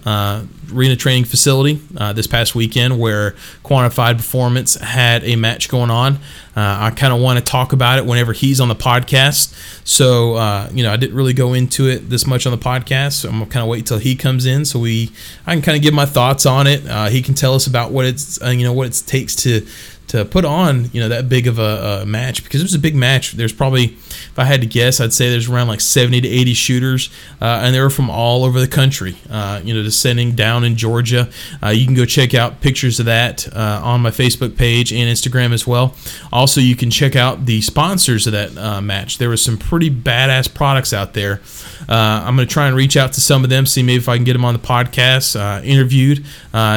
Arena 0.74 0.96
training 0.96 1.26
facility 1.26 1.80
uh, 1.98 2.14
this 2.14 2.28
past 2.28 2.56
weekend 2.56 3.00
where 3.00 3.32
quantified 3.64 4.18
performance 4.18 4.76
had 4.76 5.24
a 5.24 5.36
match 5.36 5.70
going 5.70 5.90
on. 5.90 6.16
Uh, 6.54 6.78
i 6.82 6.92
kind 6.92 7.14
of 7.14 7.22
want 7.22 7.40
to 7.40 7.46
talk 7.46 7.72
about 7.72 7.98
it 7.98 8.06
whenever 8.06 8.34
he's 8.34 8.60
on 8.60 8.68
the 8.68 8.76
podcast. 8.76 9.56
So 9.88 10.34
uh, 10.36 10.70
you 10.74 10.84
know 10.84 10.92
i 10.92 10.98
didn't 10.98 11.16
really 11.16 11.34
go 11.34 11.54
into 11.54 11.88
it 11.88 12.10
this 12.10 12.28
much 12.28 12.46
on 12.46 12.52
the 12.52 12.58
podcast. 12.58 13.14
So 13.14 13.30
i'm 13.30 13.40
gonna 13.40 13.50
kind 13.50 13.64
of 13.64 13.70
wait 13.70 13.86
till 13.86 14.00
he 14.00 14.16
comes 14.16 14.46
in 14.46 14.66
so 14.66 14.80
we 14.80 15.12
i 15.46 15.54
can 15.54 15.62
kind 15.62 15.78
of 15.78 15.82
give 15.82 15.94
my 15.94 16.06
thoughts 16.06 16.46
on 16.46 16.68
it. 16.68 16.88
Uh, 16.88 17.08
he 17.08 17.22
can 17.22 17.34
tell 17.36 17.54
us 17.54 17.68
about 17.68 17.92
what 17.92 18.06
it's 18.06 18.42
uh, 18.42 18.50
you 18.50 18.64
know 18.64 18.74
what 18.74 18.88
it 18.88 19.04
takes 19.06 19.36
to 19.38 19.66
to 20.12 20.26
put 20.26 20.44
on 20.44 20.90
you 20.92 21.00
know 21.00 21.08
that 21.08 21.30
big 21.30 21.48
of 21.48 21.58
a, 21.58 22.02
a 22.02 22.06
match 22.06 22.44
because 22.44 22.60
it 22.60 22.66
was 22.66 22.74
a 22.74 22.80
big 22.80 22.96
match. 22.96 23.32
There's 23.32 23.54
probably, 23.54 23.86
if 23.86 24.38
I 24.38 24.44
had 24.44 24.60
to 24.60 24.68
guess, 24.68 25.00
I'd 25.00 25.14
say 25.14 25.30
there's 25.30 25.48
around 25.48 25.70
like 25.70 25.80
70 25.80 26.20
to 26.20 26.28
80 26.28 26.54
shooters, 26.54 27.10
uh, 27.42 27.62
and 27.64 27.74
they 27.74 27.80
were 27.80 27.90
from 27.90 28.10
all 28.10 28.44
over 28.44 28.60
the 28.60 28.68
country. 28.68 29.16
Uh, 29.30 29.62
you 29.64 29.74
know, 29.74 29.82
descending 29.82 30.36
down 30.36 30.66
in 30.66 30.76
Georgia. 30.76 31.30
Uh, 31.64 31.70
you 31.70 31.86
can 31.86 31.96
go 31.96 32.04
check 32.04 32.34
out 32.34 32.60
pictures 32.60 33.00
of 33.00 33.06
that 33.06 33.48
uh, 33.56 33.80
on 33.82 34.02
my 34.02 34.10
Facebook 34.10 34.58
page 34.58 34.92
and 34.92 35.10
Instagram 35.10 35.54
as 35.54 35.66
well. 35.66 35.96
Also, 36.34 36.60
you 36.60 36.76
can 36.76 36.92
check 36.92 37.16
out 37.16 37.46
the 37.46 37.62
sponsors 37.62 38.28
of 38.28 38.34
that 38.34 38.58
uh, 38.58 38.82
match. 38.82 39.18
There 39.18 39.30
was 39.30 39.42
some 39.42 39.58
pretty 39.58 39.90
badass 39.90 40.54
products 40.54 40.92
out 40.92 41.14
there. 41.14 41.40
Uh, 41.88 42.24
I'm 42.26 42.36
going 42.36 42.46
to 42.46 42.54
try 42.54 42.68
and 42.68 42.76
reach 42.76 42.98
out 42.98 43.14
to 43.14 43.22
some 43.22 43.46
of 43.46 43.50
them, 43.50 43.66
see 43.66 43.82
maybe 43.82 43.98
if 43.98 44.10
I 44.10 44.18
can 44.18 44.26
get 44.26 44.34
them 44.34 44.44
on 44.44 44.54
the 44.54 44.60
podcast, 44.60 45.64
interviewed, 45.64 46.26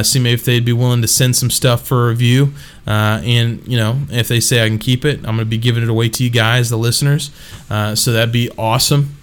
see 0.07 0.21
maybe 0.21 0.35
if 0.35 0.45
they'd 0.45 0.65
be 0.65 0.73
willing 0.73 1.03
to 1.03 1.09
send 1.09 1.35
some 1.35 1.51
stuff 1.51 1.85
for 1.87 2.09
review. 2.09 2.53
Uh, 2.87 3.21
and 3.25 3.67
you 3.67 3.77
know, 3.77 3.99
if 4.11 4.29
they 4.29 4.41
say 4.41 4.65
I 4.65 4.69
can 4.69 4.79
keep 4.79 5.05
it, 5.05 5.19
I'm 5.19 5.37
going 5.37 5.39
to 5.39 5.45
be 5.45 5.59
giving 5.59 5.83
it 5.83 5.89
away 5.89 6.09
to 6.11 6.25
you 6.25 6.31
guys, 6.31 6.71
the 6.71 6.77
listeners. 6.77 7.31
Uh, 7.71 7.95
so 7.95 8.13
that'd 8.13 8.33
be 8.33 8.51
awesome 8.59 9.17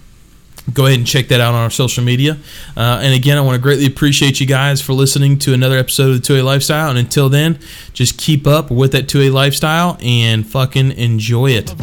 go 0.72 0.86
ahead 0.86 0.98
and 0.98 1.06
check 1.06 1.28
that 1.28 1.40
out 1.40 1.54
on 1.54 1.62
our 1.62 1.70
social 1.70 2.04
media. 2.04 2.38
Uh, 2.76 3.00
and 3.02 3.14
again, 3.14 3.36
I 3.36 3.40
want 3.40 3.56
to 3.56 3.60
greatly 3.60 3.86
appreciate 3.86 4.40
you 4.40 4.46
guys 4.46 4.80
for 4.80 4.92
listening 4.92 5.38
to 5.40 5.54
another 5.54 5.76
episode 5.76 6.10
of 6.10 6.22
the 6.22 6.34
2A 6.34 6.44
Lifestyle. 6.44 6.90
And 6.90 6.98
until 6.98 7.28
then, 7.28 7.58
just 7.92 8.18
keep 8.18 8.46
up 8.46 8.70
with 8.70 8.92
that 8.92 9.06
2A 9.06 9.32
Lifestyle 9.32 9.98
and 10.00 10.46
fucking 10.46 10.92
enjoy 10.92 11.50
it. 11.50 11.74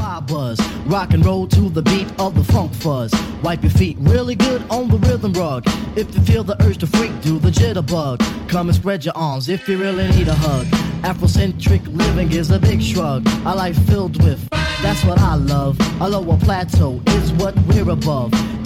Rock 0.85 1.13
and 1.13 1.25
roll 1.25 1.47
to 1.47 1.69
the 1.69 1.81
beat 1.81 2.07
of 2.19 2.35
the 2.35 2.43
funk 2.51 2.73
fuzz. 2.73 3.13
Wipe 3.43 3.63
your 3.63 3.71
feet 3.71 3.97
really 3.99 4.35
good 4.35 4.63
on 4.69 4.87
the 4.87 4.97
rhythm 4.97 5.33
rug. 5.33 5.63
If 5.95 6.13
you 6.15 6.21
feel 6.21 6.43
the 6.43 6.61
urge 6.63 6.77
to 6.79 6.87
freak, 6.87 7.19
do 7.21 7.39
the 7.39 7.49
jitterbug. 7.49 8.19
Come 8.49 8.69
and 8.69 8.75
spread 8.75 9.05
your 9.05 9.15
arms 9.15 9.49
if 9.49 9.67
you 9.67 9.77
really 9.77 10.07
need 10.09 10.27
a 10.27 10.33
hug. 10.33 10.65
Afrocentric 11.03 11.85
living 11.95 12.31
is 12.31 12.51
a 12.51 12.59
big 12.59 12.81
shrug. 12.81 13.25
A 13.45 13.55
life 13.55 13.77
filled 13.87 14.21
with, 14.23 14.49
that's 14.81 15.03
what 15.03 15.19
I 15.19 15.35
love. 15.35 15.77
A 16.01 16.09
lower 16.09 16.37
plateau 16.37 17.01
is 17.07 17.31
what 17.33 17.55
we're 17.67 17.89
above. 17.89 18.33